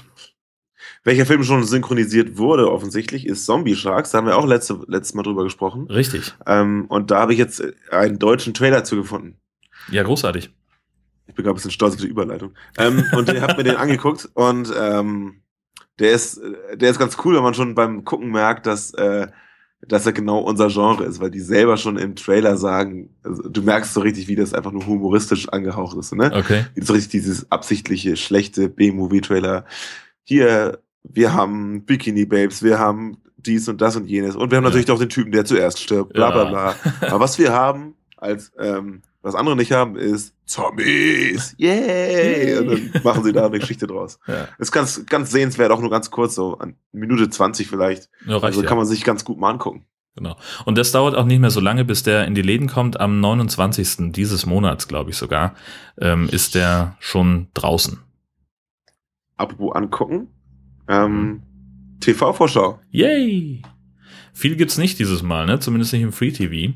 Welcher 1.04 1.26
Film 1.26 1.42
schon 1.44 1.64
synchronisiert 1.64 2.36
wurde, 2.38 2.70
offensichtlich, 2.70 3.26
ist 3.26 3.46
Zombie 3.46 3.74
Sharks. 3.74 4.10
Da 4.10 4.18
haben 4.18 4.26
wir 4.26 4.36
auch 4.36 4.46
letzte, 4.46 4.80
letztes 4.86 5.14
Mal 5.14 5.22
drüber 5.22 5.44
gesprochen. 5.44 5.86
Richtig. 5.88 6.34
Ähm, 6.46 6.86
und 6.88 7.10
da 7.10 7.20
habe 7.20 7.32
ich 7.32 7.38
jetzt 7.38 7.62
einen 7.90 8.18
deutschen 8.18 8.54
Trailer 8.54 8.84
zugefunden. 8.84 9.36
Ja, 9.90 10.02
großartig. 10.02 10.50
Ich 11.26 11.34
bin 11.34 11.44
gerade 11.44 11.54
ein 11.54 11.56
bisschen 11.56 11.70
stolz 11.70 11.94
auf 11.94 12.00
die 12.00 12.06
Überleitung. 12.06 12.54
Ähm, 12.76 13.04
und 13.16 13.28
ich 13.28 13.40
habe 13.40 13.56
mir 13.56 13.64
den 13.64 13.76
angeguckt 13.76 14.28
und 14.34 14.72
ähm, 14.76 15.42
der 16.00 16.12
ist, 16.12 16.40
der 16.74 16.90
ist 16.90 16.98
ganz 16.98 17.16
cool, 17.24 17.36
wenn 17.36 17.42
man 17.42 17.54
schon 17.54 17.74
beim 17.74 18.04
Gucken 18.04 18.30
merkt, 18.30 18.66
dass, 18.66 18.92
äh, 18.94 19.28
dass 19.86 20.06
er 20.06 20.12
genau 20.12 20.38
unser 20.40 20.68
Genre 20.68 21.04
ist, 21.04 21.20
weil 21.20 21.30
die 21.30 21.40
selber 21.40 21.76
schon 21.76 21.98
im 21.98 22.16
Trailer 22.16 22.56
sagen, 22.56 23.14
also 23.22 23.42
du 23.48 23.62
merkst 23.62 23.94
so 23.94 24.00
richtig, 24.00 24.26
wie 24.26 24.36
das 24.36 24.54
einfach 24.54 24.72
nur 24.72 24.86
humoristisch 24.86 25.48
angehaucht 25.50 25.96
ist, 25.96 26.14
ne? 26.14 26.32
Okay. 26.34 26.64
So 26.76 26.94
richtig 26.94 27.10
dieses 27.10 27.50
absichtliche, 27.52 28.16
schlechte 28.16 28.68
B-Movie-Trailer. 28.68 29.66
Hier 30.30 30.78
wir 31.02 31.32
haben 31.32 31.84
Bikini 31.84 32.26
Babes, 32.26 32.62
wir 32.62 32.78
haben 32.78 33.18
dies 33.36 33.68
und 33.68 33.80
das 33.80 33.96
und 33.96 34.06
jenes. 34.06 34.36
Und 34.36 34.50
wir 34.50 34.58
haben 34.58 34.64
ja. 34.64 34.70
natürlich 34.70 34.90
auch 34.90 34.98
den 34.98 35.08
Typen, 35.08 35.32
der 35.32 35.44
zuerst 35.44 35.80
stirbt, 35.80 36.12
bla 36.12 36.30
bla 36.30 36.44
bla. 36.44 36.74
Aber 37.08 37.20
was 37.20 37.38
wir 37.38 37.52
haben, 37.52 37.94
als 38.16 38.52
ähm, 38.58 39.02
was 39.22 39.34
andere 39.34 39.56
nicht 39.56 39.72
haben, 39.72 39.96
ist 39.96 40.34
Zombies. 40.46 41.54
Yay! 41.58 42.58
Und 42.58 42.70
dann 42.70 43.02
machen 43.02 43.24
sie 43.24 43.32
da 43.32 43.46
eine 43.46 43.58
Geschichte 43.58 43.86
draus. 43.86 44.18
Ja. 44.26 44.48
Ist 44.58 44.72
ganz, 44.72 45.04
ganz 45.06 45.30
sehenswert, 45.30 45.70
auch 45.72 45.80
nur 45.80 45.90
ganz 45.90 46.10
kurz, 46.10 46.34
so 46.34 46.58
an 46.58 46.76
Minute 46.92 47.28
20 47.28 47.68
vielleicht. 47.68 48.08
Ja, 48.26 48.34
reicht, 48.38 48.56
also 48.56 48.62
kann 48.62 48.78
man 48.78 48.86
sich 48.86 49.04
ganz 49.04 49.24
gut 49.24 49.38
mal 49.38 49.50
angucken. 49.50 49.84
Genau. 50.16 50.36
Und 50.64 50.76
das 50.76 50.92
dauert 50.92 51.14
auch 51.14 51.24
nicht 51.24 51.38
mehr 51.38 51.50
so 51.50 51.60
lange, 51.60 51.84
bis 51.84 52.02
der 52.02 52.26
in 52.26 52.34
die 52.34 52.42
Läden 52.42 52.68
kommt. 52.68 52.98
Am 52.98 53.20
29. 53.20 54.12
dieses 54.12 54.44
Monats, 54.44 54.88
glaube 54.88 55.10
ich 55.10 55.16
sogar, 55.16 55.54
ähm, 55.98 56.28
ist 56.30 56.54
der 56.54 56.96
schon 56.98 57.48
draußen. 57.54 58.00
Apropos 59.40 59.74
angucken. 59.74 60.28
Ähm, 60.86 61.42
TV-Vorschau. 62.00 62.78
Yay! 62.90 63.62
Viel 64.34 64.56
gibt's 64.56 64.76
nicht 64.76 64.98
dieses 64.98 65.22
Mal, 65.22 65.46
ne? 65.46 65.58
Zumindest 65.60 65.94
nicht 65.94 66.02
im 66.02 66.12
Free 66.12 66.30
TV. 66.30 66.74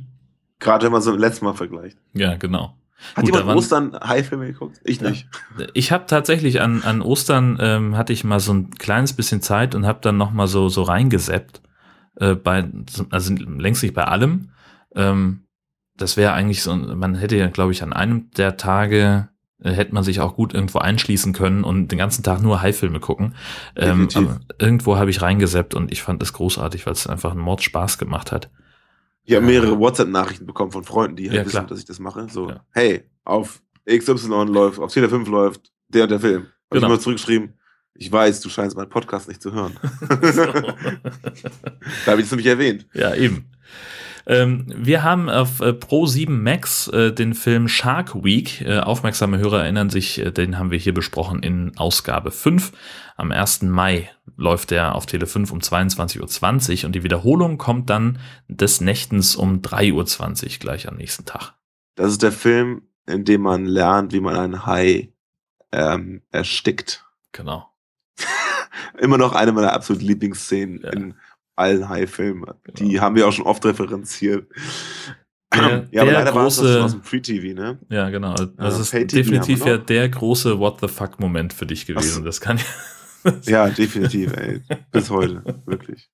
Gerade 0.61 0.87
wenn 0.87 0.93
man 0.93 1.03
so 1.03 1.15
letztes 1.15 1.43
Mal 1.43 1.53
vergleicht. 1.53 1.99
Ja, 2.15 2.37
genau. 2.37 2.75
Hat 3.15 3.27
Gut, 3.27 3.35
jemand 3.35 3.59
Ostern 3.59 3.99
High-Filme 4.03 4.47
geguckt? 4.47 4.81
Ich 4.83 5.03
nicht. 5.03 5.29
Ja. 5.59 5.67
Ich 5.75 5.93
habe 5.93 6.07
tatsächlich 6.07 6.63
an, 6.63 6.83
an 6.83 7.03
Ostern 7.03 7.59
ähm, 7.61 7.99
hatte 7.99 8.15
ich 8.15 8.25
mal 8.25 8.41
so 8.41 8.55
ein 8.55 8.71
kleines 8.71 9.13
bisschen 9.13 9.43
Zeit 9.43 9.75
und 9.75 9.85
habe 9.85 9.99
dann 10.01 10.17
noch 10.17 10.31
mal 10.31 10.47
so 10.47 10.71
so 10.71 10.83
reingeseppt 10.83 11.61
äh, 12.17 12.35
bei 12.35 12.67
also 13.11 13.35
längst 13.35 13.83
nicht 13.83 13.95
bei 13.95 14.05
allem. 14.05 14.53
Ähm, 14.95 15.45
das 15.97 16.17
wäre 16.17 16.33
eigentlich 16.33 16.63
so, 16.63 16.75
man 16.75 17.15
hätte 17.15 17.37
ja 17.37 17.49
glaube 17.49 17.73
ich 17.73 17.83
an 17.83 17.93
einem 17.93 18.31
der 18.31 18.57
Tage 18.57 19.29
hätte 19.73 19.95
man 19.95 20.05
sich 20.05 20.21
auch 20.21 20.37
gut 20.37 20.53
irgendwo 20.55 20.79
einschließen 20.79 21.33
können 21.33 21.65
und 21.65 21.89
den 21.89 21.99
ganzen 21.99 22.23
Tag 22.23 22.43
nur 22.43 22.61
High-Filme 22.61 23.01
gucken. 23.01 23.35
Ähm, 23.77 24.09
irgendwo 24.59 24.97
habe 24.97 25.11
ich 25.11 25.23
reingeseppt 25.23 25.75
und 25.75 25.91
ich 25.91 26.03
fand 26.03 26.23
es 26.23 26.33
großartig, 26.33 26.87
weil 26.87 26.93
es 26.93 27.07
einfach 27.07 27.33
einen 27.33 27.41
Mord 27.41 27.63
Spaß 27.63 27.99
gemacht 27.99 28.31
hat. 28.31 28.51
Ich 29.25 29.35
habe 29.35 29.47
mehrere 29.47 29.79
WhatsApp-Nachrichten 29.79 30.47
bekommen 30.47 30.71
von 30.71 30.85
Freunden, 30.85 31.17
die 31.17 31.31
halt 31.31 31.39
ja, 31.39 31.45
wissen, 31.47 31.51
klar. 31.53 31.67
dass 31.67 31.79
ich 31.79 31.87
das 31.87 31.99
mache. 31.99 32.27
So, 32.29 32.51
ja. 32.51 32.65
hey, 32.73 33.05
auf 33.25 33.63
XY 33.89 34.45
läuft, 34.49 34.79
auf 34.79 34.93
Tele 34.93 35.09
5 35.09 35.29
läuft 35.29 35.73
der 35.89 36.03
und 36.05 36.11
der 36.11 36.21
Film. 36.21 36.43
Habe 36.43 36.51
genau. 36.71 36.87
ich 36.87 36.93
immer 36.93 37.01
zurückgeschrieben, 37.01 37.55
ich 37.95 38.11
weiß, 38.11 38.41
du 38.41 38.49
scheinst 38.49 38.77
meinen 38.77 38.91
Podcast 38.91 39.29
nicht 39.29 39.41
zu 39.41 39.53
hören. 39.53 39.79
da 40.09 40.17
habe 42.07 42.21
ich 42.21 42.27
es 42.27 42.31
nämlich 42.31 42.47
erwähnt. 42.47 42.87
Ja, 42.93 43.15
eben. 43.15 43.51
Ähm, 44.27 44.65
wir 44.75 45.03
haben 45.03 45.29
auf 45.29 45.61
äh, 45.61 45.73
Pro 45.73 46.07
7 46.07 46.43
Max 46.43 46.89
äh, 46.89 47.13
den 47.13 47.35
Film 47.35 47.69
Shark 47.69 48.25
Week. 48.25 48.63
Äh, 48.63 48.79
aufmerksame 48.79 49.39
Hörer 49.39 49.63
erinnern 49.63 49.91
sich, 49.91 50.19
äh, 50.19 50.31
den 50.33 50.59
haben 50.59 50.71
wir 50.71 50.79
hier 50.79 50.95
besprochen 50.95 51.43
in 51.43 51.77
Ausgabe 51.77 52.31
5. 52.31 52.73
Am 53.17 53.33
1. 53.33 53.63
Mai 53.63 54.11
läuft 54.37 54.71
der 54.71 54.95
auf 54.95 55.07
Tele 55.07 55.27
5 55.27 55.53
um 55.53 55.59
22.20 55.59 56.81
Uhr 56.81 56.87
und 56.87 56.93
die 56.95 57.05
Wiederholung 57.05 57.59
kommt 57.59 57.91
dann 57.91 58.19
des 58.49 58.81
Nächtens 58.81 59.37
um 59.37 59.61
3.20 59.61 60.45
Uhr 60.45 60.59
gleich 60.59 60.89
am 60.89 60.97
nächsten 60.97 61.27
Tag. 61.27 61.55
Das 61.95 62.11
ist 62.11 62.23
der 62.23 62.33
Film, 62.33 62.83
in 63.07 63.25
dem 63.25 63.43
man 63.43 63.67
lernt, 63.67 64.13
wie 64.13 64.21
man 64.21 64.37
einen 64.37 64.67
Hai 64.67 65.13
ähm, 65.71 66.23
erstickt. 66.31 67.05
Genau. 67.33 67.69
Immer 68.99 69.19
noch 69.19 69.35
eine 69.35 69.53
meiner 69.53 69.75
absoluten 69.75 70.07
Lieblingsszenen 70.07 70.81
ja. 70.83 70.91
in 70.91 71.15
allen 71.57 71.89
High-Filmen. 71.89 72.47
Die 72.79 72.91
genau. 72.91 73.03
haben 73.03 73.17
wir 73.17 73.29
auch 73.29 73.33
schon 73.33 73.47
oft 73.47 73.65
referenziert. 73.65 74.49
Der, 75.55 75.87
ja, 75.93 76.03
aber 76.03 76.13
leider 76.13 76.33
große, 76.33 76.63
war 76.63 76.71
es 76.71 76.85
aus 76.85 76.93
dem 76.93 77.03
Free-TV, 77.03 77.55
ne? 77.55 77.79
Ja, 77.89 78.11
genau. 78.11 78.35
Das 78.35 78.79
ist 78.79 78.93
definitiv 78.93 79.65
ja 79.65 79.79
der 79.79 80.09
große 80.09 80.59
What 80.59 80.81
the 80.81 80.89
fuck-Moment 80.89 81.53
für 81.53 81.67
dich 81.67 81.87
gewesen. 81.87 82.19
So. 82.19 82.25
Das 82.25 82.41
kann 82.41 82.59
ja. 83.45 83.69
definitiv, 83.69 84.33
ey. 84.37 84.63
Bis 84.91 85.11
heute. 85.11 85.43
Wirklich. 85.67 86.11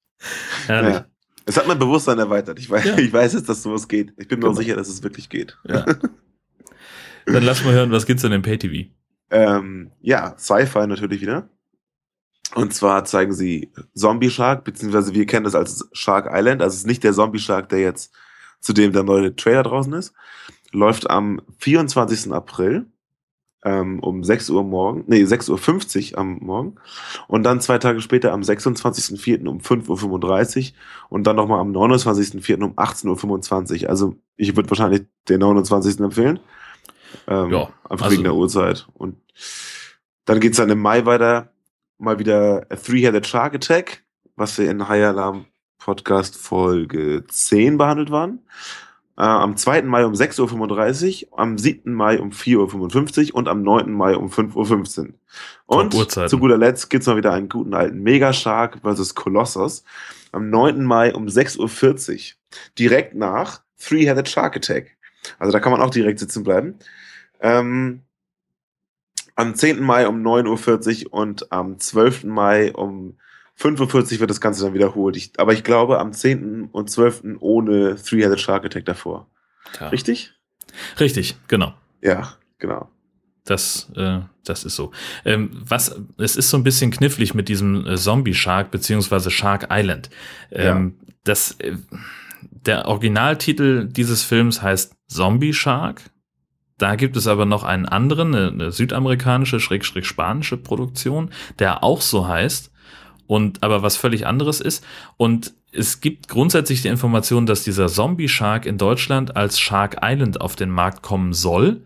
Ja. 0.68 1.06
Es 1.46 1.56
hat 1.56 1.66
mein 1.66 1.78
Bewusstsein 1.78 2.18
erweitert. 2.18 2.58
Ich 2.58 2.70
weiß, 2.70 2.84
ja. 2.84 2.98
ich 2.98 3.12
weiß 3.12 3.32
jetzt, 3.32 3.48
dass 3.48 3.62
sowas 3.62 3.88
geht. 3.88 4.12
Ich 4.18 4.28
bin 4.28 4.38
mir 4.38 4.44
genau. 4.44 4.52
auch 4.52 4.56
sicher, 4.56 4.76
dass 4.76 4.88
es 4.88 5.02
wirklich 5.02 5.28
geht. 5.28 5.58
Ja. 5.66 5.84
Dann 7.26 7.42
lass 7.44 7.64
mal 7.64 7.72
hören, 7.72 7.90
was 7.90 8.06
gibt's 8.06 8.22
denn 8.22 8.32
im 8.32 8.42
Pay-TV? 8.42 8.90
Ähm, 9.30 9.90
ja, 10.00 10.34
Sci-Fi 10.38 10.86
natürlich 10.86 11.20
wieder. 11.20 11.48
Und 12.54 12.74
zwar 12.74 13.04
zeigen 13.04 13.32
sie 13.32 13.70
Zombie 13.94 14.30
Shark, 14.30 14.64
beziehungsweise 14.64 15.14
wir 15.14 15.26
kennen 15.26 15.44
das 15.44 15.54
als 15.54 15.88
Shark 15.92 16.28
Island. 16.32 16.62
Also 16.62 16.74
es 16.74 16.80
ist 16.80 16.86
nicht 16.86 17.04
der 17.04 17.12
Zombie 17.12 17.38
Shark, 17.38 17.68
der 17.68 17.80
jetzt 17.80 18.12
zu 18.60 18.72
dem 18.72 18.92
der 18.92 19.04
neue 19.04 19.34
Trailer 19.34 19.62
draußen 19.62 19.92
ist. 19.92 20.12
Läuft 20.72 21.08
am 21.10 21.40
24. 21.58 22.32
April 22.32 22.86
ähm, 23.64 24.00
um 24.00 24.24
6 24.24 24.50
Uhr 24.50 24.64
morgen, 24.64 25.04
nee, 25.06 25.22
6.50 25.22 26.12
Uhr 26.12 26.18
am 26.18 26.38
Morgen. 26.40 26.76
Und 27.28 27.42
dann 27.42 27.60
zwei 27.60 27.78
Tage 27.78 28.00
später 28.00 28.32
am 28.32 28.40
26.04. 28.40 29.46
um 29.46 29.58
5.35 29.58 30.72
Uhr 30.72 30.76
und 31.10 31.26
dann 31.26 31.36
nochmal 31.36 31.60
am 31.60 31.72
29.04. 31.72 32.62
um 32.62 32.74
18.25 32.74 33.82
Uhr. 33.82 33.90
Also 33.90 34.16
ich 34.36 34.56
würde 34.56 34.70
wahrscheinlich 34.70 35.02
den 35.28 35.40
29. 35.40 36.00
empfehlen. 36.00 36.40
Ähm, 37.26 37.50
ja, 37.50 37.68
einfach 37.88 38.06
also 38.06 38.12
wegen 38.12 38.24
der 38.24 38.34
Uhrzeit. 38.34 38.86
Und 38.94 39.16
dann 40.24 40.40
geht's 40.40 40.56
dann 40.56 40.70
im 40.70 40.80
Mai 40.80 41.04
weiter. 41.04 41.49
Mal 42.00 42.18
wieder 42.18 42.66
A 42.70 42.76
Three-Headed 42.76 43.26
Shark 43.26 43.54
Attack, 43.54 44.02
was 44.34 44.56
wir 44.56 44.70
in 44.70 44.88
High 44.88 45.04
Alarm 45.04 45.44
Podcast 45.76 46.34
Folge 46.34 47.24
10 47.28 47.76
behandelt 47.76 48.10
waren. 48.10 48.38
Äh, 49.18 49.22
am 49.24 49.54
2. 49.54 49.82
Mai 49.82 50.06
um 50.06 50.14
6.35 50.14 51.26
Uhr, 51.30 51.38
am 51.38 51.58
7. 51.58 51.92
Mai 51.92 52.18
um 52.18 52.30
4.55 52.30 53.32
Uhr 53.32 53.34
und 53.34 53.48
am 53.48 53.62
9. 53.62 53.92
Mai 53.92 54.16
um 54.16 54.28
5.15 54.30 55.08
Uhr. 55.08 55.14
Und 55.66 55.92
zu 56.10 56.38
guter 56.38 56.56
Letzt 56.56 56.88
gibt's 56.88 57.06
noch 57.06 57.16
wieder 57.16 57.34
einen 57.34 57.50
guten 57.50 57.74
alten 57.74 58.02
Megashark 58.02 58.78
versus 58.80 59.14
Colossus 59.14 59.84
am 60.32 60.48
9. 60.48 60.82
Mai 60.82 61.14
um 61.14 61.26
6.40 61.26 61.58
Uhr. 61.58 62.36
Direkt 62.78 63.14
nach 63.14 63.60
Three-Headed 63.78 64.26
Shark 64.26 64.56
Attack. 64.56 64.96
Also 65.38 65.52
da 65.52 65.60
kann 65.60 65.72
man 65.72 65.82
auch 65.82 65.90
direkt 65.90 66.18
sitzen 66.18 66.44
bleiben. 66.44 66.78
Ähm, 67.42 68.04
am 69.40 69.54
10. 69.54 69.80
Mai 69.82 70.06
um 70.06 70.22
9.40 70.22 71.06
Uhr 71.06 71.14
und 71.14 71.50
am 71.50 71.78
12. 71.78 72.24
Mai 72.24 72.72
um 72.72 73.16
45 73.56 74.20
wird 74.20 74.30
das 74.30 74.40
Ganze 74.40 74.64
dann 74.64 74.74
wiederholt. 74.74 75.16
Ich, 75.16 75.32
aber 75.38 75.52
ich 75.52 75.64
glaube 75.64 75.98
am 75.98 76.12
10. 76.12 76.68
und 76.72 76.90
12. 76.90 77.38
ohne 77.40 77.96
Three-Headed 77.96 78.40
Shark 78.40 78.64
Attack 78.64 78.84
davor. 78.84 79.28
Ja. 79.78 79.88
Richtig? 79.88 80.32
Richtig, 80.98 81.36
genau. 81.48 81.74
Ja, 82.00 82.34
genau. 82.58 82.88
Das, 83.44 83.90
äh, 83.96 84.20
das 84.44 84.64
ist 84.64 84.76
so. 84.76 84.92
Ähm, 85.24 85.50
was, 85.52 85.98
es 86.18 86.36
ist 86.36 86.50
so 86.50 86.56
ein 86.56 86.62
bisschen 86.62 86.90
knifflig 86.90 87.34
mit 87.34 87.48
diesem 87.48 87.86
äh, 87.86 87.96
Zombie 87.96 88.34
Shark 88.34 88.70
beziehungsweise 88.70 89.30
Shark 89.30 89.68
Island. 89.70 90.10
Ähm, 90.50 90.94
ja. 91.00 91.14
Das, 91.24 91.52
äh, 91.60 91.76
der 92.66 92.86
Originaltitel 92.86 93.88
dieses 93.88 94.22
Films 94.22 94.62
heißt 94.62 94.94
Zombie 95.08 95.52
Shark. 95.52 96.02
Da 96.80 96.96
gibt 96.96 97.14
es 97.18 97.26
aber 97.26 97.44
noch 97.44 97.62
einen 97.62 97.84
anderen, 97.84 98.34
eine, 98.34 98.48
eine 98.48 98.72
südamerikanische, 98.72 99.60
schrägstrich 99.60 100.06
spanische 100.06 100.56
Produktion, 100.56 101.30
der 101.58 101.84
auch 101.84 102.00
so 102.00 102.26
heißt 102.26 102.72
und 103.26 103.62
aber 103.62 103.82
was 103.82 103.98
völlig 103.98 104.26
anderes 104.26 104.62
ist. 104.62 104.82
Und 105.18 105.52
es 105.72 106.00
gibt 106.00 106.28
grundsätzlich 106.28 106.80
die 106.80 106.88
Information, 106.88 107.44
dass 107.44 107.64
dieser 107.64 107.88
Zombie 107.88 108.28
Shark 108.28 108.64
in 108.64 108.78
Deutschland 108.78 109.36
als 109.36 109.60
Shark 109.60 109.98
Island 110.02 110.40
auf 110.40 110.56
den 110.56 110.70
Markt 110.70 111.02
kommen 111.02 111.34
soll. 111.34 111.82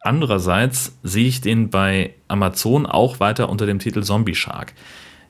Andererseits 0.00 0.96
sehe 1.02 1.26
ich 1.26 1.40
den 1.40 1.68
bei 1.68 2.14
Amazon 2.28 2.86
auch 2.86 3.18
weiter 3.18 3.48
unter 3.48 3.66
dem 3.66 3.80
Titel 3.80 4.04
Zombie 4.04 4.36
Shark 4.36 4.74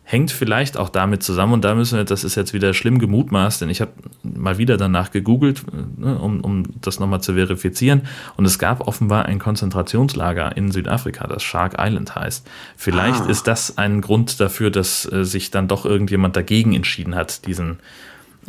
hängt 0.08 0.30
vielleicht 0.30 0.76
auch 0.76 0.88
damit 0.88 1.24
zusammen 1.24 1.52
und 1.52 1.64
da 1.64 1.74
müssen 1.74 1.98
wir, 1.98 2.04
das 2.04 2.22
ist 2.22 2.36
jetzt 2.36 2.54
wieder 2.54 2.72
schlimm 2.74 3.00
gemutmaßt, 3.00 3.60
denn 3.60 3.70
ich 3.70 3.80
habe 3.80 3.90
mal 4.22 4.56
wieder 4.56 4.76
danach 4.76 5.10
gegoogelt, 5.10 5.64
ne, 5.98 6.16
um, 6.16 6.42
um 6.42 6.62
das 6.80 7.00
nochmal 7.00 7.20
zu 7.22 7.34
verifizieren 7.34 8.02
und 8.36 8.44
es 8.44 8.60
gab 8.60 8.86
offenbar 8.86 9.26
ein 9.26 9.40
Konzentrationslager 9.40 10.56
in 10.56 10.70
Südafrika, 10.70 11.26
das 11.26 11.42
Shark 11.42 11.74
Island 11.80 12.14
heißt. 12.14 12.48
Vielleicht 12.76 13.22
ah. 13.22 13.28
ist 13.28 13.48
das 13.48 13.78
ein 13.78 14.00
Grund 14.00 14.38
dafür, 14.38 14.70
dass 14.70 15.10
äh, 15.10 15.24
sich 15.24 15.50
dann 15.50 15.66
doch 15.66 15.84
irgendjemand 15.84 16.36
dagegen 16.36 16.72
entschieden 16.72 17.16
hat, 17.16 17.44
diesen 17.44 17.78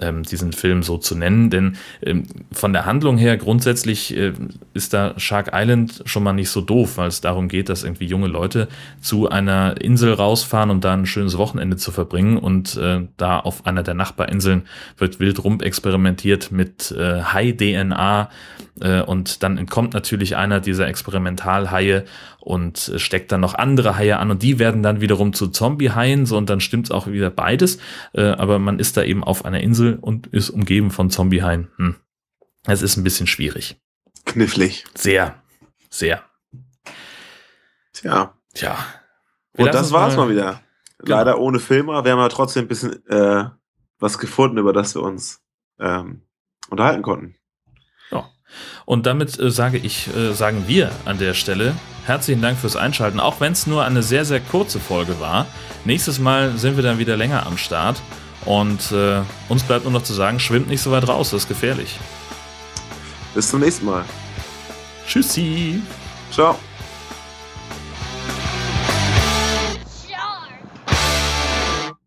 ähm, 0.02 0.24
diesen 0.24 0.54
Film 0.54 0.84
so 0.84 0.98
zu 0.98 1.16
nennen. 1.16 1.50
Denn 1.50 1.78
ähm, 2.02 2.24
von 2.52 2.74
der 2.74 2.86
Handlung 2.86 3.18
her 3.18 3.38
grundsätzlich 3.38 4.16
äh, 4.16 4.34
ist 4.74 4.94
da 4.94 5.14
Shark 5.18 5.52
Island 5.54 6.04
schon 6.06 6.24
mal 6.24 6.34
nicht 6.34 6.50
so 6.50 6.62
doof, 6.62 6.98
weil 6.98 7.08
es 7.08 7.22
darum 7.22 7.48
geht, 7.48 7.70
dass 7.70 7.84
irgendwie 7.84 8.06
junge 8.06 8.28
Leute 8.28 8.68
zu 9.02 9.30
einer 9.30 9.80
Insel 9.82 10.14
rausfahren, 10.14 10.70
um 10.70 10.82
da 10.82 10.94
ein 10.94 11.06
schönes 11.06 11.38
Wochenende 11.38 11.78
zu 11.78 11.92
verbringen. 11.92 12.38
Und 12.38 12.78
äh, 12.78 13.02
da 13.18 13.40
auf 13.40 13.66
einer 13.66 13.84
der 13.84 13.94
Nachbarinseln 13.94 14.64
wird 14.98 15.20
wild 15.20 15.44
rum 15.44 15.62
experimentiert 15.62 16.52
mit 16.52 16.92
äh, 16.92 17.22
Hai-DNA. 17.22 18.30
Äh, 18.82 19.02
und 19.02 19.44
dann 19.44 19.58
entkommt 19.58 19.94
natürlich 19.94 20.36
einer 20.36 20.60
dieser 20.60 20.88
Experimentalhaie 20.88 22.06
und 22.40 22.94
steckt 22.98 23.32
dann 23.32 23.42
noch 23.42 23.54
andere 23.56 23.98
Haie 23.98 24.18
an 24.18 24.32
und 24.32 24.44
die 24.44 24.60
werden 24.60 24.84
dann 24.84 25.02
wiederum 25.02 25.34
zu 25.34 25.48
Zombie-Haien, 25.48 26.26
so 26.26 26.38
und 26.38 26.50
dann 26.50 26.60
stimmt 26.60 26.92
auch 26.92 27.08
wieder 27.08 27.30
beides. 27.30 27.80
Äh, 28.14 28.28
aber 28.28 28.60
man 28.60 28.80
ist 28.80 28.98
da 28.98 29.04
eben 29.04 29.24
auf 29.24 29.46
einer 29.46 29.62
Insel 29.62 29.98
und 30.00 30.28
ist 30.28 30.50
umgeben 30.50 30.92
von 30.92 31.10
Zombie-Haien. 31.10 31.68
Hm. 31.78 31.96
Es 32.66 32.82
ist 32.82 32.98
ein 32.98 33.04
bisschen 33.04 33.28
schwierig. 33.28 33.82
Knifflig. 34.26 34.86
Sehr, 34.94 35.42
sehr. 35.90 36.24
Tja. 37.94 38.34
Tja. 38.54 38.78
und 39.58 39.74
das 39.74 39.92
war's 39.92 40.16
mal, 40.16 40.26
mal 40.26 40.32
wieder. 40.32 40.62
Genau. 41.00 41.18
Leider 41.18 41.40
ohne 41.40 41.60
Filmer. 41.60 42.04
Wir 42.04 42.12
haben 42.12 42.20
aber 42.20 42.30
trotzdem 42.30 42.66
ein 42.66 42.68
bisschen 42.68 43.06
äh, 43.08 43.46
was 44.00 44.18
gefunden, 44.18 44.58
über 44.58 44.74
das 44.74 44.96
wir 44.96 45.02
uns 45.02 45.42
ähm, 45.80 46.22
unterhalten 46.70 47.04
konnten. 47.04 47.36
Und 48.86 49.06
damit 49.06 49.40
äh, 49.40 49.52
sage 49.52 49.78
ich, 49.78 50.08
äh, 50.16 50.34
sagen 50.34 50.66
wir 50.68 50.92
an 51.06 51.18
der 51.18 51.34
Stelle 51.34 51.74
herzlichen 52.06 52.42
Dank 52.42 52.58
fürs 52.58 52.76
Einschalten, 52.76 53.20
auch 53.20 53.40
wenn 53.42 53.52
es 53.52 53.68
nur 53.68 53.84
eine 53.84 54.02
sehr, 54.02 54.24
sehr 54.26 54.40
kurze 54.40 54.80
Folge 54.80 55.20
war. 55.20 55.46
Nächstes 55.84 56.20
Mal 56.20 56.58
sind 56.58 56.78
wir 56.78 56.84
dann 56.84 57.00
wieder 57.00 57.18
länger 57.18 57.46
am 57.46 57.58
Start. 57.58 58.02
Und 58.46 58.94
äh, 58.94 59.22
uns 59.50 59.64
bleibt 59.64 59.84
nur 59.84 59.92
noch 59.92 60.04
zu 60.04 60.14
sagen, 60.14 60.40
schwimmt 60.40 60.70
nicht 60.70 60.82
so 60.82 60.92
weit 60.92 61.08
raus, 61.08 61.32
das 61.32 61.44
ist 61.44 61.48
gefährlich. 61.50 62.00
Bis 63.36 63.50
zum 63.50 63.60
nächsten 63.60 63.86
Mal. 63.86 64.06
Tschüssi. 65.06 65.82
Ciao. 66.32 66.58